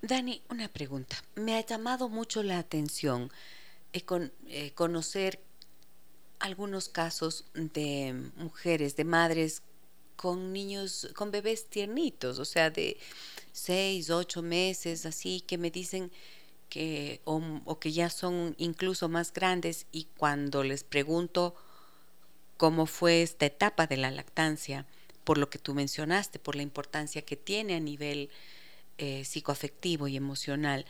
Dani, 0.00 0.42
una 0.50 0.68
pregunta. 0.68 1.16
Me 1.34 1.56
ha 1.56 1.64
llamado 1.64 2.08
mucho 2.08 2.42
la 2.42 2.58
atención 2.58 3.30
eh, 3.92 4.02
con, 4.02 4.32
eh, 4.48 4.72
conocer 4.72 5.40
algunos 6.40 6.88
casos 6.88 7.46
de 7.54 8.30
mujeres, 8.36 8.96
de 8.96 9.04
madres 9.04 9.62
con 10.16 10.52
niños, 10.52 11.08
con 11.14 11.30
bebés 11.30 11.66
tiernitos, 11.66 12.38
o 12.38 12.44
sea, 12.44 12.70
de 12.70 12.98
seis, 13.52 14.10
ocho 14.10 14.42
meses, 14.42 15.06
así, 15.06 15.40
que 15.40 15.58
me 15.58 15.70
dicen, 15.70 16.10
o, 17.24 17.78
que 17.78 17.92
ya 17.92 18.10
son 18.10 18.54
incluso 18.58 19.08
más 19.08 19.32
grandes 19.32 19.86
y 19.92 20.08
cuando 20.16 20.62
les 20.62 20.84
pregunto 20.84 21.54
cómo 22.56 22.86
fue 22.86 23.22
esta 23.22 23.46
etapa 23.46 23.86
de 23.86 23.96
la 23.96 24.10
lactancia, 24.10 24.86
por 25.24 25.38
lo 25.38 25.50
que 25.50 25.58
tú 25.58 25.74
mencionaste, 25.74 26.38
por 26.38 26.56
la 26.56 26.62
importancia 26.62 27.22
que 27.22 27.36
tiene 27.36 27.74
a 27.74 27.80
nivel 27.80 28.30
eh, 28.98 29.24
psicoafectivo 29.24 30.08
y 30.08 30.16
emocional, 30.16 30.84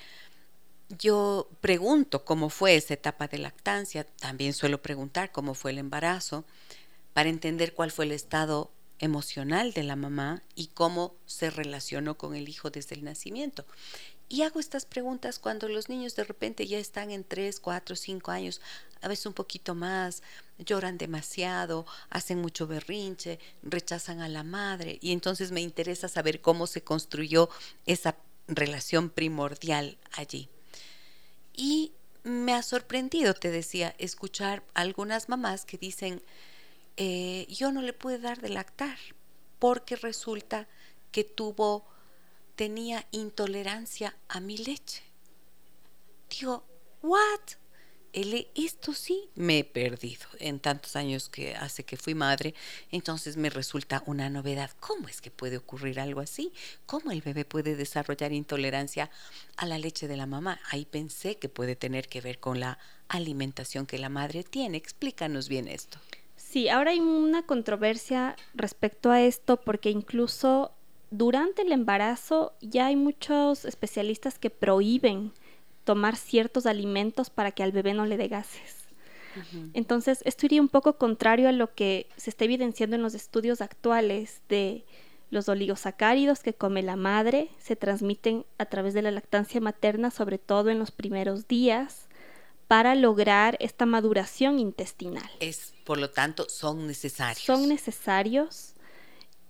yo 0.98 1.48
pregunto 1.60 2.24
cómo 2.24 2.50
fue 2.50 2.76
esa 2.76 2.94
etapa 2.94 3.28
de 3.28 3.38
lactancia, 3.38 4.04
también 4.04 4.52
suelo 4.52 4.82
preguntar 4.82 5.32
cómo 5.32 5.54
fue 5.54 5.70
el 5.70 5.78
embarazo, 5.78 6.44
para 7.12 7.28
entender 7.28 7.74
cuál 7.74 7.90
fue 7.90 8.04
el 8.04 8.12
estado 8.12 8.70
emocional 8.98 9.72
de 9.72 9.82
la 9.82 9.96
mamá 9.96 10.42
y 10.54 10.68
cómo 10.68 11.14
se 11.26 11.50
relacionó 11.50 12.16
con 12.16 12.34
el 12.34 12.48
hijo 12.48 12.70
desde 12.70 12.94
el 12.94 13.04
nacimiento. 13.04 13.64
Y 14.34 14.42
hago 14.42 14.58
estas 14.58 14.84
preguntas 14.84 15.38
cuando 15.38 15.68
los 15.68 15.88
niños 15.88 16.16
de 16.16 16.24
repente 16.24 16.66
ya 16.66 16.78
están 16.78 17.12
en 17.12 17.22
3, 17.22 17.60
4, 17.60 17.94
5 17.94 18.32
años, 18.32 18.60
a 19.00 19.06
veces 19.06 19.26
un 19.26 19.32
poquito 19.32 19.76
más, 19.76 20.24
lloran 20.58 20.98
demasiado, 20.98 21.86
hacen 22.10 22.40
mucho 22.40 22.66
berrinche, 22.66 23.38
rechazan 23.62 24.20
a 24.22 24.28
la 24.28 24.42
madre 24.42 24.98
y 25.00 25.12
entonces 25.12 25.52
me 25.52 25.60
interesa 25.60 26.08
saber 26.08 26.40
cómo 26.40 26.66
se 26.66 26.82
construyó 26.82 27.48
esa 27.86 28.16
relación 28.48 29.08
primordial 29.08 29.98
allí. 30.10 30.48
Y 31.54 31.92
me 32.24 32.54
ha 32.54 32.64
sorprendido, 32.64 33.34
te 33.34 33.52
decía, 33.52 33.94
escuchar 33.98 34.64
algunas 34.74 35.28
mamás 35.28 35.64
que 35.64 35.78
dicen, 35.78 36.20
eh, 36.96 37.46
yo 37.48 37.70
no 37.70 37.82
le 37.82 37.92
pude 37.92 38.18
dar 38.18 38.40
de 38.40 38.48
lactar 38.48 38.98
porque 39.60 39.94
resulta 39.94 40.66
que 41.12 41.22
tuvo, 41.22 41.86
tenía 42.56 43.06
intolerancia 43.10 44.16
a 44.28 44.40
mi 44.40 44.58
leche. 44.58 45.02
Digo, 46.30 46.64
¿what? 47.02 47.40
esto 48.54 48.92
sí 48.92 49.28
me 49.34 49.58
he 49.58 49.64
perdido 49.64 50.26
en 50.38 50.60
tantos 50.60 50.94
años 50.94 51.28
que 51.28 51.56
hace 51.56 51.84
que 51.84 51.96
fui 51.96 52.14
madre, 52.14 52.54
entonces 52.92 53.36
me 53.36 53.50
resulta 53.50 54.04
una 54.06 54.30
novedad. 54.30 54.70
¿Cómo 54.78 55.08
es 55.08 55.20
que 55.20 55.32
puede 55.32 55.56
ocurrir 55.56 55.98
algo 55.98 56.20
así? 56.20 56.52
¿Cómo 56.86 57.10
el 57.10 57.22
bebé 57.22 57.44
puede 57.44 57.74
desarrollar 57.74 58.32
intolerancia 58.32 59.10
a 59.56 59.66
la 59.66 59.78
leche 59.78 60.06
de 60.06 60.16
la 60.16 60.26
mamá? 60.26 60.60
Ahí 60.70 60.84
pensé 60.84 61.36
que 61.38 61.48
puede 61.48 61.74
tener 61.74 62.06
que 62.06 62.20
ver 62.20 62.38
con 62.38 62.60
la 62.60 62.78
alimentación 63.08 63.86
que 63.86 63.98
la 63.98 64.08
madre 64.08 64.44
tiene. 64.44 64.76
Explícanos 64.76 65.48
bien 65.48 65.66
esto. 65.66 65.98
Sí, 66.36 66.68
ahora 66.68 66.92
hay 66.92 67.00
una 67.00 67.44
controversia 67.44 68.36
respecto 68.54 69.10
a 69.10 69.22
esto 69.22 69.60
porque 69.60 69.90
incluso 69.90 70.72
durante 71.16 71.62
el 71.62 71.72
embarazo 71.72 72.54
ya 72.60 72.86
hay 72.86 72.96
muchos 72.96 73.64
especialistas 73.64 74.38
que 74.38 74.50
prohíben 74.50 75.32
tomar 75.84 76.16
ciertos 76.16 76.66
alimentos 76.66 77.30
para 77.30 77.52
que 77.52 77.62
al 77.62 77.72
bebé 77.72 77.94
no 77.94 78.06
le 78.06 78.16
dé 78.16 78.28
gases. 78.28 78.84
Entonces, 79.72 80.20
esto 80.24 80.46
iría 80.46 80.60
un 80.60 80.68
poco 80.68 80.96
contrario 80.96 81.48
a 81.48 81.52
lo 81.52 81.74
que 81.74 82.08
se 82.16 82.30
está 82.30 82.44
evidenciando 82.44 82.94
en 82.94 83.02
los 83.02 83.14
estudios 83.14 83.60
actuales 83.60 84.42
de 84.48 84.84
los 85.30 85.48
oligosacáridos 85.48 86.40
que 86.40 86.54
come 86.54 86.82
la 86.82 86.94
madre, 86.94 87.50
se 87.58 87.74
transmiten 87.74 88.46
a 88.58 88.66
través 88.66 88.94
de 88.94 89.02
la 89.02 89.10
lactancia 89.10 89.60
materna, 89.60 90.12
sobre 90.12 90.38
todo 90.38 90.70
en 90.70 90.78
los 90.78 90.92
primeros 90.92 91.48
días 91.48 92.08
para 92.68 92.94
lograr 92.94 93.56
esta 93.60 93.86
maduración 93.86 94.58
intestinal. 94.58 95.28
Es, 95.40 95.74
por 95.84 95.98
lo 95.98 96.10
tanto, 96.10 96.48
son 96.48 96.86
necesarios. 96.86 97.44
Son 97.44 97.68
necesarios. 97.68 98.73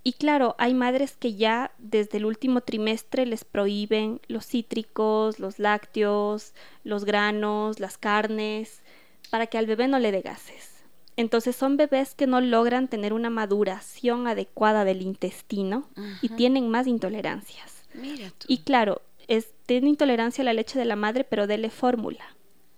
Y 0.04 0.12
claro, 0.12 0.54
hay 0.58 0.74
madres 0.74 1.16
que 1.16 1.34
ya 1.34 1.72
desde 1.78 2.18
el 2.18 2.26
último 2.26 2.60
trimestre 2.60 3.26
les 3.26 3.44
prohíben 3.44 4.20
los 4.28 4.46
cítricos, 4.46 5.40
los 5.40 5.58
lácteos, 5.58 6.52
los 6.84 7.04
granos, 7.04 7.80
las 7.80 7.98
carnes, 7.98 8.82
para 9.30 9.46
que 9.46 9.58
al 9.58 9.66
bebé 9.66 9.88
no 9.88 9.98
le 9.98 10.12
dé 10.12 10.20
gases. 10.20 10.84
Entonces 11.16 11.56
son 11.56 11.76
bebés 11.76 12.14
que 12.14 12.26
no 12.26 12.40
logran 12.40 12.88
tener 12.88 13.12
una 13.12 13.30
maduración 13.30 14.26
adecuada 14.26 14.84
del 14.84 15.00
intestino 15.00 15.88
y 16.20 16.28
tienen 16.28 16.68
más 16.68 16.86
intolerancias. 16.86 17.84
Mira 17.94 18.32
Y 18.46 18.58
claro, 18.58 19.00
es, 19.26 19.54
tiene 19.66 19.88
intolerancia 19.88 20.42
a 20.42 20.44
la 20.44 20.52
leche 20.52 20.78
de 20.78 20.84
la 20.84 20.96
madre, 20.96 21.24
pero 21.24 21.46
dele 21.46 21.70
fórmula 21.70 22.34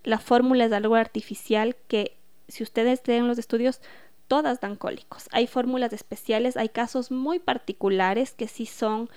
la 0.07 0.19
fórmula 0.19 0.63
es 0.63 0.71
algo 0.71 0.95
artificial 0.95 1.75
que 1.89 2.15
si 2.47 2.63
ustedes 2.63 3.01
leen 3.07 3.27
los 3.27 3.37
estudios, 3.37 3.81
todas 4.27 4.59
dan 4.61 4.75
cólicos. 4.75 5.27
Hay 5.31 5.47
fórmulas 5.47 5.93
especiales, 5.93 6.57
hay 6.57 6.69
casos 6.69 7.11
muy 7.11 7.39
particulares 7.39 8.33
que 8.33 8.47
sí 8.47 8.65
son 8.65 9.09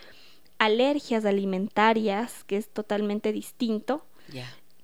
alergias 0.58 1.24
alimentarias, 1.24 2.44
que 2.44 2.56
es 2.56 2.68
totalmente 2.68 3.32
distinto, 3.32 4.06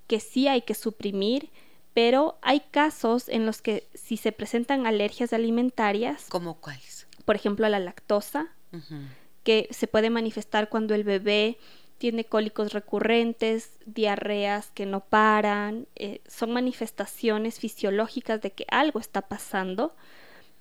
que 0.06 0.20
sí 0.20 0.48
hay 0.48 0.62
que 0.62 0.74
suprimir, 0.74 1.50
pero 1.92 2.38
hay 2.42 2.60
casos 2.70 3.28
en 3.28 3.46
los 3.46 3.62
que 3.62 3.88
si 3.94 4.16
se 4.16 4.32
presentan 4.32 4.86
alergias 4.86 5.32
alimentarias, 5.32 6.26
¿como 6.28 6.60
cuáles? 6.60 7.06
Por 7.24 7.36
ejemplo, 7.36 7.66
a 7.66 7.68
la 7.68 7.80
lactosa, 7.80 8.52
que 9.42 9.68
se 9.70 9.86
puede 9.86 10.10
manifestar 10.10 10.68
cuando 10.68 10.94
el 10.94 11.04
bebé 11.04 11.58
tiene 11.98 12.24
cólicos 12.24 12.72
recurrentes, 12.72 13.70
diarreas 13.86 14.70
que 14.74 14.86
no 14.86 15.00
paran, 15.00 15.86
eh, 15.96 16.20
son 16.28 16.52
manifestaciones 16.52 17.58
fisiológicas 17.58 18.42
de 18.42 18.52
que 18.52 18.66
algo 18.68 19.00
está 19.00 19.22
pasando, 19.22 19.94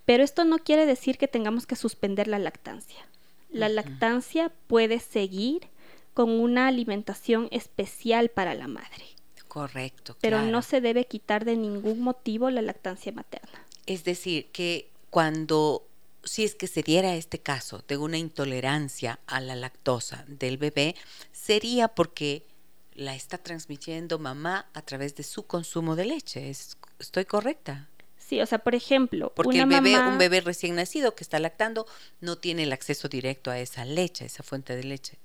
pero 0.06 0.24
esto 0.24 0.46
no 0.46 0.60
quiere 0.60 0.86
decir 0.86 1.18
que 1.18 1.28
tengamos 1.28 1.66
que 1.66 1.76
suspender 1.76 2.28
la 2.28 2.40
lactancia. 2.40 3.08
La 3.50 3.70
lactancia 3.70 4.52
puede 4.68 5.00
seguir 5.00 5.70
con 6.14 6.30
una 6.30 6.68
alimentación 6.68 7.48
especial 7.52 8.30
para 8.30 8.54
la 8.54 8.68
madre. 8.68 9.06
Correcto. 9.48 10.18
Pero 10.20 10.42
no 10.42 10.62
se 10.62 10.82
debe 10.82 11.06
quitar 11.06 11.46
de 11.46 11.56
ningún 11.56 12.02
motivo 12.02 12.50
la 12.50 12.62
lactancia 12.62 13.14
materna. 13.14 13.66
Es 13.86 14.04
decir, 14.04 14.48
que 14.52 14.90
cuando 15.10 15.88
si 16.26 16.44
es 16.44 16.56
que 16.56 16.68
se 16.68 16.84
diera 16.84 17.16
este 17.16 17.40
caso 17.40 17.84
de 17.88 17.98
una 17.98 18.18
intolerancia 18.18 19.20
a 19.28 19.40
la 19.40 19.56
lactosa 19.56 20.26
del 20.28 20.58
bebé, 20.58 20.96
sería 21.32 21.88
porque 21.88 22.46
la 22.94 23.16
está 23.16 23.38
transmitiendo 23.38 24.20
mamá 24.20 24.68
a 24.74 24.82
través 24.82 25.16
de 25.16 25.24
su 25.24 25.46
consumo 25.46 25.96
de 25.96 26.06
leche. 26.06 26.50
¿Estoy 26.50 27.26
correcta? 27.26 27.90
Sí, 28.18 28.42
o 28.42 28.46
sea, 28.46 28.60
por 28.60 28.74
ejemplo, 28.74 29.32
porque 29.36 29.60
el 29.60 29.68
bebé, 29.68 30.00
un 30.00 30.18
bebé 30.18 30.42
recién 30.42 30.76
nacido 30.76 31.14
que 31.14 31.24
está 31.24 31.40
lactando 31.40 31.86
no 32.22 32.38
tiene 32.38 32.64
el 32.64 32.74
acceso 32.74 33.08
directo 33.08 33.52
a 33.52 33.60
esa 33.60 33.86
leche, 33.86 34.24
a 34.24 34.28
esa 34.28 34.42
fuente 34.42 34.76
de 34.76 34.84
leche. 34.84 35.20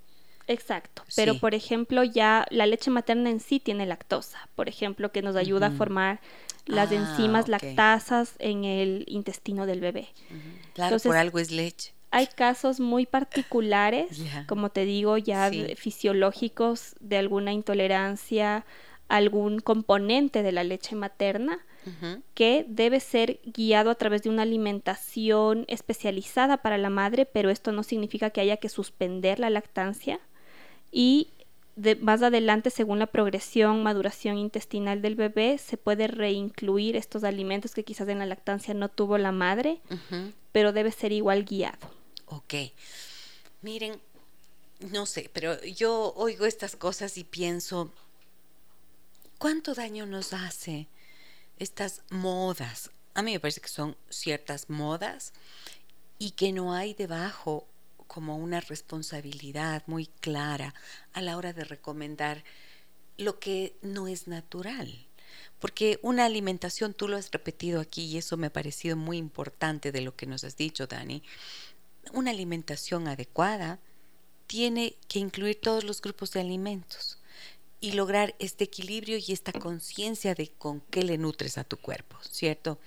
Exacto, 0.47 1.05
pero 1.15 1.39
por 1.39 1.55
ejemplo 1.55 2.03
ya 2.03 2.45
la 2.51 2.67
leche 2.67 2.91
materna 2.91 3.31
en 3.31 3.39
sí 3.39 3.61
tiene 3.61 3.87
lactosa, 3.87 4.49
por 4.57 4.69
ejemplo, 4.69 5.13
que 5.13 5.23
nos 5.23 5.37
ayuda 5.37 5.69
a 5.69 5.71
formar 5.71 6.21
las 6.71 6.91
ah, 6.91 6.95
enzimas 6.95 7.49
lactasas 7.49 8.35
en 8.39 8.65
el 8.65 9.05
intestino 9.09 9.67
del 9.67 9.81
bebé. 9.81 10.09
Claro, 10.75 10.99
por 10.99 11.17
algo 11.17 11.39
es 11.39 11.51
leche. 11.51 11.93
Hay 12.13 12.27
casos 12.27 12.81
muy 12.81 13.07
particulares, 13.07 14.21
como 14.49 14.71
te 14.71 14.85
digo, 14.85 15.17
ya 15.17 15.51
fisiológicos 15.77 16.97
de 16.99 17.19
alguna 17.19 17.53
intolerancia, 17.53 18.65
algún 19.09 19.61
componente 19.61 20.43
de 20.43 20.51
la 20.51 20.65
leche 20.65 20.97
materna, 20.97 21.61
que 22.35 22.67
debe 22.69 23.01
ser 23.01 23.41
guiado 23.45 23.91
a 23.91 23.95
través 23.95 24.23
de 24.23 24.29
una 24.29 24.43
alimentación 24.43 25.65
especializada 25.69 26.59
para 26.59 26.79
la 26.79 26.91
madre, 26.91 27.27
pero 27.27 27.49
esto 27.49 27.73
no 27.73 27.83
significa 27.85 28.31
que 28.31 28.41
haya 28.41 28.57
que 28.57 28.69
suspender 28.69 29.39
la 29.39 29.51
lactancia. 29.51 30.21
Y 30.93 31.29
más 32.01 32.23
adelante, 32.23 32.71
según 32.71 32.99
la 32.99 33.07
progresión, 33.07 33.83
maduración 33.83 34.39
intestinal 34.39 35.03
del 35.03 35.15
bebé, 35.15 35.59
se 35.59 35.77
puede 35.77 36.07
reincluir 36.07 36.97
estos 36.97 37.25
alimentos 37.25 37.75
que 37.75 37.85
quizás 37.85 38.09
en 38.09 38.19
la 38.19 38.27
lactancia 38.27 38.75
no 38.75 38.89
tuvo 38.89 39.19
la 39.19 39.33
madre, 39.33 39.81
pero 40.53 40.73
debe 40.73 40.93
ser 40.93 41.13
igual 41.13 41.45
guiado. 41.45 41.91
Ok. 42.27 42.55
Miren, 43.63 44.01
no 44.81 45.07
sé, 45.07 45.31
pero 45.33 45.63
yo 45.63 46.13
oigo 46.17 46.47
estas 46.47 46.77
cosas 46.77 47.19
y 47.19 47.25
pienso, 47.25 47.93
¿cuánto 49.39 49.75
daño 49.75 50.07
nos 50.07 50.33
hace 50.33 50.89
estas 51.59 52.03
modas? 52.11 52.91
A 53.15 53.23
mí 53.23 53.33
me 53.33 53.41
parece 53.41 53.61
que 53.61 53.69
son 53.69 53.97
ciertas 54.09 54.71
modas 54.71 55.33
y 56.19 56.33
que 56.33 56.53
no 56.53 56.73
hay 56.73 56.95
debajo 56.95 57.67
como 58.11 58.37
una 58.37 58.59
responsabilidad 58.59 59.85
muy 59.87 60.07
clara 60.07 60.75
a 61.13 61.23
la 61.23 61.37
hora 61.37 61.53
de 61.53 61.63
recomendar 61.63 62.43
lo 63.17 63.39
que 63.39 63.77
no 63.83 64.09
es 64.09 64.27
natural. 64.27 65.07
Porque 65.61 66.01
una 66.03 66.25
alimentación, 66.25 66.93
tú 66.93 67.07
lo 67.07 67.17
has 67.17 67.31
repetido 67.31 67.81
aquí 67.81 68.07
y 68.07 68.19
eso 68.19 68.37
me 68.37 68.49
ha 68.49 68.53
parecido 68.53 68.97
muy 68.97 69.17
importante 69.17 69.93
de 69.93 70.01
lo 70.01 70.17
que 70.17 70.27
nos 70.27 70.43
has 70.43 70.57
dicho, 70.57 70.89
Dani, 70.89 71.23
una 72.13 72.33
alimentación 72.33 73.07
adecuada 73.07 73.79
tiene 74.49 74.97
que 75.07 75.21
incluir 75.21 75.61
todos 75.61 75.85
los 75.85 76.03
grupos 76.03 76.33
de 76.33 76.41
alimentos 76.41 77.21
y 77.79 77.93
lograr 77.93 78.35
este 78.41 78.65
equilibrio 78.65 79.19
y 79.19 79.31
esta 79.33 79.53
conciencia 79.53 80.35
de 80.35 80.49
con 80.49 80.81
qué 80.81 81.05
le 81.05 81.17
nutres 81.17 81.59
a 81.59 81.65
tu 81.65 81.77
cuerpo, 81.77 82.17
¿cierto? 82.29 82.81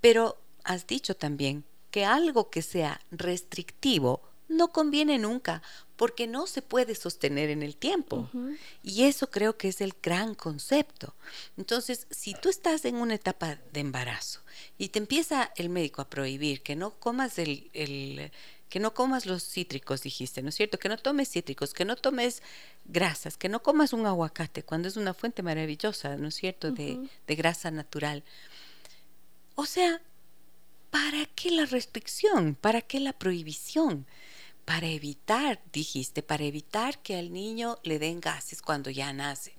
Pero 0.00 0.38
has 0.64 0.86
dicho 0.86 1.14
también 1.14 1.66
que 1.90 2.06
algo 2.06 2.48
que 2.48 2.62
sea 2.62 3.02
restrictivo 3.10 4.31
no 4.52 4.68
conviene 4.72 5.18
nunca 5.18 5.62
porque 5.96 6.26
no 6.26 6.46
se 6.46 6.62
puede 6.62 6.94
sostener 6.94 7.50
en 7.50 7.62
el 7.62 7.76
tiempo. 7.76 8.28
Y 8.82 9.04
eso 9.04 9.30
creo 9.30 9.56
que 9.56 9.68
es 9.68 9.80
el 9.80 9.94
gran 10.02 10.34
concepto. 10.34 11.14
Entonces, 11.56 12.06
si 12.10 12.34
tú 12.34 12.48
estás 12.48 12.84
en 12.84 12.96
una 12.96 13.14
etapa 13.14 13.58
de 13.72 13.80
embarazo 13.80 14.40
y 14.78 14.88
te 14.88 14.98
empieza 14.98 15.52
el 15.56 15.68
médico 15.68 16.02
a 16.02 16.10
prohibir 16.10 16.62
que 16.62 16.76
no 16.76 16.98
comas 16.98 17.38
el, 17.38 17.70
que 18.68 18.80
no 18.80 18.94
comas 18.94 19.26
los 19.26 19.44
cítricos, 19.44 20.02
dijiste, 20.02 20.42
¿no 20.42 20.48
es 20.48 20.56
cierto? 20.56 20.78
Que 20.78 20.88
no 20.88 20.98
tomes 20.98 21.30
cítricos, 21.30 21.72
que 21.72 21.84
no 21.84 21.94
tomes 21.94 22.42
grasas, 22.84 23.36
que 23.36 23.48
no 23.48 23.62
comas 23.62 23.92
un 23.92 24.06
aguacate 24.06 24.62
cuando 24.64 24.88
es 24.88 24.96
una 24.96 25.14
fuente 25.14 25.42
maravillosa, 25.42 26.16
¿no 26.16 26.28
es 26.28 26.34
cierto?, 26.34 26.72
de, 26.72 26.98
de 27.26 27.34
grasa 27.36 27.70
natural. 27.70 28.24
O 29.54 29.66
sea, 29.66 30.00
¿para 30.90 31.26
qué 31.26 31.50
la 31.50 31.66
restricción? 31.66 32.54
¿Para 32.54 32.80
qué 32.80 32.98
la 32.98 33.12
prohibición? 33.12 34.06
Para 34.64 34.86
evitar, 34.86 35.60
dijiste, 35.72 36.22
para 36.22 36.44
evitar 36.44 37.02
que 37.02 37.16
al 37.16 37.32
niño 37.32 37.78
le 37.82 37.98
den 37.98 38.20
gases 38.20 38.62
cuando 38.62 38.90
ya 38.90 39.12
nace. 39.12 39.54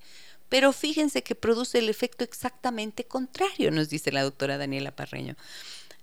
Pero 0.48 0.72
fíjense 0.72 1.22
que 1.22 1.34
produce 1.34 1.78
el 1.78 1.88
efecto 1.88 2.24
exactamente 2.24 3.04
contrario, 3.04 3.70
nos 3.70 3.88
dice 3.88 4.12
la 4.12 4.22
doctora 4.22 4.58
Daniela 4.58 4.94
Parreño. 4.94 5.36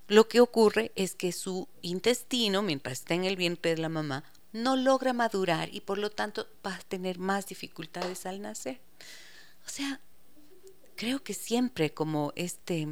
Lo 0.08 0.28
que 0.28 0.40
ocurre 0.40 0.92
es 0.94 1.14
que 1.14 1.32
su 1.32 1.68
intestino, 1.80 2.62
mientras 2.62 3.00
está 3.00 3.14
en 3.14 3.24
el 3.24 3.36
vientre 3.36 3.74
de 3.74 3.80
la 3.80 3.88
mamá, 3.88 4.24
no 4.52 4.76
logra 4.76 5.12
madurar 5.12 5.74
y 5.74 5.80
por 5.80 5.98
lo 5.98 6.10
tanto 6.10 6.46
va 6.66 6.74
a 6.74 6.80
tener 6.80 7.18
más 7.18 7.46
dificultades 7.46 8.26
al 8.26 8.42
nacer. 8.42 8.80
O 9.66 9.70
sea, 9.70 10.00
creo 10.96 11.22
que 11.22 11.34
siempre 11.34 11.94
como 11.94 12.32
este 12.36 12.86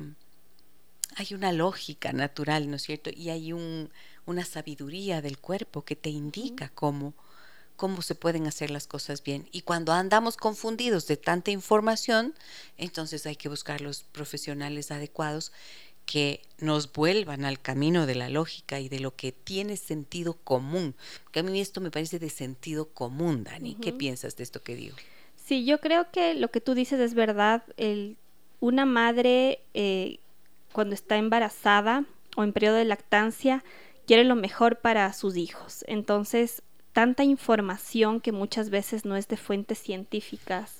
hay 1.16 1.34
una 1.34 1.52
lógica 1.52 2.12
natural, 2.12 2.70
¿no 2.70 2.76
es 2.76 2.82
cierto? 2.82 3.11
Y 3.14 3.30
hay 3.30 3.52
un, 3.52 3.90
una 4.31 4.45
sabiduría 4.45 5.20
del 5.20 5.39
cuerpo 5.39 5.85
que 5.85 5.97
te 5.97 6.11
indica 6.11 6.70
cómo, 6.74 7.14
cómo 7.76 8.03
se 8.03 8.14
pueden 8.14 8.47
hacer 8.47 8.70
las 8.70 8.87
cosas 8.87 9.22
bien. 9.22 9.49
Y 9.53 9.62
cuando 9.62 9.93
andamos 9.93 10.37
confundidos 10.37 11.07
de 11.07 11.16
tanta 11.16 11.51
información, 11.51 12.35
entonces 12.78 13.26
hay 13.26 13.37
que 13.37 13.49
buscar 13.49 13.81
los 13.81 14.05
profesionales 14.05 14.91
adecuados 14.91 15.53
que 16.07 16.43
nos 16.59 16.93
vuelvan 16.93 17.45
al 17.45 17.61
camino 17.61 18.07
de 18.07 18.16
la 18.16 18.28
lógica 18.28 18.81
y 18.81 18.89
de 18.89 19.01
lo 19.01 19.14
que 19.14 19.33
tiene 19.33 19.76
sentido 19.76 20.35
común. 20.35 20.95
Que 21.31 21.41
a 21.41 21.43
mí 21.43 21.61
esto 21.61 21.81
me 21.81 21.91
parece 21.91 22.18
de 22.18 22.31
sentido 22.31 22.89
común, 22.89 23.45
Dani. 23.45 23.76
¿Qué 23.76 23.93
piensas 23.93 24.37
de 24.37 24.43
esto 24.43 24.62
que 24.62 24.74
digo? 24.74 24.97
Sí, 25.37 25.64
yo 25.64 25.78
creo 25.78 26.11
que 26.11 26.35
lo 26.35 26.51
que 26.51 26.61
tú 26.61 26.74
dices 26.74 26.99
es 27.01 27.14
verdad. 27.14 27.62
El, 27.76 28.16
una 28.61 28.87
madre 28.87 29.61
eh, 29.74 30.18
cuando 30.72 30.95
está 30.95 31.16
embarazada 31.16 32.05
o 32.37 32.45
en 32.45 32.53
periodo 32.53 32.76
de 32.76 32.85
lactancia 32.85 33.62
quiere 34.11 34.24
lo 34.24 34.34
mejor 34.34 34.80
para 34.80 35.12
sus 35.12 35.36
hijos. 35.36 35.84
Entonces, 35.86 36.64
tanta 36.92 37.22
información 37.22 38.20
que 38.20 38.32
muchas 38.32 38.68
veces 38.68 39.04
no 39.04 39.14
es 39.14 39.28
de 39.28 39.36
fuentes 39.36 39.78
científicas 39.78 40.78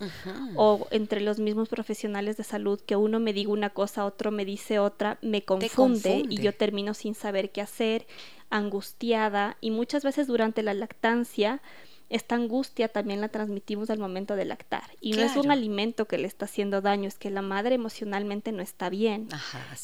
o 0.57 0.89
entre 0.91 1.21
los 1.21 1.39
mismos 1.39 1.69
profesionales 1.69 2.37
de 2.37 2.43
salud 2.43 2.81
que 2.81 2.97
uno 2.97 3.21
me 3.21 3.33
diga 3.33 3.53
una 3.53 3.71
cosa, 3.71 4.05
otro 4.05 4.33
me 4.33 4.45
dice 4.45 4.81
otra, 4.81 5.17
me 5.23 5.45
confunde, 5.45 6.25
y 6.29 6.39
yo 6.39 6.53
termino 6.53 6.93
sin 6.93 7.15
saber 7.15 7.53
qué 7.53 7.61
hacer, 7.61 8.09
angustiada. 8.51 9.57
Y 9.61 9.71
muchas 9.71 10.03
veces 10.03 10.27
durante 10.27 10.65
la 10.65 10.75
lactancia 10.75 11.63
esta 12.11 12.35
angustia 12.35 12.89
también 12.89 13.21
la 13.21 13.29
transmitimos 13.29 13.89
al 13.89 14.01
momento 14.01 14.35
de 14.35 14.45
lactar. 14.45 14.83
Y 15.01 15.13
no 15.13 15.23
es 15.23 15.37
un 15.37 15.53
alimento 15.53 16.07
que 16.07 16.19
le 16.19 16.27
está 16.27 16.47
haciendo 16.47 16.81
daño, 16.81 17.07
es 17.07 17.17
que 17.19 17.31
la 17.31 17.41
madre 17.41 17.77
emocionalmente 17.77 18.51
no 18.51 18.63
está 18.63 18.91
bien. 18.91 19.29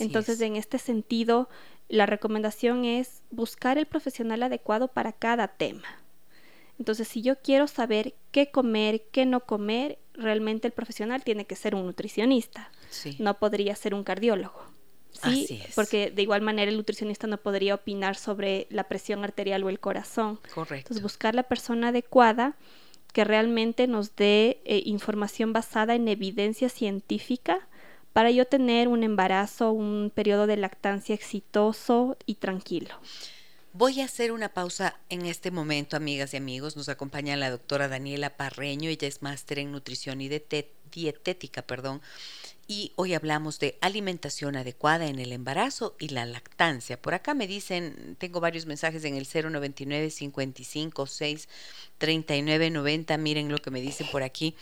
Entonces, 0.00 0.40
en 0.40 0.56
este 0.56 0.78
sentido, 0.78 1.48
la 1.88 2.04
recomendación 2.04 2.84
es 2.84 3.22
buscar 3.30 3.78
el 3.78 3.86
profesional 3.86 4.42
adecuado 4.42 4.88
para 4.88 5.12
cada 5.12 5.46
tema. 5.46 5.86
Entonces, 6.80 7.06
si 7.06 7.22
yo 7.22 7.40
quiero 7.40 7.68
saber 7.68 8.14
qué 8.32 8.50
comer, 8.50 9.04
qué 9.12 9.24
no 9.24 9.40
comer, 9.40 9.98
realmente 10.12 10.66
el 10.66 10.72
profesional 10.72 11.22
tiene 11.22 11.46
que 11.46 11.54
ser 11.54 11.76
un 11.76 11.86
nutricionista. 11.86 12.72
No 13.20 13.38
podría 13.38 13.76
ser 13.76 13.94
un 13.94 14.02
cardiólogo. 14.02 14.75
Sí, 15.22 15.60
porque 15.74 16.10
de 16.10 16.22
igual 16.22 16.42
manera 16.42 16.70
el 16.70 16.76
nutricionista 16.76 17.26
no 17.26 17.38
podría 17.38 17.74
opinar 17.74 18.16
sobre 18.16 18.66
la 18.70 18.84
presión 18.84 19.24
arterial 19.24 19.64
o 19.64 19.68
el 19.68 19.80
corazón. 19.80 20.40
Correcto. 20.54 20.76
Entonces, 20.76 21.02
buscar 21.02 21.34
la 21.34 21.44
persona 21.44 21.88
adecuada 21.88 22.56
que 23.12 23.24
realmente 23.24 23.86
nos 23.86 24.14
dé 24.14 24.60
eh, 24.64 24.82
información 24.84 25.52
basada 25.52 25.94
en 25.94 26.06
evidencia 26.06 26.68
científica 26.68 27.66
para 28.12 28.30
yo 28.30 28.46
tener 28.46 28.88
un 28.88 29.02
embarazo, 29.02 29.72
un 29.72 30.10
periodo 30.14 30.46
de 30.46 30.56
lactancia 30.56 31.14
exitoso 31.14 32.16
y 32.26 32.36
tranquilo. 32.36 32.94
Voy 33.72 34.00
a 34.00 34.06
hacer 34.06 34.32
una 34.32 34.54
pausa 34.54 34.98
en 35.10 35.26
este 35.26 35.50
momento, 35.50 35.98
amigas 35.98 36.32
y 36.32 36.38
amigos. 36.38 36.76
Nos 36.76 36.88
acompaña 36.88 37.36
la 37.36 37.50
doctora 37.50 37.88
Daniela 37.88 38.36
Parreño, 38.36 38.88
ella 38.88 39.06
es 39.06 39.20
máster 39.20 39.58
en 39.58 39.70
nutrición 39.70 40.22
y 40.22 40.28
dietética, 40.96 41.62
perdón, 41.62 42.00
y 42.66 42.92
hoy 42.96 43.14
hablamos 43.14 43.60
de 43.60 43.78
alimentación 43.80 44.56
adecuada 44.56 45.06
en 45.06 45.18
el 45.20 45.32
embarazo 45.32 45.94
y 46.00 46.08
la 46.08 46.26
lactancia. 46.26 47.00
Por 47.00 47.14
acá 47.14 47.34
me 47.34 47.46
dicen, 47.46 48.16
tengo 48.18 48.40
varios 48.40 48.66
mensajes 48.66 49.04
en 49.04 49.14
el 49.14 49.26
099 49.26 50.10
55 50.10 51.06
6 51.06 51.48
39 51.98 52.70
90. 52.70 53.18
Miren 53.18 53.50
lo 53.50 53.58
que 53.58 53.70
me 53.70 53.80
dicen 53.80 54.08
por 54.10 54.22
aquí. 54.22 54.56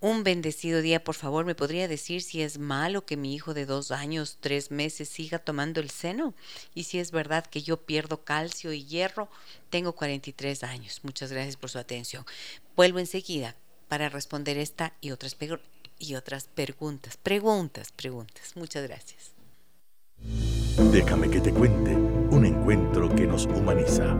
Un 0.00 0.24
bendecido 0.24 0.82
día, 0.82 1.04
por 1.04 1.14
favor, 1.14 1.44
¿me 1.44 1.54
podría 1.54 1.86
decir 1.86 2.22
si 2.22 2.42
es 2.42 2.58
malo 2.58 3.06
que 3.06 3.16
mi 3.16 3.34
hijo 3.36 3.54
de 3.54 3.66
dos 3.66 3.92
años, 3.92 4.38
tres 4.40 4.72
meses 4.72 5.08
siga 5.08 5.38
tomando 5.38 5.80
el 5.80 5.90
seno? 5.90 6.34
Y 6.74 6.84
si 6.84 6.98
es 6.98 7.12
verdad 7.12 7.46
que 7.46 7.62
yo 7.62 7.76
pierdo 7.76 8.24
calcio 8.24 8.72
y 8.72 8.84
hierro, 8.84 9.30
tengo 9.70 9.92
43 9.94 10.64
años. 10.64 11.00
Muchas 11.04 11.30
gracias 11.30 11.56
por 11.56 11.70
su 11.70 11.78
atención. 11.78 12.26
Vuelvo 12.74 12.98
enseguida 12.98 13.54
para 13.92 14.08
responder 14.08 14.56
esta 14.56 14.94
y 15.02 15.10
otras 15.10 15.36
y 15.98 16.14
otras 16.14 16.46
preguntas, 16.46 17.18
preguntas, 17.18 17.92
preguntas. 17.92 18.56
Muchas 18.56 18.88
gracias. 18.88 19.32
Déjame 20.90 21.28
que 21.28 21.42
te 21.42 21.52
cuente 21.52 21.94
un 21.94 22.46
encuentro 22.46 23.14
que 23.14 23.26
nos 23.26 23.44
humaniza. 23.44 24.14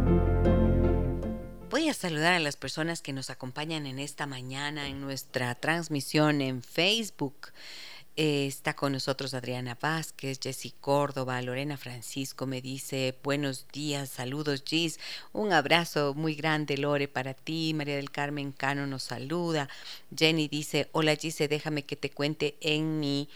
Voy 1.70 1.88
a 1.88 1.94
saludar 1.94 2.34
a 2.34 2.38
las 2.38 2.56
personas 2.56 3.00
que 3.00 3.14
nos 3.14 3.30
acompañan 3.30 3.86
en 3.86 3.98
esta 3.98 4.26
mañana 4.26 4.88
en 4.88 5.00
nuestra 5.00 5.54
transmisión 5.54 6.42
en 6.42 6.62
Facebook. 6.62 7.48
Eh, 8.16 8.46
está 8.46 8.74
con 8.76 8.92
nosotros 8.92 9.32
Adriana 9.32 9.78
Vázquez, 9.80 10.38
Jessy 10.38 10.70
Córdoba, 10.70 11.40
Lorena 11.40 11.78
Francisco 11.78 12.46
me 12.46 12.60
dice 12.60 13.18
buenos 13.22 13.66
días, 13.72 14.10
saludos 14.10 14.62
Gis, 14.66 15.00
un 15.32 15.54
abrazo 15.54 16.12
muy 16.12 16.34
grande 16.34 16.76
Lore 16.76 17.08
para 17.08 17.32
ti, 17.32 17.72
María 17.74 17.96
del 17.96 18.10
Carmen 18.10 18.52
Cano 18.52 18.86
nos 18.86 19.04
saluda, 19.04 19.70
Jenny 20.14 20.46
dice 20.46 20.90
hola 20.92 21.16
Gise, 21.16 21.48
déjame 21.48 21.84
que 21.86 21.96
te 21.96 22.10
cuente 22.10 22.58
en 22.60 23.00
mi 23.00 23.30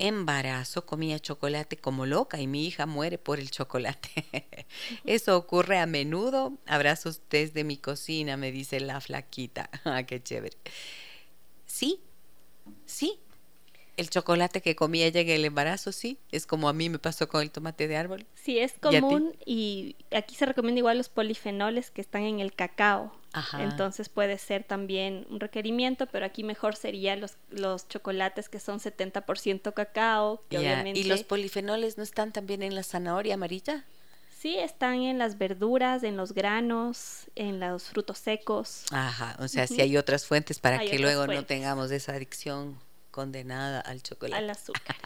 embarazo 0.00 0.84
comía 0.84 1.20
chocolate 1.20 1.76
como 1.76 2.04
loca 2.04 2.40
y 2.40 2.48
mi 2.48 2.66
hija 2.66 2.86
muere 2.86 3.18
por 3.18 3.38
el 3.38 3.52
chocolate. 3.52 4.66
Eso 5.04 5.36
ocurre 5.36 5.78
a 5.78 5.86
menudo. 5.86 6.54
Abrazos 6.66 7.20
desde 7.30 7.62
mi 7.62 7.76
cocina, 7.76 8.36
me 8.36 8.50
dice 8.50 8.80
la 8.80 9.00
flaquita. 9.00 9.70
Ah, 9.84 10.02
qué 10.02 10.20
chévere. 10.20 10.56
Sí, 11.66 12.00
sí, 12.84 13.20
el 13.96 14.10
chocolate 14.10 14.60
que 14.60 14.74
comía 14.74 15.06
ella 15.06 15.20
en 15.20 15.28
el 15.28 15.44
embarazo, 15.44 15.92
sí, 15.92 16.18
es 16.30 16.46
como 16.46 16.68
a 16.68 16.72
mí 16.72 16.88
me 16.88 16.98
pasó 16.98 17.28
con 17.28 17.42
el 17.42 17.50
tomate 17.50 17.88
de 17.88 17.96
árbol. 17.96 18.26
Sí, 18.34 18.58
es 18.58 18.74
común 18.80 19.36
y, 19.44 19.96
aquí 20.10 20.34
se 20.34 20.46
recomienda 20.46 20.78
igual 20.78 20.98
los 20.98 21.08
polifenoles 21.08 21.90
que 21.90 22.00
están 22.00 22.22
en 22.22 22.40
el 22.40 22.54
cacao. 22.54 23.12
Entonces 23.58 24.10
puede 24.10 24.36
ser 24.36 24.62
también 24.62 25.26
un 25.30 25.40
requerimiento, 25.40 26.06
pero 26.06 26.26
aquí 26.26 26.44
mejor 26.44 26.76
sería 26.76 27.16
los, 27.16 27.36
los 27.50 27.88
chocolates 27.88 28.50
que 28.50 28.60
son 28.60 28.78
70% 28.78 29.72
cacao, 29.72 30.44
que 30.50 30.58
obviamente... 30.58 31.00
¿Y 31.00 31.04
los 31.04 31.22
polifenoles 31.24 31.96
no 31.96 32.02
están 32.02 32.32
también 32.32 32.62
en 32.62 32.74
la 32.74 32.82
zanahoria 32.82 33.34
amarilla? 33.34 33.86
Sí, 34.38 34.58
están 34.58 35.02
en 35.02 35.18
las 35.18 35.38
verduras, 35.38 36.02
en 36.02 36.16
los 36.16 36.34
granos, 36.34 37.30
en 37.36 37.58
los 37.58 37.84
frutos 37.84 38.18
secos. 38.18 38.84
Ajá, 38.90 39.36
o 39.38 39.48
sea, 39.48 39.66
si 39.66 39.80
hay 39.80 39.96
otras 39.96 40.26
fuentes 40.26 40.58
para 40.58 40.80
que 40.80 40.98
luego 40.98 41.26
no 41.26 41.46
tengamos 41.46 41.90
esa 41.90 42.12
adicción 42.12 42.76
condenada 43.12 43.80
al 43.80 44.02
chocolate. 44.02 44.42
Al 44.42 44.50
azúcar. 44.50 44.96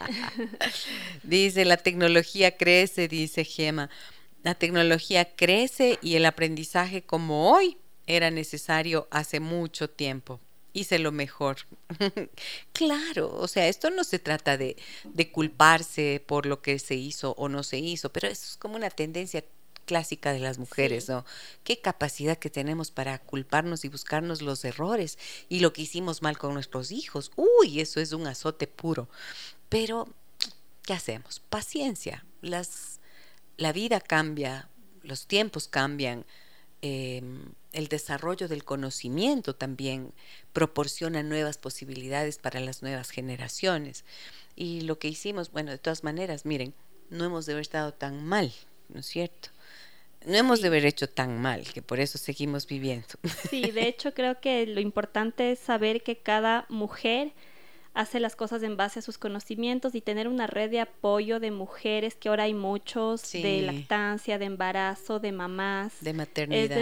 dice, 1.23 1.65
la 1.65 1.77
tecnología 1.77 2.57
crece, 2.57 3.07
dice 3.07 3.43
Gema. 3.43 3.91
La 4.41 4.55
tecnología 4.55 5.35
crece 5.35 5.99
y 6.01 6.15
el 6.15 6.25
aprendizaje 6.25 7.03
como 7.03 7.51
hoy 7.51 7.77
era 8.07 8.31
necesario 8.31 9.07
hace 9.11 9.39
mucho 9.39 9.89
tiempo. 9.89 10.39
Hice 10.73 10.97
lo 10.97 11.11
mejor. 11.11 11.57
claro, 12.71 13.35
o 13.35 13.47
sea, 13.47 13.67
esto 13.67 13.89
no 13.89 14.03
se 14.03 14.19
trata 14.19 14.57
de, 14.57 14.77
de 15.03 15.31
culparse 15.31 16.23
por 16.25 16.45
lo 16.45 16.61
que 16.61 16.79
se 16.79 16.95
hizo 16.95 17.31
o 17.33 17.49
no 17.49 17.63
se 17.63 17.77
hizo, 17.77 18.11
pero 18.11 18.27
eso 18.27 18.45
es 18.51 18.57
como 18.57 18.75
una 18.75 18.89
tendencia 18.89 19.43
clásica 19.87 20.33
de 20.33 20.39
las 20.39 20.59
mujeres, 20.59 21.09
¿no? 21.09 21.25
Qué 21.63 21.79
capacidad 21.79 22.37
que 22.37 22.51
tenemos 22.51 22.91
para 22.91 23.17
culparnos 23.17 23.85
y 23.85 23.89
buscarnos 23.89 24.43
los 24.43 24.63
errores 24.65 25.17
y 25.49 25.61
lo 25.61 25.73
que 25.73 25.81
hicimos 25.81 26.21
mal 26.21 26.37
con 26.37 26.53
nuestros 26.53 26.91
hijos. 26.91 27.31
Uy, 27.35 27.79
eso 27.79 27.99
es 27.99 28.11
un 28.11 28.27
azote 28.27 28.67
puro. 28.67 29.09
Pero, 29.69 30.07
¿qué 30.83 30.93
hacemos? 30.93 31.39
Paciencia. 31.39 32.23
Las, 32.41 32.99
la 33.57 33.73
vida 33.73 33.99
cambia, 33.99 34.69
los 35.01 35.25
tiempos 35.25 35.67
cambian. 35.67 36.25
Em, 36.83 37.53
el 37.73 37.87
desarrollo 37.87 38.47
del 38.47 38.63
conocimiento 38.63 39.55
también 39.55 40.13
proporciona 40.53 41.23
nuevas 41.23 41.57
posibilidades 41.57 42.37
para 42.37 42.59
las 42.59 42.83
nuevas 42.83 43.09
generaciones. 43.09 44.03
Y 44.55 44.81
lo 44.81 44.99
que 44.99 45.07
hicimos, 45.07 45.51
bueno, 45.51 45.71
de 45.71 45.77
todas 45.77 46.03
maneras, 46.03 46.45
miren, 46.45 46.73
no 47.09 47.25
hemos 47.25 47.45
de 47.45 47.53
haber 47.53 47.61
estado 47.61 47.93
tan 47.93 48.25
mal, 48.25 48.53
¿no 48.89 48.99
es 48.99 49.05
cierto? 49.05 49.49
No 50.27 50.35
hemos 50.35 50.61
de 50.61 50.67
haber 50.67 50.85
hecho 50.85 51.07
tan 51.07 51.41
mal, 51.41 51.63
que 51.73 51.81
por 51.81 51.99
eso 51.99 52.17
seguimos 52.17 52.67
viviendo. 52.67 53.07
Sí, 53.49 53.71
de 53.71 53.81
hecho 53.87 54.13
creo 54.13 54.39
que 54.41 54.65
lo 54.67 54.81
importante 54.81 55.51
es 55.51 55.59
saber 55.59 56.03
que 56.03 56.17
cada 56.17 56.65
mujer 56.69 57.33
hace 57.97 58.19
las 58.19 58.35
cosas 58.35 58.61
en 58.61 58.77
base 58.77 58.99
a 58.99 59.01
sus 59.01 59.17
conocimientos 59.17 59.95
y 59.95 60.01
tener 60.01 60.27
una 60.27 60.45
red 60.45 60.69
de 60.69 60.79
apoyo 60.79 61.39
de 61.39 61.49
mujeres, 61.49 62.13
que 62.13 62.29
ahora 62.29 62.43
hay 62.43 62.53
muchos, 62.53 63.31
de 63.31 63.63
lactancia, 63.63 64.37
de 64.37 64.45
embarazo, 64.45 65.19
de 65.19 65.31
mamás. 65.31 65.93
De 66.01 66.13
maternidad. 66.13 66.63
Es 66.63 66.69
de, 66.69 66.75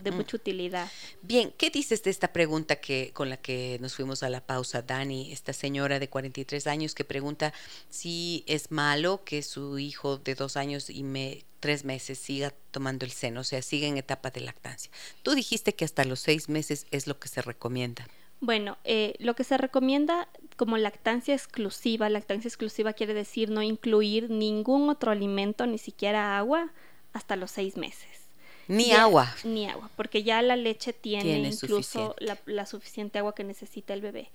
de 0.00 0.10
mm. 0.10 0.14
mucha 0.14 0.36
utilidad. 0.36 0.90
Bien, 1.20 1.52
¿qué 1.58 1.68
dices 1.68 2.02
de 2.02 2.10
esta 2.10 2.32
pregunta 2.32 2.76
que 2.76 3.10
con 3.12 3.28
la 3.28 3.36
que 3.36 3.76
nos 3.82 3.94
fuimos 3.94 4.22
a 4.22 4.30
la 4.30 4.40
pausa, 4.40 4.80
Dani? 4.80 5.30
Esta 5.30 5.52
señora 5.52 5.98
de 5.98 6.08
43 6.08 6.66
años 6.66 6.94
que 6.94 7.04
pregunta 7.04 7.52
si 7.90 8.42
es 8.46 8.70
malo 8.70 9.22
que 9.24 9.42
su 9.42 9.78
hijo 9.78 10.16
de 10.16 10.34
dos 10.34 10.56
años 10.56 10.88
y 10.88 11.02
me, 11.02 11.44
tres 11.60 11.84
meses 11.84 12.18
siga 12.18 12.54
tomando 12.70 13.04
el 13.04 13.12
seno, 13.12 13.40
o 13.40 13.44
sea, 13.44 13.60
siga 13.60 13.86
en 13.86 13.98
etapa 13.98 14.30
de 14.30 14.40
lactancia. 14.40 14.90
Tú 15.22 15.34
dijiste 15.34 15.74
que 15.74 15.84
hasta 15.84 16.04
los 16.04 16.20
seis 16.20 16.48
meses 16.48 16.86
es 16.90 17.06
lo 17.06 17.18
que 17.18 17.28
se 17.28 17.42
recomienda. 17.42 18.08
Bueno, 18.40 18.78
eh, 18.84 19.14
lo 19.18 19.34
que 19.34 19.44
se 19.44 19.58
recomienda 19.58 20.28
como 20.56 20.76
lactancia 20.78 21.34
exclusiva, 21.34 22.08
lactancia 22.08 22.48
exclusiva 22.48 22.94
quiere 22.94 23.14
decir 23.14 23.50
no 23.50 23.62
incluir 23.62 24.30
ningún 24.30 24.88
otro 24.88 25.10
alimento, 25.10 25.66
ni 25.66 25.78
siquiera 25.78 26.38
agua, 26.38 26.72
hasta 27.12 27.36
los 27.36 27.50
seis 27.50 27.76
meses. 27.76 28.30
Ni 28.66 28.92
agua. 28.92 29.34
Ni 29.44 29.66
agua, 29.68 29.90
porque 29.96 30.22
ya 30.22 30.40
la 30.42 30.56
leche 30.56 30.92
tiene, 30.92 31.38
incluso 31.38 32.14
la, 32.46 32.66
suficiente 32.66 33.18
agua 33.18 33.34
que 33.34 33.44
necesita 33.44 33.94
el 33.94 34.00
bebé. 34.00 34.30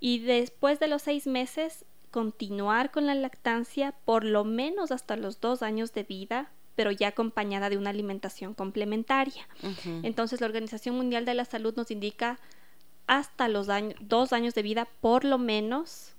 Y 0.00 0.18
después 0.18 0.80
de 0.80 0.88
los 0.88 1.02
seis 1.02 1.26
meses, 1.26 1.84
continuar 2.10 2.90
con 2.90 3.06
la 3.06 3.14
lactancia 3.14 3.94
por 4.04 4.24
lo 4.24 4.44
menos 4.44 4.90
hasta 4.90 5.16
los 5.16 5.40
dos 5.40 5.62
años 5.62 5.92
de 5.92 6.02
vida, 6.02 6.50
pero 6.74 6.90
ya 6.90 7.08
acompañada 7.08 7.70
de 7.70 7.78
una 7.78 7.90
alimentación 7.90 8.54
complementaria. 8.54 9.48
Entonces, 10.02 10.40
la 10.40 10.46
Organización 10.46 10.96
Mundial 10.96 11.24
de 11.24 11.34
la 11.34 11.44
Salud 11.44 11.74
nos 11.76 11.90
indica 11.90 12.38
hasta 13.06 13.48
los 13.48 13.68
dos 14.00 14.32
años 14.32 14.54
de 14.54 14.62
vida 14.62 14.88
por 15.00 15.24
lo 15.24 15.38
menos, 15.38 16.14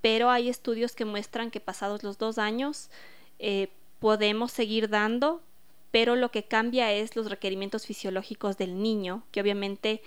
pero 0.00 0.30
hay 0.30 0.48
estudios 0.48 0.94
que 0.94 1.04
muestran 1.04 1.50
que 1.50 1.60
pasados 1.60 2.02
los 2.02 2.18
dos 2.18 2.38
años 2.38 2.90
eh, 3.38 3.68
podemos 4.00 4.50
seguir 4.50 4.88
dando, 4.88 5.42
pero 5.90 6.16
lo 6.16 6.30
que 6.30 6.44
cambia 6.44 6.92
es 6.92 7.14
los 7.16 7.30
requerimientos 7.30 7.86
fisiológicos 7.86 8.56
del 8.56 8.82
niño, 8.82 9.22
que 9.30 9.40
obviamente 9.40 10.02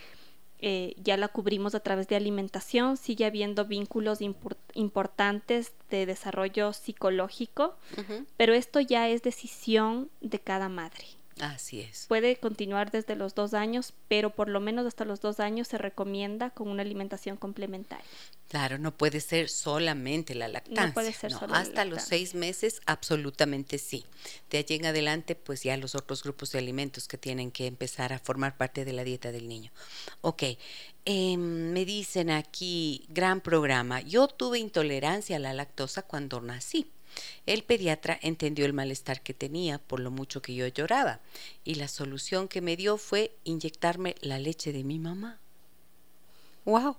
eh, 0.59 0.95
ya 0.97 1.15
la 1.15 1.27
cubrimos 1.27 1.75
a 1.75 1.79
través 1.79 2.07
de 2.07 2.15
alimentación, 2.15 2.97
sigue 2.97 3.25
habiendo 3.25 3.65
vínculos 3.65 4.19
importantes 4.73 5.73
de 5.89 6.05
desarrollo 6.05 6.73
psicológico, 6.73 7.75
pero 8.35 8.53
esto 8.53 8.79
ya 8.79 9.09
es 9.09 9.21
decisión 9.21 10.09
de 10.21 10.39
cada 10.39 10.67
madre. 10.69 11.05
Así 11.41 11.81
es. 11.81 12.05
Puede 12.07 12.37
continuar 12.37 12.91
desde 12.91 13.15
los 13.15 13.35
dos 13.35 13.53
años, 13.53 13.93
pero 14.07 14.29
por 14.29 14.47
lo 14.47 14.61
menos 14.61 14.85
hasta 14.85 15.03
los 15.03 15.19
dos 15.19 15.41
años 15.41 15.67
se 15.67 15.77
recomienda 15.77 16.49
con 16.51 16.69
una 16.69 16.81
alimentación 16.81 17.35
complementaria. 17.35 18.05
Claro, 18.47 18.77
no 18.77 18.95
puede 18.95 19.19
ser 19.19 19.49
solamente 19.49 20.33
la 20.33 20.47
lactancia. 20.47 20.87
No 20.87 20.93
puede 20.93 21.11
ser 21.11 21.33
Hasta 21.51 21.83
los 21.83 22.03
seis 22.03 22.35
meses, 22.35 22.81
absolutamente 22.85 23.79
sí. 23.79 24.05
De 24.49 24.59
allí 24.59 24.75
en 24.75 24.85
adelante, 24.85 25.35
pues 25.35 25.63
ya 25.63 25.75
los 25.75 25.93
otros 25.93 26.23
grupos 26.23 26.53
de 26.53 26.59
alimentos 26.59 27.09
que 27.09 27.17
tienen 27.17 27.51
que 27.51 27.67
empezar 27.67 28.13
a 28.13 28.19
formar 28.19 28.55
parte 28.55 28.85
de 28.85 28.93
la 28.93 29.03
dieta 29.03 29.33
del 29.33 29.49
niño. 29.49 29.71
Ok, 30.21 30.43
em, 31.03 31.73
me 31.73 31.83
dicen 31.83 32.29
aquí, 32.29 33.05
gran 33.09 33.41
programa. 33.41 33.99
Yo 33.99 34.29
tuve 34.29 34.59
intolerancia 34.59 35.35
a 35.35 35.39
la 35.39 35.53
lactosa 35.53 36.03
cuando 36.03 36.39
nací. 36.39 36.89
El 37.45 37.63
pediatra 37.63 38.19
entendió 38.21 38.65
el 38.65 38.73
malestar 38.73 39.21
que 39.21 39.33
tenía 39.33 39.77
por 39.79 39.99
lo 39.99 40.11
mucho 40.11 40.41
que 40.41 40.55
yo 40.55 40.67
lloraba 40.67 41.19
y 41.63 41.75
la 41.75 41.87
solución 41.87 42.47
que 42.47 42.61
me 42.61 42.75
dio 42.75 42.97
fue 42.97 43.35
inyectarme 43.43 44.15
la 44.21 44.39
leche 44.39 44.73
de 44.73 44.83
mi 44.83 44.99
mamá. 44.99 45.39
¡Wow! 46.65 46.97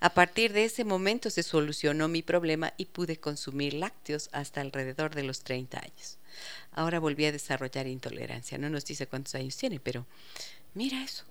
A 0.00 0.14
partir 0.14 0.52
de 0.52 0.64
ese 0.64 0.84
momento 0.84 1.28
se 1.28 1.42
solucionó 1.42 2.08
mi 2.08 2.22
problema 2.22 2.72
y 2.76 2.86
pude 2.86 3.18
consumir 3.18 3.74
lácteos 3.74 4.28
hasta 4.32 4.60
alrededor 4.60 5.14
de 5.14 5.24
los 5.24 5.40
30 5.40 5.78
años. 5.78 6.18
Ahora 6.72 7.00
volví 7.00 7.24
a 7.24 7.32
desarrollar 7.32 7.88
intolerancia. 7.88 8.58
No 8.58 8.70
nos 8.70 8.84
dice 8.84 9.08
cuántos 9.08 9.34
años 9.34 9.56
tiene, 9.56 9.80
pero 9.80 10.06
mira 10.74 11.02
eso. 11.02 11.24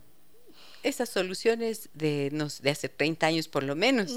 Esas 0.83 1.09
soluciones 1.09 1.89
de, 1.93 2.29
de 2.61 2.69
hace 2.69 2.89
30 2.89 3.27
años 3.27 3.47
por 3.47 3.63
lo 3.63 3.75
menos. 3.75 4.11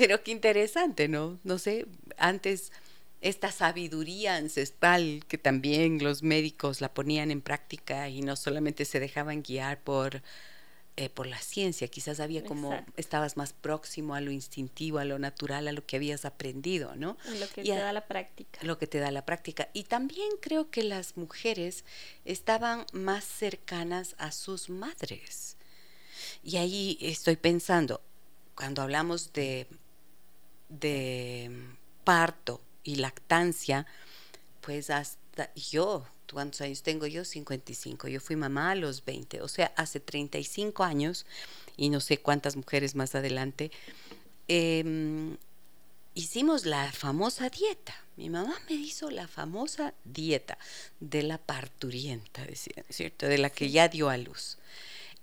Pero 0.00 0.22
qué 0.22 0.30
interesante, 0.30 1.08
¿no? 1.08 1.38
No 1.44 1.58
sé, 1.58 1.86
antes 2.16 2.72
esta 3.20 3.52
sabiduría 3.52 4.36
ancestral 4.36 5.24
que 5.28 5.36
también 5.36 6.02
los 6.02 6.22
médicos 6.22 6.80
la 6.80 6.94
ponían 6.94 7.30
en 7.30 7.42
práctica 7.42 8.08
y 8.08 8.22
no 8.22 8.34
solamente 8.34 8.86
se 8.86 8.98
dejaban 8.98 9.42
guiar 9.42 9.82
por, 9.82 10.22
eh, 10.96 11.10
por 11.10 11.26
la 11.26 11.36
ciencia, 11.36 11.86
quizás 11.88 12.18
había 12.18 12.42
como, 12.42 12.82
estabas 12.96 13.36
más 13.36 13.52
próximo 13.52 14.14
a 14.14 14.22
lo 14.22 14.30
instintivo, 14.30 15.00
a 15.00 15.04
lo 15.04 15.18
natural, 15.18 15.68
a 15.68 15.72
lo 15.72 15.84
que 15.84 15.96
habías 15.96 16.24
aprendido, 16.24 16.96
¿no? 16.96 17.18
Lo 17.38 17.46
que 17.50 17.62
te 17.62 17.74
da 17.74 17.92
la 17.92 18.06
práctica. 18.06 18.58
Lo 18.62 18.78
que 18.78 18.86
te 18.86 19.00
da 19.00 19.10
la 19.10 19.26
práctica. 19.26 19.68
Y 19.74 19.84
también 19.84 20.30
creo 20.40 20.70
que 20.70 20.82
las 20.82 21.18
mujeres 21.18 21.84
estaban 22.24 22.86
más 22.94 23.24
cercanas 23.24 24.14
a 24.16 24.32
sus 24.32 24.70
madres. 24.70 25.58
Y 26.42 26.56
ahí 26.56 26.96
estoy 27.02 27.36
pensando, 27.36 28.00
cuando 28.54 28.80
hablamos 28.80 29.34
de, 29.34 29.66
de 30.70 31.50
parto 32.04 32.60
y 32.82 32.96
lactancia, 32.96 33.86
pues 34.62 34.88
hasta 34.90 35.52
yo, 35.54 36.06
¿cuántos 36.32 36.62
años 36.62 36.82
tengo 36.82 37.06
yo? 37.06 37.24
55. 37.24 38.08
Yo 38.08 38.20
fui 38.20 38.36
mamá 38.36 38.70
a 38.70 38.74
los 38.74 39.04
20, 39.04 39.42
o 39.42 39.48
sea, 39.48 39.72
hace 39.76 40.00
35 40.00 40.82
años, 40.84 41.26
y 41.76 41.90
no 41.90 42.00
sé 42.00 42.18
cuántas 42.18 42.56
mujeres 42.56 42.94
más 42.94 43.14
adelante, 43.14 43.70
em, 44.48 45.36
hicimos 46.14 46.66
la 46.66 46.90
famosa 46.92 47.48
dieta. 47.50 47.94
Mi 48.16 48.28
mamá 48.28 48.54
me 48.68 48.76
hizo 48.76 49.10
la 49.10 49.28
famosa 49.28 49.94
dieta 50.04 50.58
de 51.00 51.22
la 51.22 51.38
parturienta, 51.38 52.46
¿cierto? 52.88 53.26
De 53.26 53.38
la 53.38 53.50
que 53.50 53.70
ya 53.70 53.88
dio 53.88 54.08
a 54.08 54.16
luz. 54.16 54.58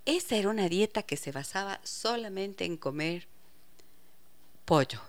Esa 0.05 0.37
era 0.37 0.49
una 0.49 0.69
dieta 0.69 1.03
que 1.03 1.17
se 1.17 1.31
basaba 1.31 1.79
solamente 1.83 2.65
en 2.65 2.77
comer 2.77 3.27
pollo. 4.65 5.01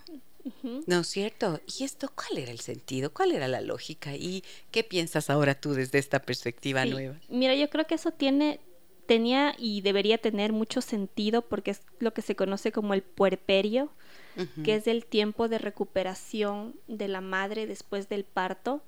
¿No 0.86 1.01
es 1.01 1.07
cierto? 1.07 1.61
¿Y 1.78 1.84
esto 1.84 2.11
cuál 2.14 2.38
era 2.38 2.51
el 2.51 2.61
sentido? 2.61 3.12
¿Cuál 3.12 3.32
era 3.32 3.49
la 3.49 3.61
lógica? 3.61 4.14
¿Y 4.16 4.44
qué 4.70 4.84
piensas 4.84 5.30
ahora 5.30 5.55
tú 5.55 5.72
desde 5.72 5.99
esta 5.99 6.20
perspectiva 6.20 6.84
nueva? 6.84 7.16
Mira, 7.28 7.55
yo 7.55 7.68
creo 7.68 7.86
que 7.86 7.94
eso 7.94 8.11
tiene, 8.11 8.61
tenía 9.07 9.55
y 9.59 9.80
debería 9.80 10.18
tener 10.18 10.53
mucho 10.53 10.80
sentido 10.80 11.42
porque 11.42 11.72
es 11.72 11.82
lo 11.99 12.12
que 12.12 12.22
se 12.22 12.36
conoce 12.36 12.72
como 12.72 12.94
el 12.94 13.03
puerperio, 13.03 13.90
que 14.64 14.76
es 14.76 14.86
el 14.86 15.05
tiempo 15.05 15.49
de 15.49 15.59
recuperación 15.59 16.76
de 16.86 17.09
la 17.09 17.20
madre 17.20 17.66
después 17.66 18.09
del 18.09 18.24
parto 18.24 18.82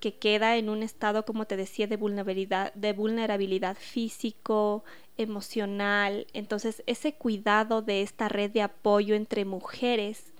que 0.00 0.14
queda 0.14 0.56
en 0.56 0.68
un 0.70 0.82
estado, 0.82 1.24
como 1.24 1.46
te 1.46 1.56
decía, 1.56 1.86
de 1.86 1.96
vulnerabilidad, 1.96 2.72
de 2.74 2.92
vulnerabilidad 2.94 3.76
físico, 3.76 4.82
emocional. 5.18 6.26
Entonces, 6.32 6.82
ese 6.86 7.14
cuidado 7.14 7.82
de 7.82 8.02
esta 8.02 8.28
red 8.28 8.50
de 8.50 8.62
apoyo 8.62 9.14
entre 9.14 9.44
mujeres, 9.44 10.32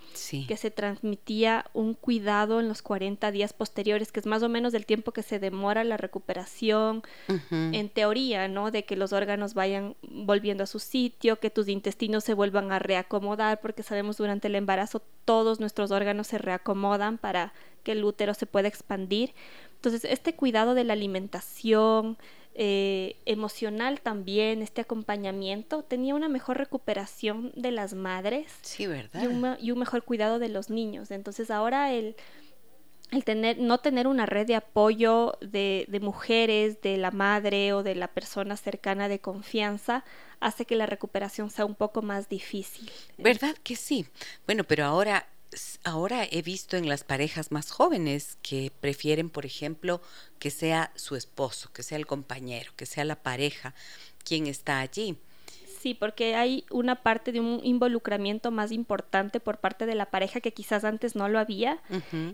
que 0.46 0.56
se 0.56 0.70
transmitía 0.70 1.66
un 1.72 1.94
cuidado 1.94 2.60
en 2.60 2.68
los 2.68 2.82
40 2.82 3.30
días 3.30 3.52
posteriores, 3.52 4.12
que 4.12 4.20
es 4.20 4.26
más 4.26 4.42
o 4.42 4.48
menos 4.48 4.74
el 4.74 4.86
tiempo 4.86 5.12
que 5.12 5.22
se 5.22 5.38
demora 5.38 5.84
la 5.84 5.96
recuperación, 5.96 7.02
en 7.50 7.88
teoría, 7.88 8.48
¿no? 8.48 8.70
De 8.70 8.84
que 8.84 8.96
los 8.96 9.12
órganos 9.12 9.54
vayan 9.54 9.96
volviendo 10.02 10.64
a 10.64 10.66
su 10.66 10.78
sitio, 10.78 11.40
que 11.40 11.50
tus 11.50 11.68
intestinos 11.68 12.24
se 12.24 12.34
vuelvan 12.34 12.72
a 12.72 12.78
reacomodar, 12.78 13.60
porque 13.60 13.82
sabemos 13.82 14.16
durante 14.16 14.48
el 14.48 14.54
embarazo 14.54 15.02
todos 15.24 15.60
nuestros 15.60 15.90
órganos 15.90 16.26
se 16.26 16.38
reacomodan 16.38 17.18
para 17.18 17.52
que 17.82 17.92
el 17.92 18.04
útero 18.04 18.34
se 18.34 18.46
pueda 18.46 18.68
expandir. 18.68 19.34
Entonces, 19.76 20.04
este 20.04 20.34
cuidado 20.34 20.74
de 20.74 20.84
la 20.84 20.92
alimentación, 20.92 22.18
eh, 22.54 23.16
emocional 23.26 24.00
también, 24.00 24.60
este 24.62 24.80
acompañamiento, 24.80 25.82
tenía 25.82 26.14
una 26.14 26.28
mejor 26.28 26.58
recuperación 26.58 27.52
de 27.54 27.70
las 27.70 27.94
madres. 27.94 28.52
Sí, 28.62 28.86
¿verdad? 28.86 29.22
Y 29.60 29.70
un, 29.70 29.78
mejor 29.78 30.02
cuidado 30.02 30.38
de 30.38 30.48
los 30.48 30.68
niños. 30.68 31.10
Entonces, 31.10 31.50
ahora 31.50 31.92
el, 31.92 32.16
el 33.12 33.24
tener, 33.24 33.58
no 33.58 33.78
tener 33.78 34.06
una 34.06 34.26
red 34.26 34.46
de 34.46 34.56
apoyo 34.56 35.38
de, 35.40 35.86
de, 35.88 36.00
mujeres, 36.00 36.80
de 36.82 36.96
la 36.96 37.12
madre 37.12 37.72
o 37.72 37.82
de 37.82 37.94
la 37.94 38.08
persona 38.08 38.56
cercana 38.56 39.08
de 39.08 39.20
confianza, 39.20 40.04
hace 40.40 40.64
que 40.64 40.76
la 40.76 40.86
recuperación 40.86 41.50
sea 41.50 41.64
un 41.64 41.76
poco 41.76 42.02
más 42.02 42.28
difícil. 42.28 42.90
¿Verdad 43.16 43.56
que 43.62 43.76
sí? 43.76 44.06
Bueno, 44.46 44.64
pero 44.64 44.84
ahora 44.84 45.26
ahora 45.84 46.24
he 46.30 46.42
visto 46.42 46.76
en 46.76 46.88
las 46.88 47.04
parejas 47.04 47.50
más 47.50 47.70
jóvenes 47.70 48.38
que 48.42 48.72
prefieren, 48.80 49.30
por 49.30 49.46
ejemplo, 49.46 50.00
que 50.38 50.50
sea 50.50 50.92
su 50.94 51.16
esposo, 51.16 51.70
que 51.72 51.82
sea 51.82 51.98
el 51.98 52.06
compañero, 52.06 52.72
que 52.76 52.86
sea 52.86 53.04
la 53.04 53.16
pareja 53.16 53.74
quien 54.24 54.46
está 54.46 54.80
allí. 54.80 55.18
Sí, 55.80 55.94
porque 55.94 56.34
hay 56.34 56.66
una 56.70 56.96
parte 56.96 57.32
de 57.32 57.40
un 57.40 57.60
involucramiento 57.64 58.50
más 58.50 58.70
importante 58.70 59.40
por 59.40 59.56
parte 59.58 59.86
de 59.86 59.94
la 59.94 60.10
pareja 60.10 60.42
que 60.42 60.52
quizás 60.52 60.84
antes 60.84 61.16
no 61.16 61.26
lo 61.30 61.38
había. 61.38 61.78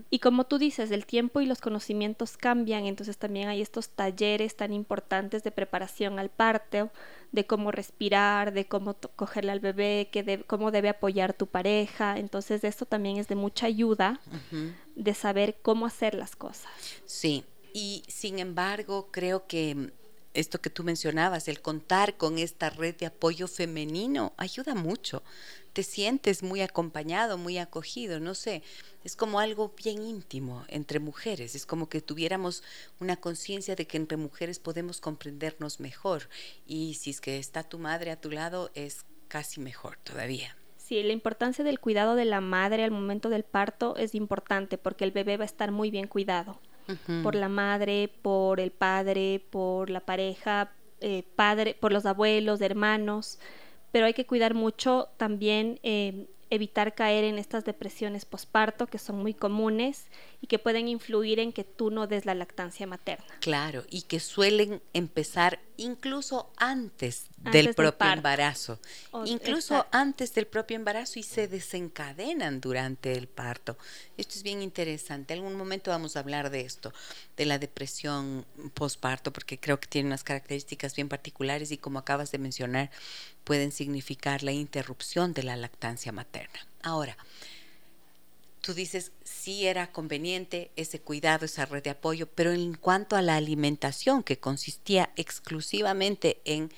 Y 0.09 0.19
como 0.19 0.43
tú 0.43 0.57
dices, 0.57 0.91
el 0.91 1.05
tiempo 1.05 1.39
y 1.39 1.45
los 1.45 1.61
conocimientos 1.61 2.35
cambian, 2.35 2.85
entonces 2.85 3.17
también 3.17 3.47
hay 3.47 3.61
estos 3.61 3.87
talleres 3.87 4.57
tan 4.57 4.73
importantes 4.73 5.43
de 5.43 5.51
preparación 5.51 6.19
al 6.19 6.29
parto, 6.29 6.91
de 7.31 7.45
cómo 7.45 7.71
respirar, 7.71 8.53
de 8.53 8.67
cómo 8.67 8.95
cogerle 9.15 9.51
al 9.51 9.59
bebé, 9.59 10.09
que 10.11 10.43
cómo 10.47 10.71
debe 10.71 10.89
apoyar 10.89 11.33
tu 11.33 11.47
pareja. 11.47 12.17
Entonces 12.17 12.63
esto 12.63 12.85
también 12.85 13.17
es 13.17 13.27
de 13.27 13.35
mucha 13.35 13.67
ayuda 13.67 14.19
de 14.95 15.13
saber 15.13 15.57
cómo 15.61 15.85
hacer 15.85 16.13
las 16.13 16.35
cosas. 16.35 16.71
Sí, 17.05 17.43
y 17.73 18.03
sin 18.07 18.39
embargo 18.39 19.09
creo 19.11 19.45
que 19.47 19.91
esto 20.37 20.61
que 20.61 20.69
tú 20.69 20.83
mencionabas, 20.83 21.47
el 21.47 21.61
contar 21.61 22.15
con 22.15 22.37
esta 22.37 22.69
red 22.69 22.95
de 22.95 23.07
apoyo 23.07 23.47
femenino, 23.47 24.33
ayuda 24.37 24.75
mucho. 24.75 25.23
Te 25.73 25.81
sientes 25.81 26.43
muy 26.43 26.61
acompañado, 26.61 27.37
muy 27.37 27.57
acogido, 27.57 28.19
no 28.19 28.35
sé, 28.35 28.61
es 29.03 29.15
como 29.15 29.39
algo 29.39 29.73
bien 29.83 30.03
íntimo 30.03 30.63
entre 30.67 30.99
mujeres, 30.99 31.55
es 31.55 31.65
como 31.65 31.89
que 31.89 32.01
tuviéramos 32.01 32.63
una 32.99 33.17
conciencia 33.17 33.75
de 33.75 33.87
que 33.87 33.97
entre 33.97 34.17
mujeres 34.17 34.59
podemos 34.59 35.01
comprendernos 35.01 35.79
mejor 35.79 36.29
y 36.65 36.95
si 36.95 37.09
es 37.11 37.21
que 37.21 37.37
está 37.37 37.63
tu 37.63 37.79
madre 37.79 38.11
a 38.11 38.21
tu 38.21 38.31
lado 38.31 38.71
es 38.75 39.05
casi 39.27 39.59
mejor 39.59 39.97
todavía. 40.03 40.55
Sí, 40.77 41.01
la 41.03 41.13
importancia 41.13 41.63
del 41.63 41.79
cuidado 41.79 42.15
de 42.15 42.25
la 42.25 42.41
madre 42.41 42.83
al 42.83 42.91
momento 42.91 43.29
del 43.29 43.43
parto 43.43 43.95
es 43.97 44.15
importante 44.15 44.77
porque 44.77 45.03
el 45.03 45.11
bebé 45.11 45.37
va 45.37 45.43
a 45.43 45.45
estar 45.45 45.71
muy 45.71 45.91
bien 45.91 46.07
cuidado 46.07 46.59
por 47.23 47.35
la 47.35 47.49
madre, 47.49 48.09
por 48.21 48.59
el 48.59 48.71
padre, 48.71 49.45
por 49.49 49.89
la 49.89 50.01
pareja, 50.01 50.71
eh, 50.99 51.23
padre, 51.35 51.75
por 51.79 51.91
los 51.91 52.05
abuelos, 52.05 52.61
hermanos, 52.61 53.39
pero 53.91 54.05
hay 54.05 54.13
que 54.13 54.25
cuidar 54.25 54.53
mucho 54.53 55.09
también 55.17 55.79
eh, 55.83 56.27
evitar 56.49 56.95
caer 56.95 57.23
en 57.23 57.37
estas 57.37 57.65
depresiones 57.65 58.25
posparto 58.25 58.87
que 58.87 58.99
son 58.99 59.17
muy 59.17 59.33
comunes 59.33 60.05
y 60.41 60.47
que 60.47 60.59
pueden 60.59 60.87
influir 60.87 61.39
en 61.39 61.51
que 61.53 61.63
tú 61.63 61.91
no 61.91 62.07
des 62.07 62.25
la 62.25 62.35
lactancia 62.35 62.87
materna. 62.87 63.25
Claro, 63.39 63.83
y 63.89 64.03
que 64.03 64.19
suelen 64.19 64.81
empezar 64.93 65.59
incluso 65.77 66.51
antes, 66.57 67.27
del 67.37 67.73
propio 67.75 68.11
embarazo, 68.11 68.79
incluso 69.25 69.85
antes 69.91 70.33
del 70.33 70.47
propio 70.47 70.75
embarazo 70.75 71.19
y 71.19 71.23
se 71.23 71.47
desencadenan 71.47 72.59
durante 72.59 73.13
el 73.13 73.27
parto. 73.27 73.77
Esto 74.17 74.35
es 74.35 74.43
bien 74.43 74.61
interesante. 74.61 75.33
En 75.33 75.39
algún 75.39 75.55
momento 75.55 75.91
vamos 75.91 76.15
a 76.15 76.19
hablar 76.19 76.49
de 76.49 76.61
esto, 76.61 76.93
de 77.37 77.45
la 77.45 77.59
depresión 77.59 78.45
posparto, 78.73 79.31
porque 79.31 79.59
creo 79.59 79.79
que 79.79 79.87
tiene 79.87 80.07
unas 80.07 80.23
características 80.23 80.95
bien 80.95 81.09
particulares 81.09 81.71
y 81.71 81.77
como 81.77 81.99
acabas 81.99 82.31
de 82.31 82.39
mencionar, 82.39 82.89
pueden 83.47 83.71
significar 83.71 84.43
la 84.43 84.51
interrupción 84.51 85.33
de 85.33 85.41
la 85.41 85.55
lactancia 85.55 86.11
materna. 86.11 86.67
Ahora, 86.83 87.15
tú 88.59 88.73
dices, 88.73 89.13
sí 89.23 89.67
era 89.67 89.93
conveniente 89.93 90.69
ese 90.75 90.99
cuidado, 90.99 91.45
esa 91.45 91.65
red 91.65 91.81
de 91.81 91.91
apoyo, 91.91 92.27
pero 92.27 92.51
en 92.51 92.73
cuanto 92.73 93.15
a 93.15 93.21
la 93.21 93.37
alimentación, 93.37 94.21
que 94.21 94.37
consistía 94.37 95.11
exclusivamente 95.15 96.41
en 96.43 96.73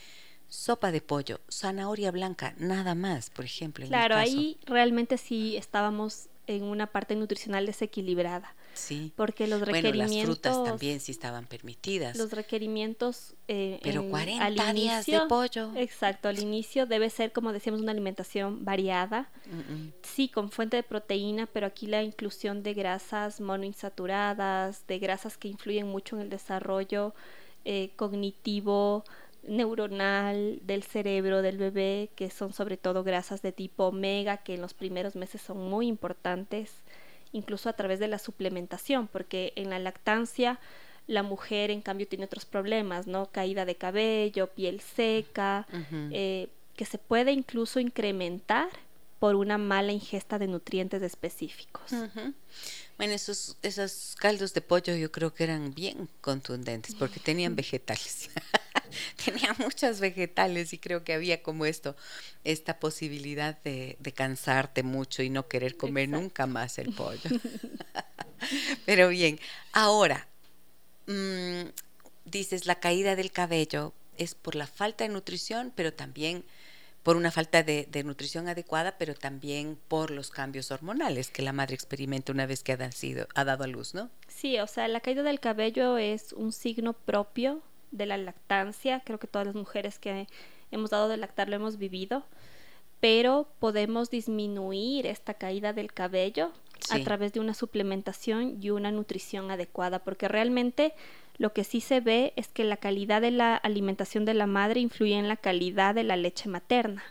sopa 0.47 0.91
de 0.91 1.01
pollo, 1.01 1.39
zanahoria 1.49 2.11
blanca, 2.11 2.53
nada 2.59 2.93
más, 2.93 3.32
por 3.32 3.45
ejemplo. 3.45 3.88
claro, 3.88 4.15
ahí 4.15 4.59
realmente 4.67 5.17
sí 5.17 5.57
estábamos 5.57 6.28
en 6.45 6.61
una 6.61 6.86
parte 6.86 7.15
nutricional 7.15 7.65
desequilibrada. 7.65 8.53
Sí. 8.80 9.13
Porque 9.15 9.47
los 9.47 9.61
requerimientos. 9.61 10.09
Bueno, 10.09 10.15
las 10.15 10.25
frutas 10.25 10.63
también 10.63 10.99
sí 10.99 11.11
estaban 11.11 11.45
permitidas. 11.45 12.17
Los 12.17 12.32
requerimientos. 12.32 13.34
Eh, 13.47 13.80
Pero 13.84 14.07
40 14.09 14.73
días 14.73 15.05
de 15.05 15.19
pollo. 15.27 15.71
Exacto, 15.75 16.30
al 16.30 16.39
inicio 16.39 16.86
debe 16.86 17.09
ser, 17.09 17.32
como 17.32 17.51
decíamos, 17.53 17.82
una 17.82 17.91
alimentación 17.91 18.63
variada. 18.65 19.30
Sí, 20.03 20.30
con 20.30 20.51
fuente 20.51 20.77
de 20.77 20.84
proteína, 20.84 21.47
pero 21.47 21.67
aquí 21.67 21.88
la 21.88 22.03
inclusión 22.03 22.63
de 22.63 22.73
grasas 22.73 23.41
monoinsaturadas, 23.41 24.86
de 24.88 24.99
grasas 24.99 25.38
que 25.38 25.47
influyen 25.47 25.88
mucho 25.88 26.15
en 26.15 26.23
el 26.23 26.30
desarrollo 26.30 27.13
eh, 27.65 27.91
cognitivo, 27.95 29.03
neuronal 29.43 30.59
del 30.63 30.84
cerebro 30.84 31.41
del 31.41 31.57
bebé, 31.57 32.09
que 32.15 32.30
son 32.30 32.53
sobre 32.53 32.77
todo 32.77 33.03
grasas 33.03 33.41
de 33.41 33.51
tipo 33.51 33.86
omega, 33.86 34.38
que 34.38 34.55
en 34.55 34.61
los 34.61 34.73
primeros 34.73 35.15
meses 35.15 35.41
son 35.41 35.69
muy 35.69 35.88
importantes, 35.88 36.71
incluso 37.32 37.69
a 37.69 37.73
través 37.73 37.99
de 37.99 38.07
la 38.07 38.19
suplementación, 38.19 39.07
porque 39.07 39.53
en 39.55 39.69
la 39.69 39.80
lactancia 39.80 40.59
la 41.07 41.23
mujer 41.23 41.71
en 41.71 41.82
cambio 41.82 42.07
tiene 42.07 42.25
otros 42.25 42.45
problemas, 42.45 43.07
¿no? 43.07 43.32
Caída 43.32 43.65
de 43.65 43.75
cabello, 43.75 44.47
piel 44.47 44.80
seca, 44.80 45.67
eh, 46.11 46.49
que 46.75 46.86
se 46.86 46.99
puede 46.99 47.32
incluso 47.32 47.80
incrementar 47.80 48.69
por 49.19 49.36
una 49.36 49.57
mala 49.57 49.91
ingesta 49.91 50.39
de 50.39 50.47
nutrientes 50.47 51.01
específicos. 51.01 51.91
Bueno, 52.97 53.13
esos, 53.13 53.57
esos 53.61 54.15
caldos 54.19 54.53
de 54.53 54.61
pollo 54.61 54.95
yo 54.95 55.11
creo 55.11 55.34
que 55.34 55.43
eran 55.43 55.73
bien 55.73 56.09
contundentes 56.21 56.95
porque 56.95 57.19
tenían 57.19 57.55
vegetales. 57.55 58.30
tenía 59.25 59.55
muchos 59.57 59.99
vegetales 59.99 60.73
y 60.73 60.77
creo 60.77 61.03
que 61.03 61.13
había 61.13 61.41
como 61.41 61.65
esto, 61.65 61.95
esta 62.43 62.79
posibilidad 62.79 63.61
de, 63.63 63.97
cansarte 64.15 64.83
mucho 64.83 65.23
y 65.23 65.29
no 65.29 65.47
querer 65.47 65.77
comer 65.77 66.09
nunca 66.09 66.45
más 66.45 66.77
el 66.77 66.93
pollo. 66.93 67.29
Pero 68.85 69.09
bien, 69.09 69.39
ahora, 69.73 70.27
mm, 71.07 71.69
dices, 72.25 72.65
la 72.65 72.79
caída 72.79 73.15
del 73.15 73.31
cabello 73.31 73.93
es 74.17 74.35
por 74.35 74.55
la 74.55 74.67
falta 74.67 75.03
de 75.03 75.09
nutrición, 75.09 75.71
pero 75.75 75.93
también 75.93 76.43
por 77.03 77.15
una 77.15 77.31
falta 77.31 77.63
de, 77.63 77.87
nutrición 78.03 78.49
adecuada, 78.49 78.97
pero 78.97 79.15
también 79.15 79.77
por 79.87 80.11
los 80.11 80.29
cambios 80.29 80.69
hormonales 80.71 81.31
que 81.31 81.41
la 81.41 81.53
madre 81.53 81.73
experimenta 81.73 82.33
una 82.33 82.45
vez 82.45 82.61
que 82.61 82.73
ha, 82.73 82.89
ha 83.35 83.45
dado 83.45 83.63
a 83.63 83.67
luz, 83.67 83.93
¿no? 83.93 84.09
Sí, 84.27 84.59
o 84.59 84.67
sea, 84.67 84.87
la 84.89 84.99
caída 84.99 85.23
del 85.23 85.39
cabello 85.39 85.97
es 85.97 86.33
un 86.33 86.51
signo 86.51 86.93
propio 86.93 87.61
de 87.91 88.05
la 88.05 88.17
lactancia. 88.17 89.01
Creo 89.05 89.19
que 89.19 89.27
todas 89.27 89.47
las 89.47 89.55
mujeres 89.55 89.99
que 89.99 90.27
hemos 90.71 90.89
dado 90.89 91.09
de 91.09 91.17
lactar 91.17 91.49
lo 91.49 91.55
hemos 91.55 91.77
vivido. 91.77 92.23
Pero 92.99 93.47
podemos 93.59 94.09
disminuir 94.09 95.05
esta 95.05 95.33
caída 95.33 95.71
del 95.73 95.93
cabello 95.93 96.51
a 96.91 96.99
través 96.99 97.33
de 97.33 97.39
una 97.39 97.53
suplementación 97.53 98.57
y 98.61 98.71
una 98.71 98.91
nutrición 98.91 99.51
adecuada, 99.51 99.99
porque 99.99 100.27
realmente 100.27 100.93
lo 101.37 101.53
que 101.53 101.63
sí 101.63 101.81
se 101.81 102.01
ve 102.01 102.33
es 102.35 102.47
que 102.49 102.63
la 102.63 102.77
calidad 102.77 103.21
de 103.21 103.31
la 103.31 103.55
alimentación 103.55 104.25
de 104.25 104.33
la 104.33 104.47
madre 104.47 104.81
influye 104.81 105.15
en 105.15 105.27
la 105.27 105.37
calidad 105.37 105.95
de 105.95 106.03
la 106.03 106.17
leche 106.17 106.49
materna. 106.49 107.03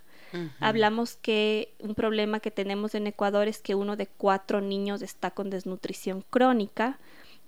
Hablamos 0.60 1.16
que 1.16 1.72
un 1.78 1.94
problema 1.94 2.40
que 2.40 2.50
tenemos 2.50 2.94
en 2.94 3.06
Ecuador 3.06 3.48
es 3.48 3.60
que 3.60 3.74
uno 3.74 3.96
de 3.96 4.06
cuatro 4.06 4.60
niños 4.60 5.00
está 5.00 5.30
con 5.30 5.48
desnutrición 5.48 6.22
crónica 6.28 6.98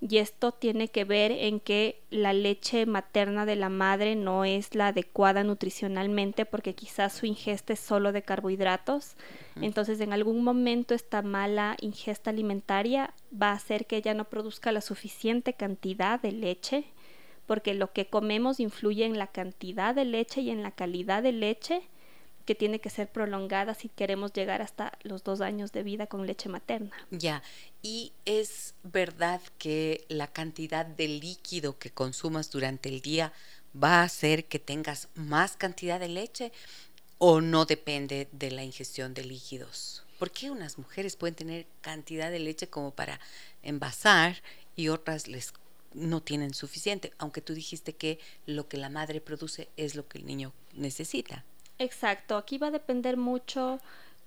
y 0.01 0.17
esto 0.17 0.51
tiene 0.51 0.87
que 0.87 1.03
ver 1.03 1.31
en 1.31 1.59
que 1.59 2.01
la 2.09 2.33
leche 2.33 2.87
materna 2.87 3.45
de 3.45 3.55
la 3.55 3.69
madre 3.69 4.15
no 4.15 4.45
es 4.45 4.73
la 4.73 4.87
adecuada 4.87 5.43
nutricionalmente 5.43 6.47
porque 6.47 6.73
quizás 6.73 7.13
su 7.13 7.27
ingesta 7.27 7.73
es 7.73 7.79
solo 7.79 8.11
de 8.11 8.23
carbohidratos. 8.23 9.15
Entonces 9.61 10.01
en 10.01 10.11
algún 10.11 10.43
momento 10.43 10.95
esta 10.95 11.21
mala 11.21 11.77
ingesta 11.81 12.31
alimentaria 12.31 13.13
va 13.39 13.49
a 13.49 13.55
hacer 13.55 13.85
que 13.85 13.97
ella 13.97 14.15
no 14.15 14.25
produzca 14.25 14.71
la 14.71 14.81
suficiente 14.81 15.53
cantidad 15.53 16.19
de 16.19 16.31
leche 16.31 16.85
porque 17.45 17.75
lo 17.75 17.93
que 17.93 18.07
comemos 18.07 18.59
influye 18.59 19.05
en 19.05 19.19
la 19.19 19.27
cantidad 19.27 19.93
de 19.93 20.05
leche 20.05 20.41
y 20.41 20.49
en 20.49 20.63
la 20.63 20.71
calidad 20.71 21.21
de 21.21 21.31
leche 21.31 21.83
que 22.51 22.55
tiene 22.55 22.81
que 22.81 22.89
ser 22.89 23.09
prolongada 23.09 23.73
si 23.73 23.87
queremos 23.87 24.33
llegar 24.33 24.61
hasta 24.61 24.91
los 25.03 25.23
dos 25.23 25.39
años 25.39 25.71
de 25.71 25.83
vida 25.83 26.07
con 26.07 26.27
leche 26.27 26.49
materna. 26.49 26.91
Ya, 27.09 27.43
y 27.81 28.11
es 28.25 28.75
verdad 28.83 29.39
que 29.57 30.03
la 30.09 30.27
cantidad 30.27 30.85
de 30.85 31.07
líquido 31.07 31.79
que 31.79 31.91
consumas 31.91 32.51
durante 32.51 32.89
el 32.89 32.99
día 32.99 33.31
va 33.73 34.01
a 34.01 34.03
hacer 34.03 34.49
que 34.49 34.59
tengas 34.59 35.07
más 35.15 35.55
cantidad 35.55 35.97
de 35.97 36.09
leche 36.09 36.51
o 37.19 37.39
no 37.39 37.63
depende 37.63 38.27
de 38.33 38.51
la 38.51 38.65
ingestión 38.65 39.13
de 39.13 39.23
líquidos. 39.23 40.03
¿Por 40.19 40.31
qué 40.31 40.51
unas 40.51 40.77
mujeres 40.77 41.15
pueden 41.15 41.35
tener 41.35 41.67
cantidad 41.79 42.31
de 42.31 42.39
leche 42.39 42.67
como 42.67 42.91
para 42.91 43.21
envasar 43.63 44.43
y 44.75 44.89
otras 44.89 45.29
les 45.29 45.53
no 45.93 46.21
tienen 46.21 46.53
suficiente, 46.53 47.13
aunque 47.17 47.39
tú 47.39 47.53
dijiste 47.53 47.93
que 47.93 48.19
lo 48.45 48.67
que 48.67 48.75
la 48.75 48.89
madre 48.89 49.21
produce 49.21 49.69
es 49.77 49.95
lo 49.95 50.05
que 50.09 50.17
el 50.17 50.25
niño 50.25 50.51
necesita? 50.73 51.45
Exacto, 51.81 52.37
aquí 52.37 52.59
va 52.59 52.67
a 52.67 52.71
depender 52.71 53.17
mucho 53.17 53.79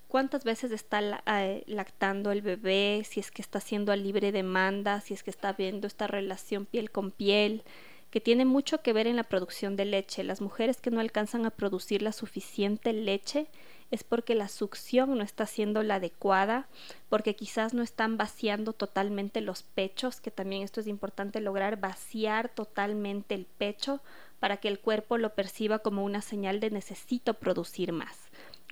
cuántas 0.09 0.43
veces 0.43 0.73
está 0.73 1.23
eh, 1.25 1.63
lactando 1.69 2.33
el 2.33 2.43
bebé, 2.43 3.03
si 3.09 3.21
es 3.21 3.31
que 3.31 3.43
está 3.43 3.59
haciendo 3.59 3.93
a 3.93 3.97
libre 3.97 4.33
demanda, 4.33 5.01
si 5.01 5.15
es 5.15 5.23
que 5.23 5.31
está 5.31 5.53
viendo 5.53 5.87
esta 5.87 6.09
relación 6.09 6.67
piel 6.67 6.91
con 6.91 7.13
piel, 7.13 7.63
que 8.11 8.21
tiene 8.21 8.45
mucho 8.45 8.83
que 8.83 8.93
ver 8.93 9.07
en 9.07 9.15
la 9.15 9.23
producción 9.23 9.77
de 9.77 9.85
leche. 9.85 10.25
Las 10.25 10.41
mujeres 10.41 10.81
que 10.81 10.91
no 10.91 10.99
alcanzan 10.99 11.47
a 11.47 11.51
producir 11.51 12.03
la 12.03 12.11
suficiente 12.11 12.93
leche 12.93 13.47
es 13.95 14.03
porque 14.03 14.35
la 14.35 14.49
succión 14.49 15.17
no 15.17 15.23
está 15.23 15.47
siendo 15.47 15.85
la 15.85 15.97
adecuada, 15.97 16.67
porque 17.09 17.37
quizás 17.37 17.75
no 17.75 17.85
están 17.85 18.17
vaciando 18.17 18.73
totalmente 18.73 19.41
los 19.41 19.63
pechos, 19.63 20.21
que 20.21 20.33
también 20.33 20.63
esto 20.63 20.81
es 20.81 20.89
importante 20.89 21.41
lograr, 21.41 21.79
vaciar 21.79 22.49
totalmente 22.49 23.37
el 23.37 23.47
pecho 23.47 24.01
para 24.41 24.57
que 24.57 24.67
el 24.67 24.81
cuerpo 24.81 25.17
lo 25.17 25.37
perciba 25.37 25.79
como 25.79 26.03
una 26.05 26.23
señal 26.23 26.59
de 26.59 26.71
necesito 26.71 27.35
producir 27.35 27.93
más. 27.93 28.19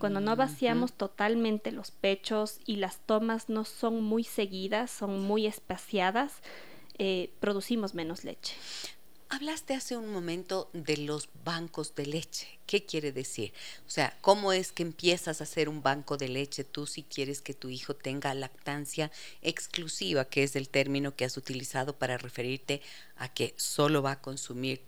Cuando 0.01 0.19
no 0.19 0.35
vaciamos 0.35 0.93
totalmente 0.93 1.71
los 1.71 1.93
pechos 1.93 2.59
y 2.67 2.77
las 2.77 2.99
tomas 2.99 3.49
no 3.49 3.65
son 3.65 4.03
muy 4.03 4.25
seguidas, 4.25 4.91
son 4.91 5.21
muy 5.21 5.47
espaciadas, 5.47 6.43
eh, 6.99 7.33
producimos 7.39 7.95
menos 7.95 8.25
leche. 8.25 8.57
Hablaste 9.35 9.73
hace 9.73 9.97
un 9.97 10.13
momento 10.13 10.69
de 10.75 10.99
los 10.99 11.31
bancos 11.43 11.95
de 11.95 12.05
leche. 12.05 12.47
¿Qué 12.67 12.85
quiere 12.85 13.13
decir? 13.13 13.55
O 13.87 13.91
sea, 13.91 14.15
¿cómo 14.21 14.53
es 14.53 14.73
que 14.73 14.83
empiezas 14.83 15.41
a 15.41 15.45
hacer 15.45 15.71
un 15.71 15.83
banco 15.83 16.19
de 16.19 16.29
leche 16.29 16.65
tú 16.65 16.87
si 16.87 17.03
quieres 17.03 17.41
que 17.41 17.55
tu 17.55 17.71
hijo 17.71 17.97
tenga 17.97 18.35
lactancia 18.35 19.11
exclusiva, 19.41 20.27
que 20.27 20.43
es 20.43 20.55
el 20.55 20.69
término 20.69 21.17
que 21.17 21.25
has 21.25 21.39
utilizado 21.39 21.97
para 21.97 22.19
referirte 22.19 22.83
a 23.17 23.33
que 23.33 23.55
solo 23.57 24.03
va 24.03 24.13
a 24.13 24.21
consumir 24.21 24.83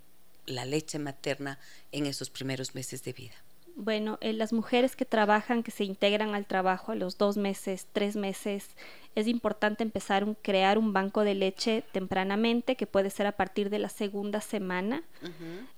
la 0.45 0.67
leche 0.67 0.99
materna 0.99 1.59
en 1.91 2.05
esos 2.05 2.29
primeros 2.29 2.75
meses 2.75 3.03
de 3.03 3.15
vida? 3.15 3.45
Bueno, 3.77 4.19
eh, 4.21 4.33
las 4.33 4.53
mujeres 4.53 4.95
que 4.95 5.05
trabajan, 5.05 5.65
que 5.65 5.73
se 5.73 5.83
integran 5.83 6.35
al 6.37 6.47
trabajo 6.47 6.93
a 6.93 6.95
los 6.95 7.19
dos 7.19 7.37
meses, 7.37 7.89
tres 7.93 8.15
meses, 8.15 8.77
es 9.17 9.27
importante 9.27 9.83
empezar 9.83 10.23
a 10.23 10.35
crear 10.43 10.79
un 10.79 10.93
banco 10.93 11.23
de 11.23 11.35
leche 11.35 11.83
tempranamente, 11.93 12.77
que 12.77 12.87
puede 12.87 13.11
ser 13.11 13.27
a 13.27 13.33
partir 13.33 13.71
de 13.71 13.81
la 13.81 13.89
segunda 13.89 14.41
semana 14.41 15.03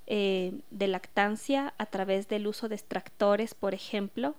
eh, 0.06 0.52
de 0.70 0.88
lactancia, 0.88 1.72
a 1.78 1.86
través 1.86 2.28
del 2.28 2.46
uso 2.46 2.68
de 2.68 2.74
extractores, 2.74 3.54
por 3.54 3.72
ejemplo. 3.72 4.34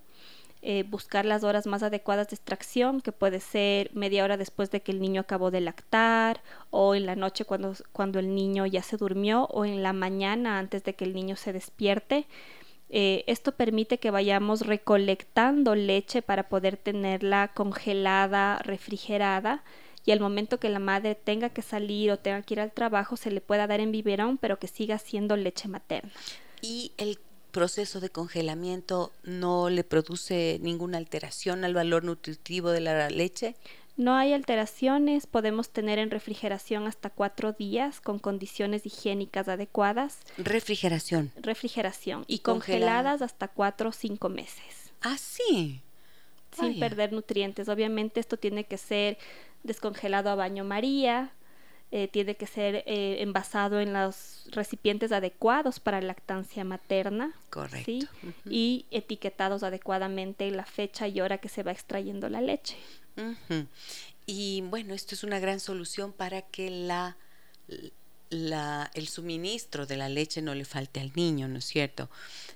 Eh, 0.63 0.83
buscar 0.83 1.23
las 1.23 1.43
horas 1.43 1.67
más 1.67 1.83
adecuadas 1.83 2.27
de 2.29 2.35
extracción, 2.35 3.01
que 3.01 3.11
puede 3.11 3.39
ser 3.39 3.91
media 3.93 4.23
hora 4.23 4.37
después 4.37 4.71
de 4.71 4.81
que 4.81 4.91
el 4.91 4.99
niño 4.99 5.21
acabó 5.21 5.51
de 5.51 5.61
lactar, 5.61 6.41
o 6.71 6.95
en 6.95 7.05
la 7.05 7.15
noche 7.15 7.45
cuando, 7.45 7.73
cuando 7.91 8.19
el 8.19 8.33
niño 8.33 8.65
ya 8.65 8.81
se 8.81 8.97
durmió, 8.97 9.45
o 9.45 9.65
en 9.65 9.83
la 9.83 9.93
mañana 9.93 10.57
antes 10.57 10.83
de 10.83 10.93
que 10.95 11.05
el 11.05 11.13
niño 11.13 11.35
se 11.35 11.53
despierte. 11.53 12.27
Eh, 12.89 13.23
esto 13.27 13.51
permite 13.51 13.99
que 13.99 14.11
vayamos 14.11 14.61
recolectando 14.61 15.75
leche 15.75 16.21
para 16.21 16.47
poder 16.47 16.77
tenerla 16.77 17.49
congelada, 17.53 18.59
refrigerada 18.59 19.63
y 20.05 20.11
al 20.11 20.21
momento 20.21 20.57
que 20.57 20.69
la 20.69 20.79
madre 20.79 21.15
tenga 21.15 21.49
que 21.49 21.61
salir 21.61 22.11
o 22.11 22.17
tenga 22.17 22.41
que 22.43 22.53
ir 22.53 22.59
al 22.61 22.71
trabajo 22.71 23.17
se 23.17 23.29
le 23.29 23.41
pueda 23.41 23.67
dar 23.67 23.81
en 23.81 23.91
biberón 23.91 24.37
pero 24.37 24.57
que 24.57 24.67
siga 24.67 24.99
siendo 24.99 25.35
leche 25.35 25.67
materna. 25.67 26.11
Y 26.61 26.93
el 26.97 27.19
proceso 27.51 27.99
de 27.99 28.09
congelamiento 28.09 29.11
no 29.23 29.69
le 29.69 29.83
produce 29.83 30.59
ninguna 30.61 30.97
alteración 30.97 31.65
al 31.65 31.73
valor 31.73 32.03
nutritivo 32.03 32.69
de 32.69 32.81
la 32.81 33.09
leche? 33.09 33.55
No 33.97 34.13
hay 34.13 34.33
alteraciones, 34.33 35.25
podemos 35.25 35.71
tener 35.71 35.97
en 35.97 36.11
refrigeración 36.11 36.85
hasta 36.85 37.09
cuatro 37.09 37.53
días 37.53 37.99
con 37.99 38.19
condiciones 38.19 38.85
higiénicas 38.85 39.47
adecuadas. 39.47 40.19
Refrigeración. 40.37 41.31
Refrigeración. 41.35 42.23
Y, 42.27 42.39
congeladas 42.39 43.23
hasta 43.23 43.47
cuatro 43.47 43.89
o 43.89 43.91
cinco 43.91 44.29
meses. 44.29 44.93
Ah, 45.01 45.17
sí. 45.17 45.81
Sin 46.51 46.79
perder 46.79 47.11
nutrientes. 47.11 47.69
Obviamente 47.69 48.19
esto 48.19 48.37
tiene 48.37 48.65
que 48.65 48.77
ser 48.77 49.17
descongelado 49.63 50.29
a 50.29 50.35
baño 50.35 50.63
María, 50.63 51.33
eh, 51.89 52.09
tiene 52.09 52.35
que 52.35 52.47
ser 52.47 52.83
eh, 52.85 53.21
envasado 53.21 53.79
en 53.79 53.93
los 53.93 54.49
recipientes 54.51 55.13
adecuados 55.13 55.79
para 55.79 56.01
lactancia 56.01 56.65
materna. 56.65 57.33
Correcto. 57.49 58.07
Y 58.45 58.85
etiquetados 58.91 59.63
adecuadamente 59.63 60.51
la 60.51 60.65
fecha 60.65 61.07
y 61.07 61.21
hora 61.21 61.37
que 61.37 61.47
se 61.47 61.63
va 61.63 61.71
extrayendo 61.71 62.27
la 62.27 62.41
leche. 62.41 62.75
Y 64.25 64.61
bueno, 64.61 64.93
esto 64.93 65.15
es 65.15 65.23
una 65.23 65.39
gran 65.39 65.61
solución 65.61 66.11
para 66.11 66.41
que 66.41 66.69
la, 66.69 67.15
la, 68.29 68.91
el 68.93 69.07
suministro 69.07 69.85
de 69.85 69.95
la 69.95 70.09
leche 70.09 70.41
no 70.41 70.53
le 70.53 70.65
falte 70.65 70.99
al 70.99 71.13
niño, 71.15 71.47
¿no 71.47 71.59
es 71.59 71.65
cierto? 71.65 72.09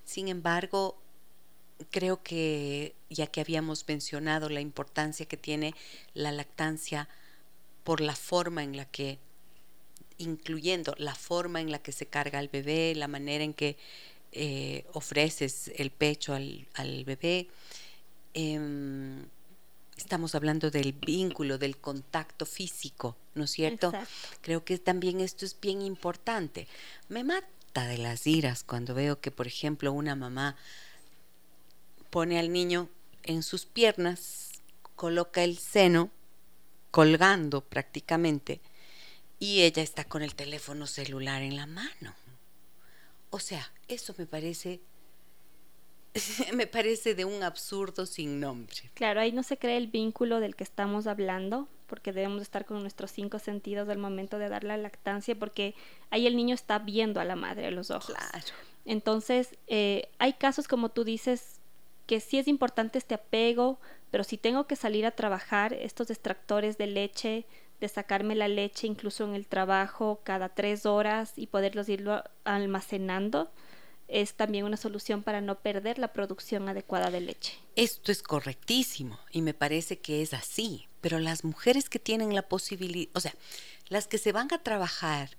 Sin 0.04 0.28
embargo, 0.28 1.02
creo 1.90 2.22
que 2.22 2.96
ya 3.10 3.28
que 3.28 3.42
habíamos 3.42 3.88
mencionado 3.88 4.50
la 4.50 4.60
importancia 4.60 5.26
que 5.26 5.38
tiene 5.38 5.74
la 6.14 6.32
lactancia 6.32 7.08
por 7.84 8.02
la 8.02 8.16
forma 8.16 8.64
en 8.64 8.78
la 8.78 8.86
que, 8.86 9.20
incluyendo 10.18 10.94
la 10.98 11.16
forma 11.16 11.62
en 11.62 11.72
la 11.72 11.80
que 11.80 11.92
se 11.92 12.06
carga 12.06 12.40
al 12.40 12.48
bebé, 12.48 12.94
la 12.96 13.08
manera 13.08 13.44
en 13.44 13.54
que 13.54 13.78
eh, 14.32 14.86
ofreces 14.94 15.72
el 15.76 15.92
pecho 15.92 16.34
al, 16.34 16.68
al 16.76 17.04
bebé, 17.06 17.48
eh, 18.34 18.60
estamos 20.02 20.36
hablando 20.36 20.72
del 20.72 20.94
vínculo, 20.94 21.58
del 21.58 21.78
contacto 21.78 22.46
físico, 22.46 23.16
¿no 23.36 23.46
es 23.46 23.52
cierto? 23.52 23.94
Creo 24.42 24.66
que 24.66 24.78
también 24.78 25.22
esto 25.22 25.46
es 25.46 25.60
bien 25.60 25.82
importante. 25.82 26.68
Me 27.08 27.24
mata 27.24 27.88
de 27.88 27.98
las 27.98 28.26
iras 28.28 28.64
cuando 28.64 28.94
veo 28.94 29.22
que, 29.22 29.32
por 29.32 29.48
ejemplo, 29.48 29.94
una 29.94 30.16
mamá 30.16 30.56
pone 32.10 32.40
al 32.40 32.52
niño 32.52 32.90
en 33.24 33.44
sus 33.44 33.66
piernas, 33.66 34.62
coloca 34.96 35.44
el 35.44 35.58
seno 35.58 36.10
colgando 36.92 37.62
prácticamente 37.62 38.62
y 39.39 39.62
ella 39.62 39.82
está 39.82 40.04
con 40.04 40.22
el 40.22 40.36
teléfono 40.36 40.86
celular 40.86 41.42
en 41.42 41.56
la 41.56 41.66
mano. 41.66 42.14
O 43.32 43.39
sea, 43.39 43.72
eso 43.88 44.14
me 44.18 44.28
parece 44.28 44.82
me 46.54 46.68
parece 46.68 47.16
de 47.16 47.26
un 47.26 47.44
absurdo 47.44 48.06
sin 48.06 48.39
nombre. 48.39 48.92
Claro, 48.94 49.22
ahí 49.22 49.32
no 49.32 49.44
se 49.44 49.58
cree 49.58 49.78
el 49.78 49.88
vínculo 49.88 50.39
del 50.39 50.56
que 50.56 50.64
estamos 50.64 51.08
hablando, 51.08 51.68
porque 51.88 52.12
debemos 52.12 52.42
estar 52.42 52.66
con 52.66 52.82
nuestros 52.82 53.12
cinco 53.12 53.39
sentidos 53.39 53.88
al 53.89 53.98
momento 53.98 54.38
de 54.38 54.50
dar 54.50 54.64
la 54.64 54.78
lactancia, 54.78 55.36
porque 55.36 55.74
ahí 56.10 56.28
el 56.28 56.36
niño 56.36 56.54
está 56.54 56.80
viendo 56.80 57.20
a 57.20 57.26
la 57.26 57.36
madre 57.36 57.68
a 57.68 57.72
los 57.72 57.92
ojos. 57.92 58.16
Claro. 58.16 58.46
Entonces, 58.86 59.56
eh, 59.68 60.10
hay 60.20 60.34
casos 60.34 60.68
como 60.68 60.89
tú 60.89 61.04
dices 61.04 61.61
que 62.12 62.20
sí 62.20 62.38
es 62.38 62.49
importante 62.49 62.97
este 62.97 63.16
apego, 63.16 63.80
pero 64.09 64.26
si 64.26 64.36
tengo 64.38 64.68
que 64.68 64.76
salir 64.76 65.05
a 65.05 65.12
trabajar, 65.12 65.72
estos 65.72 66.09
extractores 66.09 66.78
de 66.78 66.88
leche, 66.88 67.45
de 67.80 67.88
sacarme 67.88 68.36
la 68.36 68.49
leche 68.49 68.86
incluso 68.86 69.24
en 69.24 69.34
el 69.34 69.47
trabajo 69.47 70.20
cada 70.26 70.49
tres 70.49 70.86
horas 70.86 71.32
y 71.38 71.47
poderlos 71.47 71.88
irlo 71.88 72.22
almacenando, 72.43 73.49
es 74.09 74.34
también 74.34 74.66
una 74.66 74.76
solución 74.76 75.24
para 75.24 75.39
no 75.39 75.59
perder 75.59 75.99
la 75.99 76.12
producción 76.12 76.68
adecuada 76.68 77.12
de 77.12 77.22
leche. 77.22 77.53
Esto 77.78 78.12
es 78.12 78.22
correctísimo 78.22 79.18
y 79.32 79.41
me 79.41 79.53
parece 79.53 79.99
que 79.99 80.22
es 80.22 80.34
así, 80.34 80.88
pero 80.99 81.18
las 81.18 81.45
mujeres 81.45 81.88
que 81.88 81.99
tienen 81.99 82.36
la 82.36 82.41
posibilidad, 82.41 83.09
o 83.16 83.22
sea, 83.22 83.34
las 83.88 84.07
que 84.07 84.18
se 84.18 84.34
van 84.34 84.53
a 84.53 84.62
trabajar, 84.62 85.30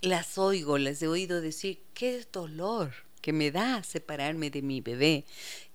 las 0.00 0.36
oigo, 0.36 0.78
les 0.78 1.00
he 1.00 1.06
oído 1.06 1.40
decir, 1.40 1.80
qué 1.94 2.26
dolor 2.32 2.92
que 3.22 3.32
me 3.32 3.50
da 3.50 3.82
separarme 3.82 4.50
de 4.50 4.60
mi 4.60 4.82
bebé, 4.82 5.24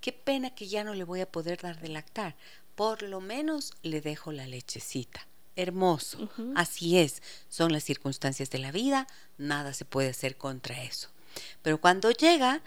qué 0.02 0.14
pena 0.14 0.54
que 0.54 0.68
ya 0.68 0.84
no 0.84 0.94
le 0.94 1.06
voy 1.06 1.22
a 1.22 1.32
poder 1.32 1.62
dar 1.62 1.80
de 1.80 1.88
lactar, 1.88 2.36
por 2.76 3.02
lo 3.02 3.22
menos 3.22 3.74
le 3.82 4.02
dejo 4.02 4.32
la 4.32 4.46
lechecita. 4.46 5.26
Hermoso, 5.56 6.30
así 6.56 7.00
es, 7.00 7.24
son 7.50 7.72
las 7.72 7.84
circunstancias 7.84 8.52
de 8.52 8.60
la 8.60 8.72
vida, 8.72 9.08
nada 9.40 9.74
se 9.74 9.86
puede 9.86 10.10
hacer 10.10 10.38
contra 10.38 10.84
eso. 10.84 11.10
Pero 11.64 11.82
cuando 11.82 12.12
llega, 12.12 12.62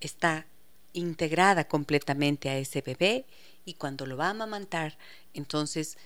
está 0.00 0.46
integrada 0.92 1.66
completamente 1.66 2.50
a 2.50 2.58
ese 2.58 2.82
bebé 2.82 3.24
y 3.64 3.74
cuando 3.74 4.04
lo 4.04 4.18
va 4.18 4.26
a 4.26 4.30
amamantar, 4.30 4.98
entonces 5.32 5.96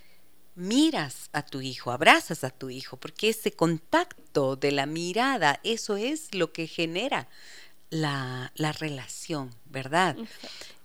miras 0.54 1.28
a 1.32 1.44
tu 1.44 1.60
hijo, 1.60 1.90
abrazas 1.90 2.44
a 2.44 2.50
tu 2.50 2.70
hijo, 2.70 2.96
porque 2.96 3.30
ese 3.30 3.52
contacto 3.52 4.54
de 4.54 4.70
la 4.70 4.86
mirada, 4.86 5.58
eso 5.64 5.96
es 5.96 6.34
lo 6.34 6.52
que 6.52 6.66
genera 6.68 7.28
la, 7.90 8.52
la 8.54 8.72
relación, 8.72 9.54
¿verdad? 9.66 10.16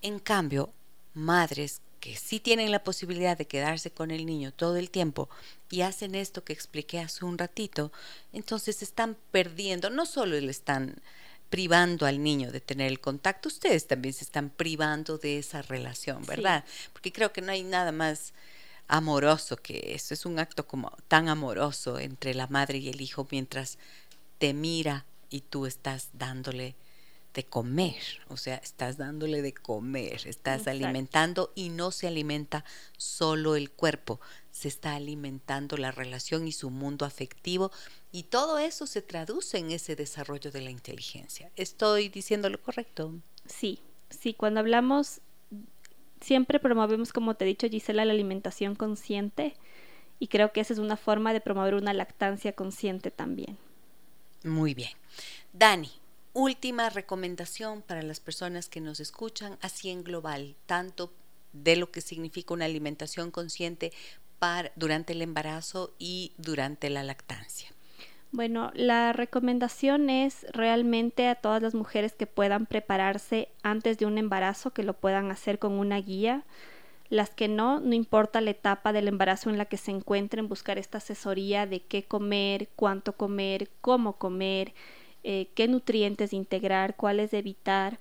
En 0.01 0.19
cambio, 0.19 0.71
madres 1.13 1.81
que 1.99 2.17
sí 2.17 2.39
tienen 2.41 2.71
la 2.71 2.83
posibilidad 2.83 3.37
de 3.37 3.47
quedarse 3.47 3.89
con 3.89 4.11
el 4.11 4.25
niño 4.25 4.51
todo 4.51 4.75
el 4.75 4.89
tiempo 4.89 5.29
y 5.69 5.81
hacen 5.81 6.15
esto 6.15 6.43
que 6.43 6.51
expliqué 6.51 6.99
hace 6.99 7.23
un 7.23 7.37
ratito, 7.37 7.93
entonces 8.33 8.81
están 8.81 9.15
perdiendo, 9.31 9.89
no 9.89 10.05
solo 10.05 10.37
le 10.39 10.51
están 10.51 11.01
privando 11.49 12.05
al 12.05 12.21
niño 12.21 12.51
de 12.51 12.59
tener 12.59 12.87
el 12.87 12.99
contacto, 12.99 13.47
ustedes 13.47 13.87
también 13.87 14.13
se 14.13 14.25
están 14.25 14.49
privando 14.49 15.17
de 15.17 15.37
esa 15.37 15.61
relación, 15.61 16.25
¿verdad? 16.25 16.65
Porque 16.91 17.13
creo 17.13 17.31
que 17.31 17.41
no 17.41 17.51
hay 17.51 17.63
nada 17.63 17.91
más 17.91 18.33
amoroso 18.87 19.55
que 19.55 19.93
eso, 19.93 20.13
es 20.13 20.25
un 20.25 20.39
acto 20.39 20.67
como 20.67 20.91
tan 21.07 21.29
amoroso 21.29 21.99
entre 21.99 22.33
la 22.33 22.47
madre 22.47 22.79
y 22.79 22.89
el 22.89 22.99
hijo 22.99 23.27
mientras 23.31 23.77
te 24.39 24.53
mira 24.53 25.05
y 25.29 25.41
tú 25.41 25.65
estás 25.65 26.09
dándole 26.13 26.75
de 27.33 27.43
comer, 27.43 28.01
o 28.27 28.37
sea, 28.37 28.55
estás 28.57 28.97
dándole 28.97 29.41
de 29.41 29.53
comer, 29.53 30.27
estás 30.27 30.67
alimentando 30.67 31.51
y 31.55 31.69
no 31.69 31.91
se 31.91 32.07
alimenta 32.07 32.63
solo 32.97 33.55
el 33.55 33.71
cuerpo, 33.71 34.19
se 34.51 34.67
está 34.67 34.95
alimentando 34.95 35.77
la 35.77 35.91
relación 35.91 36.47
y 36.47 36.51
su 36.51 36.69
mundo 36.69 37.05
afectivo 37.05 37.71
y 38.11 38.23
todo 38.23 38.59
eso 38.59 38.85
se 38.85 39.01
traduce 39.01 39.57
en 39.57 39.71
ese 39.71 39.95
desarrollo 39.95 40.51
de 40.51 40.61
la 40.61 40.69
inteligencia. 40.69 41.51
¿Estoy 41.55 42.09
diciendo 42.09 42.49
lo 42.49 42.61
correcto? 42.61 43.13
Sí, 43.47 43.79
sí, 44.09 44.33
cuando 44.35 44.59
hablamos 44.59 45.21
siempre 46.21 46.59
promovemos, 46.59 47.11
como 47.11 47.35
te 47.35 47.45
he 47.45 47.47
dicho 47.47 47.67
Gisela, 47.67 48.05
la 48.05 48.13
alimentación 48.13 48.75
consciente 48.75 49.55
y 50.19 50.27
creo 50.27 50.51
que 50.51 50.61
esa 50.61 50.73
es 50.73 50.79
una 50.79 50.97
forma 50.97 51.33
de 51.33 51.41
promover 51.41 51.73
una 51.73 51.93
lactancia 51.93 52.53
consciente 52.53 53.11
también. 53.11 53.57
Muy 54.43 54.73
bien. 54.73 54.91
Dani, 55.51 55.91
última 56.33 56.89
recomendación 56.89 57.81
para 57.81 58.01
las 58.01 58.19
personas 58.19 58.67
que 58.67 58.81
nos 58.81 58.99
escuchan, 58.99 59.57
así 59.61 59.89
en 59.89 60.03
global, 60.03 60.55
tanto 60.65 61.13
de 61.53 61.75
lo 61.75 61.91
que 61.91 62.01
significa 62.01 62.53
una 62.53 62.65
alimentación 62.65 63.31
consciente 63.31 63.93
para, 64.39 64.71
durante 64.75 65.13
el 65.13 65.21
embarazo 65.21 65.93
y 65.99 66.33
durante 66.37 66.89
la 66.89 67.03
lactancia. 67.03 67.69
Bueno, 68.31 68.71
la 68.73 69.13
recomendación 69.13 70.09
es 70.09 70.47
realmente 70.51 71.27
a 71.27 71.35
todas 71.35 71.61
las 71.61 71.75
mujeres 71.75 72.13
que 72.13 72.25
puedan 72.25 72.65
prepararse 72.65 73.49
antes 73.61 73.99
de 73.99 74.07
un 74.07 74.17
embarazo, 74.17 74.71
que 74.71 74.81
lo 74.81 74.95
puedan 74.95 75.29
hacer 75.29 75.59
con 75.59 75.73
una 75.73 76.01
guía. 76.01 76.43
Las 77.09 77.29
que 77.29 77.47
no, 77.47 77.79
no 77.79 77.93
importa 77.93 78.41
la 78.41 78.49
etapa 78.49 78.91
del 78.91 79.07
embarazo 79.07 79.51
en 79.51 79.59
la 79.59 79.65
que 79.65 79.77
se 79.77 79.91
encuentren, 79.91 80.49
buscar 80.49 80.79
esta 80.79 80.97
asesoría 80.97 81.67
de 81.67 81.81
qué 81.81 82.05
comer, 82.05 82.69
cuánto 82.75 83.13
comer, 83.13 83.69
cómo 83.81 84.17
comer, 84.17 84.73
eh, 85.23 85.49
qué 85.55 85.67
nutrientes 85.67 86.33
integrar, 86.33 86.95
cuáles 86.95 87.33
evitar 87.33 87.99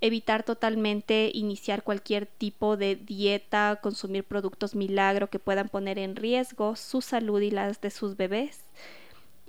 evitar 0.00 0.42
totalmente 0.44 1.30
iniciar 1.34 1.82
cualquier 1.82 2.26
tipo 2.26 2.76
de 2.76 2.96
dieta, 2.96 3.78
consumir 3.82 4.24
productos 4.24 4.74
milagro 4.74 5.28
que 5.28 5.38
puedan 5.38 5.68
poner 5.68 5.98
en 5.98 6.16
riesgo 6.16 6.74
su 6.74 7.02
salud 7.02 7.40
y 7.42 7.50
las 7.50 7.80
de 7.80 7.90
sus 7.90 8.16
bebés 8.16 8.64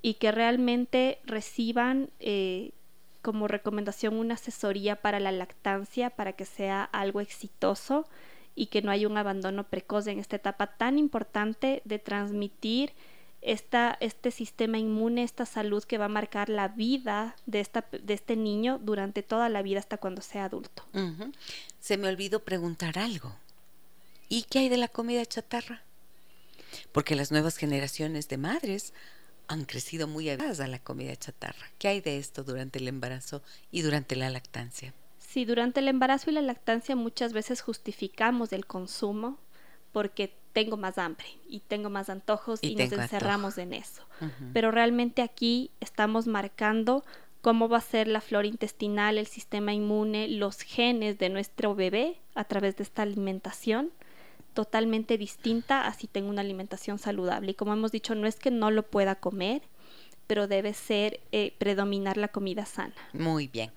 y 0.01 0.15
que 0.15 0.31
realmente 0.31 1.19
reciban 1.23 2.09
eh, 2.19 2.71
como 3.21 3.47
recomendación 3.47 4.15
una 4.15 4.33
asesoría 4.33 4.97
para 4.97 5.19
la 5.19 5.31
lactancia 5.31 6.09
para 6.09 6.33
que 6.33 6.45
sea 6.45 6.83
algo 6.83 7.21
exitoso 7.21 8.05
y 8.53 8.65
que 8.65 8.81
no 8.81 8.91
haya 8.91 9.07
un 9.07 9.17
abandono 9.17 9.63
precoz 9.63 10.07
en 10.07 10.19
esta 10.19 10.35
etapa 10.35 10.67
tan 10.75 10.97
importante 10.97 11.81
de 11.85 11.99
transmitir 11.99 12.91
esta, 13.41 13.97
este 13.99 14.31
sistema 14.31 14.77
inmune, 14.77 15.23
esta 15.23 15.45
salud 15.45 15.83
que 15.83 15.97
va 15.97 16.05
a 16.05 16.09
marcar 16.09 16.49
la 16.49 16.67
vida 16.67 17.35
de, 17.45 17.59
esta, 17.59 17.85
de 17.91 18.13
este 18.13 18.35
niño 18.35 18.79
durante 18.79 19.23
toda 19.23 19.49
la 19.49 19.61
vida 19.61 19.79
hasta 19.79 19.97
cuando 19.97 20.21
sea 20.21 20.45
adulto. 20.45 20.85
Se 21.79 21.97
me 21.97 22.07
olvidó 22.07 22.43
preguntar 22.43 22.99
algo. 22.99 23.35
¿Y 24.29 24.43
qué 24.43 24.59
hay 24.59 24.69
de 24.69 24.77
la 24.77 24.87
comida 24.87 25.25
chatarra? 25.25 25.81
Porque 26.91 27.15
las 27.15 27.31
nuevas 27.31 27.57
generaciones 27.57 28.29
de 28.29 28.37
madres 28.37 28.93
han 29.47 29.65
crecido 29.65 30.07
muy 30.07 30.29
avivadas 30.29 30.61
a 30.61 30.67
la 30.67 30.79
comida 30.79 31.15
chatarra. 31.15 31.67
¿Qué 31.77 31.89
hay 31.89 31.99
de 31.99 32.17
esto 32.17 32.43
durante 32.43 32.79
el 32.79 32.87
embarazo 32.87 33.41
y 33.71 33.81
durante 33.81 34.15
la 34.15 34.29
lactancia? 34.29 34.93
Sí, 35.19 35.45
durante 35.45 35.81
el 35.81 35.87
embarazo 35.87 36.29
y 36.29 36.33
la 36.33 36.41
lactancia 36.41 36.95
muchas 36.95 37.33
veces 37.33 37.61
justificamos 37.61 38.53
el 38.53 38.65
consumo 38.65 39.39
porque 39.91 40.33
tengo 40.53 40.77
más 40.77 40.97
hambre 40.97 41.25
y 41.47 41.61
tengo 41.61 41.89
más 41.89 42.09
antojos 42.09 42.59
y, 42.61 42.75
nos 42.75 42.91
encerramos 42.91 43.57
en 43.57 43.73
eso. 43.73 44.03
Pero 44.53 44.71
realmente 44.71 45.21
aquí 45.21 45.71
estamos 45.79 46.27
marcando 46.27 47.03
cómo 47.41 47.67
va 47.67 47.77
a 47.77 47.81
ser 47.81 48.07
la 48.07 48.21
flora 48.21 48.47
intestinal, 48.47 49.17
el 49.17 49.25
sistema 49.25 49.73
inmune, 49.73 50.27
los 50.27 50.61
genes 50.61 51.17
de 51.17 51.29
nuestro 51.29 51.73
bebé 51.75 52.19
a 52.35 52.43
través 52.43 52.77
de 52.77 52.83
esta 52.83 53.01
alimentación 53.01 53.91
totalmente 54.53 55.17
distinta 55.17 55.87
a 55.87 55.93
si 55.93 56.07
tengo 56.07 56.29
una 56.29 56.41
alimentación 56.41 56.99
saludable. 56.99 57.51
Y 57.51 57.53
como 57.55 57.73
hemos 57.73 57.91
dicho, 57.91 58.15
no 58.15 58.27
es 58.27 58.35
que 58.35 58.51
no 58.51 58.69
lo 58.69 58.83
pueda 58.83 59.15
comer, 59.15 59.61
pero 60.27 60.47
debe 60.47 60.73
ser 60.73 61.19
eh, 61.31 61.53
predominar 61.57 62.17
la 62.17 62.27
comida 62.27 62.65
sana. 62.65 62.93
Muy 63.13 63.47
bien. 63.47 63.71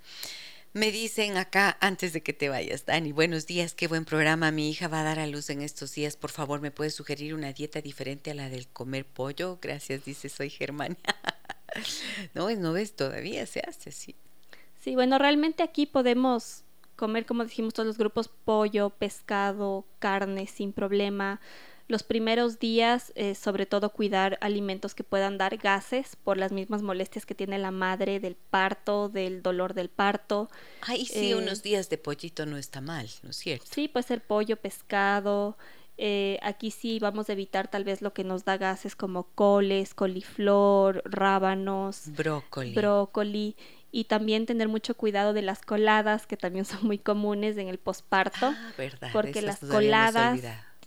Me 0.74 0.90
dicen 0.90 1.36
acá, 1.36 1.78
antes 1.80 2.12
de 2.12 2.24
que 2.24 2.32
te 2.32 2.48
vayas, 2.48 2.84
Dani, 2.84 3.12
buenos 3.12 3.46
días, 3.46 3.74
qué 3.74 3.86
buen 3.86 4.04
programa. 4.04 4.50
Mi 4.50 4.68
hija 4.68 4.88
va 4.88 5.02
a 5.02 5.04
dar 5.04 5.20
a 5.20 5.28
luz 5.28 5.48
en 5.50 5.62
estos 5.62 5.94
días. 5.94 6.16
Por 6.16 6.32
favor, 6.32 6.60
¿me 6.60 6.72
puedes 6.72 6.96
sugerir 6.96 7.32
una 7.32 7.52
dieta 7.52 7.80
diferente 7.80 8.32
a 8.32 8.34
la 8.34 8.48
del 8.48 8.66
comer 8.66 9.06
pollo? 9.06 9.60
Gracias, 9.62 10.04
dice, 10.04 10.28
soy 10.28 10.50
Germania. 10.50 10.98
no, 12.34 12.50
no 12.50 12.72
ves, 12.72 12.96
todavía 12.96 13.46
se 13.46 13.60
hace 13.60 13.90
así. 13.90 14.16
Sí, 14.80 14.96
bueno, 14.96 15.16
realmente 15.16 15.62
aquí 15.62 15.86
podemos 15.86 16.64
comer, 16.96 17.24
como 17.24 17.44
dijimos, 17.44 17.72
todos 17.72 17.86
los 17.86 17.96
grupos 17.96 18.26
pollo, 18.26 18.90
pescado, 18.90 19.84
carne, 20.00 20.48
sin 20.48 20.72
problema 20.72 21.40
los 21.86 22.02
primeros 22.02 22.58
días, 22.58 23.12
eh, 23.14 23.34
sobre 23.34 23.66
todo 23.66 23.90
cuidar 23.90 24.38
alimentos 24.40 24.94
que 24.94 25.04
puedan 25.04 25.36
dar 25.36 25.56
gases 25.58 26.16
por 26.16 26.38
las 26.38 26.52
mismas 26.52 26.82
molestias 26.82 27.26
que 27.26 27.34
tiene 27.34 27.58
la 27.58 27.70
madre 27.70 28.20
del 28.20 28.36
parto, 28.36 29.08
del 29.08 29.42
dolor 29.42 29.74
del 29.74 29.90
parto. 29.90 30.48
Ay, 30.80 31.04
sí, 31.04 31.30
eh, 31.30 31.34
unos 31.34 31.62
días 31.62 31.90
de 31.90 31.98
pollito 31.98 32.46
no 32.46 32.56
está 32.56 32.80
mal, 32.80 33.08
¿no 33.22 33.30
es 33.30 33.36
cierto? 33.36 33.66
Sí, 33.70 33.88
puede 33.88 34.06
ser 34.06 34.22
pollo, 34.22 34.56
pescado. 34.56 35.58
Eh, 35.96 36.38
aquí 36.42 36.70
sí 36.70 36.98
vamos 36.98 37.28
a 37.28 37.34
evitar 37.34 37.68
tal 37.68 37.84
vez 37.84 38.02
lo 38.02 38.12
que 38.12 38.24
nos 38.24 38.44
da 38.44 38.56
gases 38.56 38.96
como 38.96 39.24
coles, 39.34 39.94
coliflor, 39.94 41.02
rábanos, 41.04 42.08
brócoli. 42.08 42.74
brócoli 42.74 43.56
y 43.92 44.04
también 44.04 44.44
tener 44.44 44.66
mucho 44.66 44.96
cuidado 44.96 45.32
de 45.34 45.42
las 45.42 45.62
coladas 45.62 46.26
que 46.26 46.36
también 46.36 46.64
son 46.64 46.84
muy 46.84 46.98
comunes 46.98 47.56
en 47.58 47.68
el 47.68 47.78
posparto, 47.78 48.46
ah, 48.46 48.72
verdad, 48.76 49.10
porque 49.12 49.40
las 49.40 49.60
coladas 49.60 50.40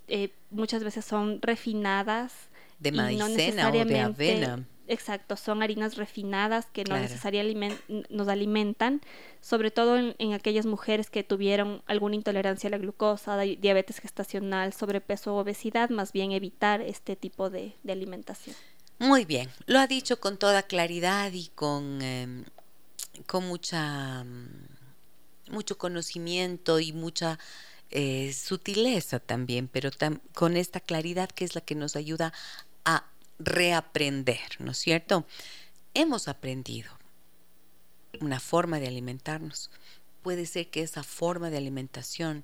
eh, 0.07 0.31
muchas 0.49 0.83
veces 0.83 1.05
son 1.05 1.41
refinadas. 1.41 2.33
De 2.79 2.91
maicena 2.91 3.69
o 3.69 3.71
de 3.71 3.99
avena. 3.99 4.65
Exacto, 4.87 5.35
son 5.35 5.61
harinas 5.63 5.97
refinadas 5.97 6.67
que 6.67 6.85
no 6.85 6.97
necesariamente 6.97 7.77
nos 8.09 8.29
alimentan, 8.29 9.01
sobre 9.41 9.69
todo 9.69 9.97
en, 9.97 10.33
aquellas 10.33 10.65
mujeres 10.65 11.09
que 11.09 11.23
tuvieron 11.23 11.81
alguna 11.87 12.15
intolerancia 12.15 12.69
a 12.69 12.71
la 12.71 12.77
glucosa, 12.77 13.37
diabetes 13.37 13.99
gestacional, 13.99 14.71
sobrepeso 14.71 15.35
o 15.35 15.39
obesidad, 15.39 15.89
más 15.89 16.13
bien 16.13 16.31
evitar 16.31 16.79
este 16.79 17.17
tipo 17.17 17.49
de, 17.49 17.73
alimentación. 17.87 18.55
Muy 18.99 19.25
bien, 19.25 19.49
lo 19.65 19.79
ha 19.79 19.87
dicho 19.87 20.21
con 20.21 20.37
toda 20.37 20.63
claridad 20.63 21.33
y 21.33 21.49
con, 21.53 22.01
em, 22.01 22.45
con 23.25 23.45
mucha, 23.45 24.23
mm, 24.23 25.51
mucho 25.51 25.77
conocimiento 25.77 26.79
y 26.79 26.93
mucha 26.93 27.37
eh, 27.91 28.33
sutileza 28.33 29.19
también, 29.19 29.67
pero 29.67 29.89
con 30.33 30.57
esta 30.57 30.79
claridad 30.79 31.29
que 31.29 31.45
es 31.45 31.55
la 31.55 31.61
que 31.61 31.75
nos 31.75 31.95
ayuda 31.95 32.33
a 32.85 33.05
reaprender, 33.39 34.39
¿no 34.59 34.71
es 34.71 34.77
cierto? 34.77 35.25
Hemos 35.93 36.27
aprendido 36.27 36.91
una 38.19 38.39
forma 38.39 38.79
de 38.79 38.87
alimentarnos. 38.87 39.69
Puede 40.21 40.45
ser 40.45 40.69
que 40.69 40.81
esa 40.81 41.03
forma 41.03 41.49
de 41.49 41.57
alimentación, 41.57 42.43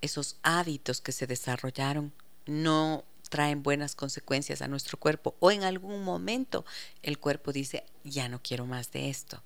esos 0.00 0.36
hábitos 0.42 1.00
que 1.00 1.12
se 1.12 1.26
desarrollaron, 1.26 2.12
no 2.46 3.04
traen 3.28 3.62
buenas 3.62 3.94
consecuencias 3.94 4.60
a 4.60 4.68
nuestro 4.68 4.98
cuerpo 4.98 5.36
o 5.40 5.50
en 5.50 5.62
algún 5.62 6.02
momento 6.02 6.64
el 7.02 7.18
cuerpo 7.18 7.52
dice, 7.52 7.84
ya 8.04 8.28
no 8.28 8.42
quiero 8.42 8.66
más 8.66 8.90
de 8.90 9.08
esto. 9.08 9.42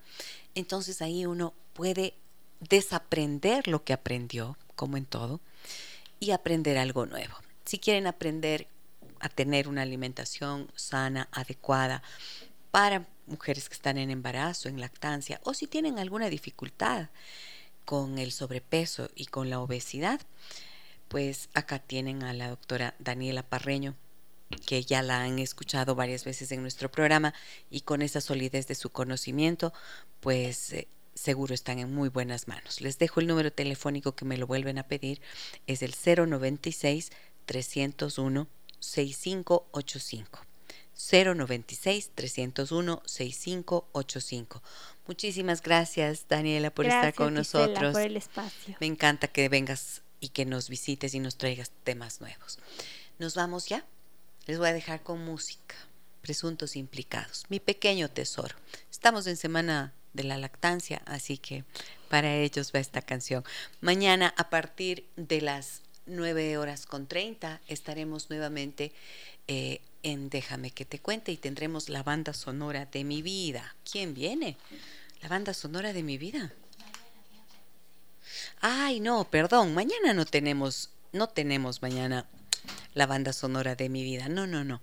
Entonces 0.55 1.03
ahí 1.03 1.27
uno 1.27 1.55
puede 1.75 2.14
desaprender 2.61 3.68
lo 3.68 3.85
que 3.85 3.93
aprendió, 3.93 4.57
como 4.77 4.97
en 4.97 5.07
todo, 5.07 5.41
y 6.20 6.31
aprender 6.31 6.79
algo 6.79 7.07
nuevo. 7.07 7.35
Si 7.64 7.79
quieren 7.79 8.07
aprender 8.07 8.66
a 9.20 9.29
tener 9.29 9.68
una 9.68 9.83
alimentación 9.83 10.70
sana, 10.75 11.29
adecuada, 11.33 12.03
para 12.70 13.07
mujeres 13.27 13.68
que 13.68 13.75
están 13.75 13.99
en 13.99 14.11
embarazo, 14.11 14.68
en 14.68 14.81
lactancia, 14.81 15.41
o 15.45 15.55
si 15.55 15.66
tienen 15.66 15.99
alguna 15.99 16.29
dificultad 16.29 17.09
con 17.85 18.18
el 18.18 18.33
sobrepeso 18.33 19.11
y 19.14 19.27
con 19.27 19.51
la 19.51 19.61
obesidad, 19.61 20.20
pues 21.09 21.49
acá 21.55 21.79
tienen 21.79 22.22
a 22.22 22.33
la 22.33 22.49
doctora 22.49 22.95
Daniela 22.99 23.43
Parreño, 23.43 23.95
que 24.66 24.83
ya 24.83 25.03
la 25.03 25.22
han 25.22 25.39
escuchado 25.39 25.95
varias 25.95 26.25
veces 26.25 26.53
en 26.53 26.62
nuestro 26.62 26.91
programa 26.91 27.35
y 27.70 27.83
con 27.83 28.03
esa 28.03 28.20
solidez 28.20 28.66
de 28.66 28.75
su 28.75 28.91
conocimiento, 28.91 29.72
pues 30.20 30.72
eh, 30.72 30.89
seguro 31.15 31.55
están 31.55 31.79
en 31.79 31.93
muy 31.93 32.09
buenas 32.09 32.49
manos. 32.49 32.81
Les 32.81 32.99
dejo 32.99 33.21
el 33.21 33.27
número 33.27 33.53
telefónico 33.53 34.15
que 34.15 34.25
me 34.25 34.37
lo 34.37 34.47
vuelven 34.47 34.79
a 34.79 34.85
pedir, 34.85 35.21
es 35.67 35.83
el 35.83 35.95
096 35.95 37.11
301 37.47 38.47
6585. 38.81 40.41
096 40.97 42.11
301 42.15 43.03
6585. 43.05 44.62
Muchísimas 45.07 45.62
gracias, 45.62 46.27
Daniela, 46.28 46.70
por 46.70 46.86
estar 46.86 47.15
con 47.15 47.35
nosotros. 47.35 47.93
por 47.93 48.03
el 48.03 48.16
espacio. 48.16 48.77
Me 48.81 48.86
encanta 48.86 49.28
que 49.28 49.49
vengas 49.49 50.03
y 50.20 50.28
que 50.28 50.47
nos 50.47 50.69
visites 50.69 51.15
y 51.15 51.20
nos 51.20 51.36
traigas 51.36 51.70
temas 51.82 52.20
nuevos. 52.20 52.59
¿Nos 53.19 53.35
vamos 53.35 53.66
ya? 53.66 53.85
Les 54.47 54.59
voy 54.59 54.69
a 54.69 54.73
dejar 54.73 55.03
con 55.03 55.24
música. 55.24 55.74
Presuntos 56.23 56.77
implicados. 56.77 57.45
Mi 57.49 57.61
pequeño 57.61 58.09
tesoro. 58.09 58.57
Estamos 58.91 59.27
en 59.27 59.36
semana 59.36 59.93
de 60.15 60.24
la 60.24 60.39
lactancia, 60.39 61.03
así 61.05 61.39
que 61.39 61.65
para 62.09 62.35
ellos 62.35 62.73
va 62.74 62.81
esta 62.81 63.03
canción. 63.03 63.45
Mañana 63.81 64.32
a 64.36 64.49
partir 64.49 65.07
de 65.16 65.41
las 65.41 65.82
9 66.07 66.57
horas 66.59 66.86
con 66.86 67.07
30 67.07 67.61
estaremos 67.69 68.31
nuevamente 68.31 68.93
eh, 69.49 69.81
en 70.03 70.31
Déjame 70.31 70.70
que 70.70 70.85
te 70.85 70.99
cuente 70.99 71.32
y 71.32 71.36
tendremos 71.36 71.89
la 71.89 72.03
banda 72.03 72.32
sonora 72.32 72.86
de 72.86 73.05
mi 73.05 73.23
vida. 73.23 73.74
¿Quién 73.91 74.15
viene? 74.15 74.57
La 75.23 75.28
banda 75.28 75.55
sonora 75.55 75.93
de 75.93 76.03
mi 76.03 76.19
vida. 76.19 76.53
Ay, 78.61 79.01
no, 79.01 79.24
perdón, 79.31 79.74
mañana 79.74 80.12
no 80.12 80.24
tenemos, 80.24 80.91
no 81.12 81.28
tenemos 81.28 81.82
mañana 81.82 82.27
la 82.95 83.07
banda 83.07 83.32
sonora 83.32 83.74
de 83.74 83.89
mi 83.89 84.03
vida. 84.03 84.28
No, 84.28 84.47
no, 84.47 84.65
no. 84.65 84.81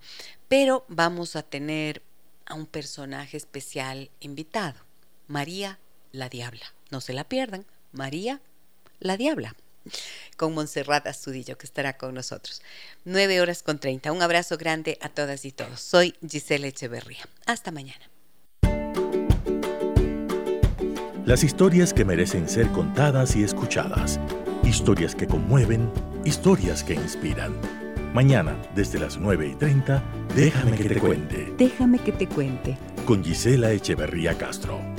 Pero 0.48 0.84
vamos 0.88 1.36
a 1.36 1.42
tener 1.42 2.02
a 2.46 2.54
un 2.54 2.66
personaje 2.66 3.36
especial 3.36 4.10
invitado, 4.20 4.78
María 5.26 5.78
la 6.12 6.28
Diabla. 6.28 6.74
No 6.90 7.00
se 7.00 7.12
la 7.12 7.24
pierdan, 7.24 7.66
María 7.92 8.40
la 9.00 9.16
Diabla, 9.16 9.56
con 10.36 10.54
Montserrat 10.54 11.06
Astudillo, 11.06 11.58
que 11.58 11.66
estará 11.66 11.96
con 11.96 12.14
nosotros. 12.14 12.62
Nueve 13.04 13.40
horas 13.40 13.62
con 13.62 13.78
treinta. 13.78 14.12
Un 14.12 14.22
abrazo 14.22 14.56
grande 14.56 14.98
a 15.00 15.08
todas 15.08 15.44
y 15.44 15.52
todos. 15.52 15.80
Soy 15.80 16.14
Gisela 16.28 16.66
Echeverría. 16.68 17.28
Hasta 17.46 17.70
mañana. 17.70 18.10
Las 21.24 21.44
historias 21.44 21.94
que 21.94 22.04
merecen 22.04 22.48
ser 22.48 22.68
contadas 22.72 23.36
y 23.36 23.44
escuchadas. 23.44 24.18
Historias 24.64 25.14
que 25.14 25.26
conmueven, 25.26 25.90
historias 26.24 26.82
que 26.82 26.94
inspiran. 26.94 27.54
Mañana, 28.12 28.60
desde 28.74 28.98
las 28.98 29.16
9 29.16 29.48
y 29.48 29.54
30, 29.54 30.02
déjame 30.34 30.76
que 30.76 30.88
te 30.88 31.00
cuente. 31.00 31.54
Déjame 31.56 31.98
que 31.98 32.12
te 32.12 32.28
cuente. 32.28 32.76
Con 33.06 33.24
Gisela 33.24 33.72
Echeverría 33.72 34.36
Castro. 34.36 34.91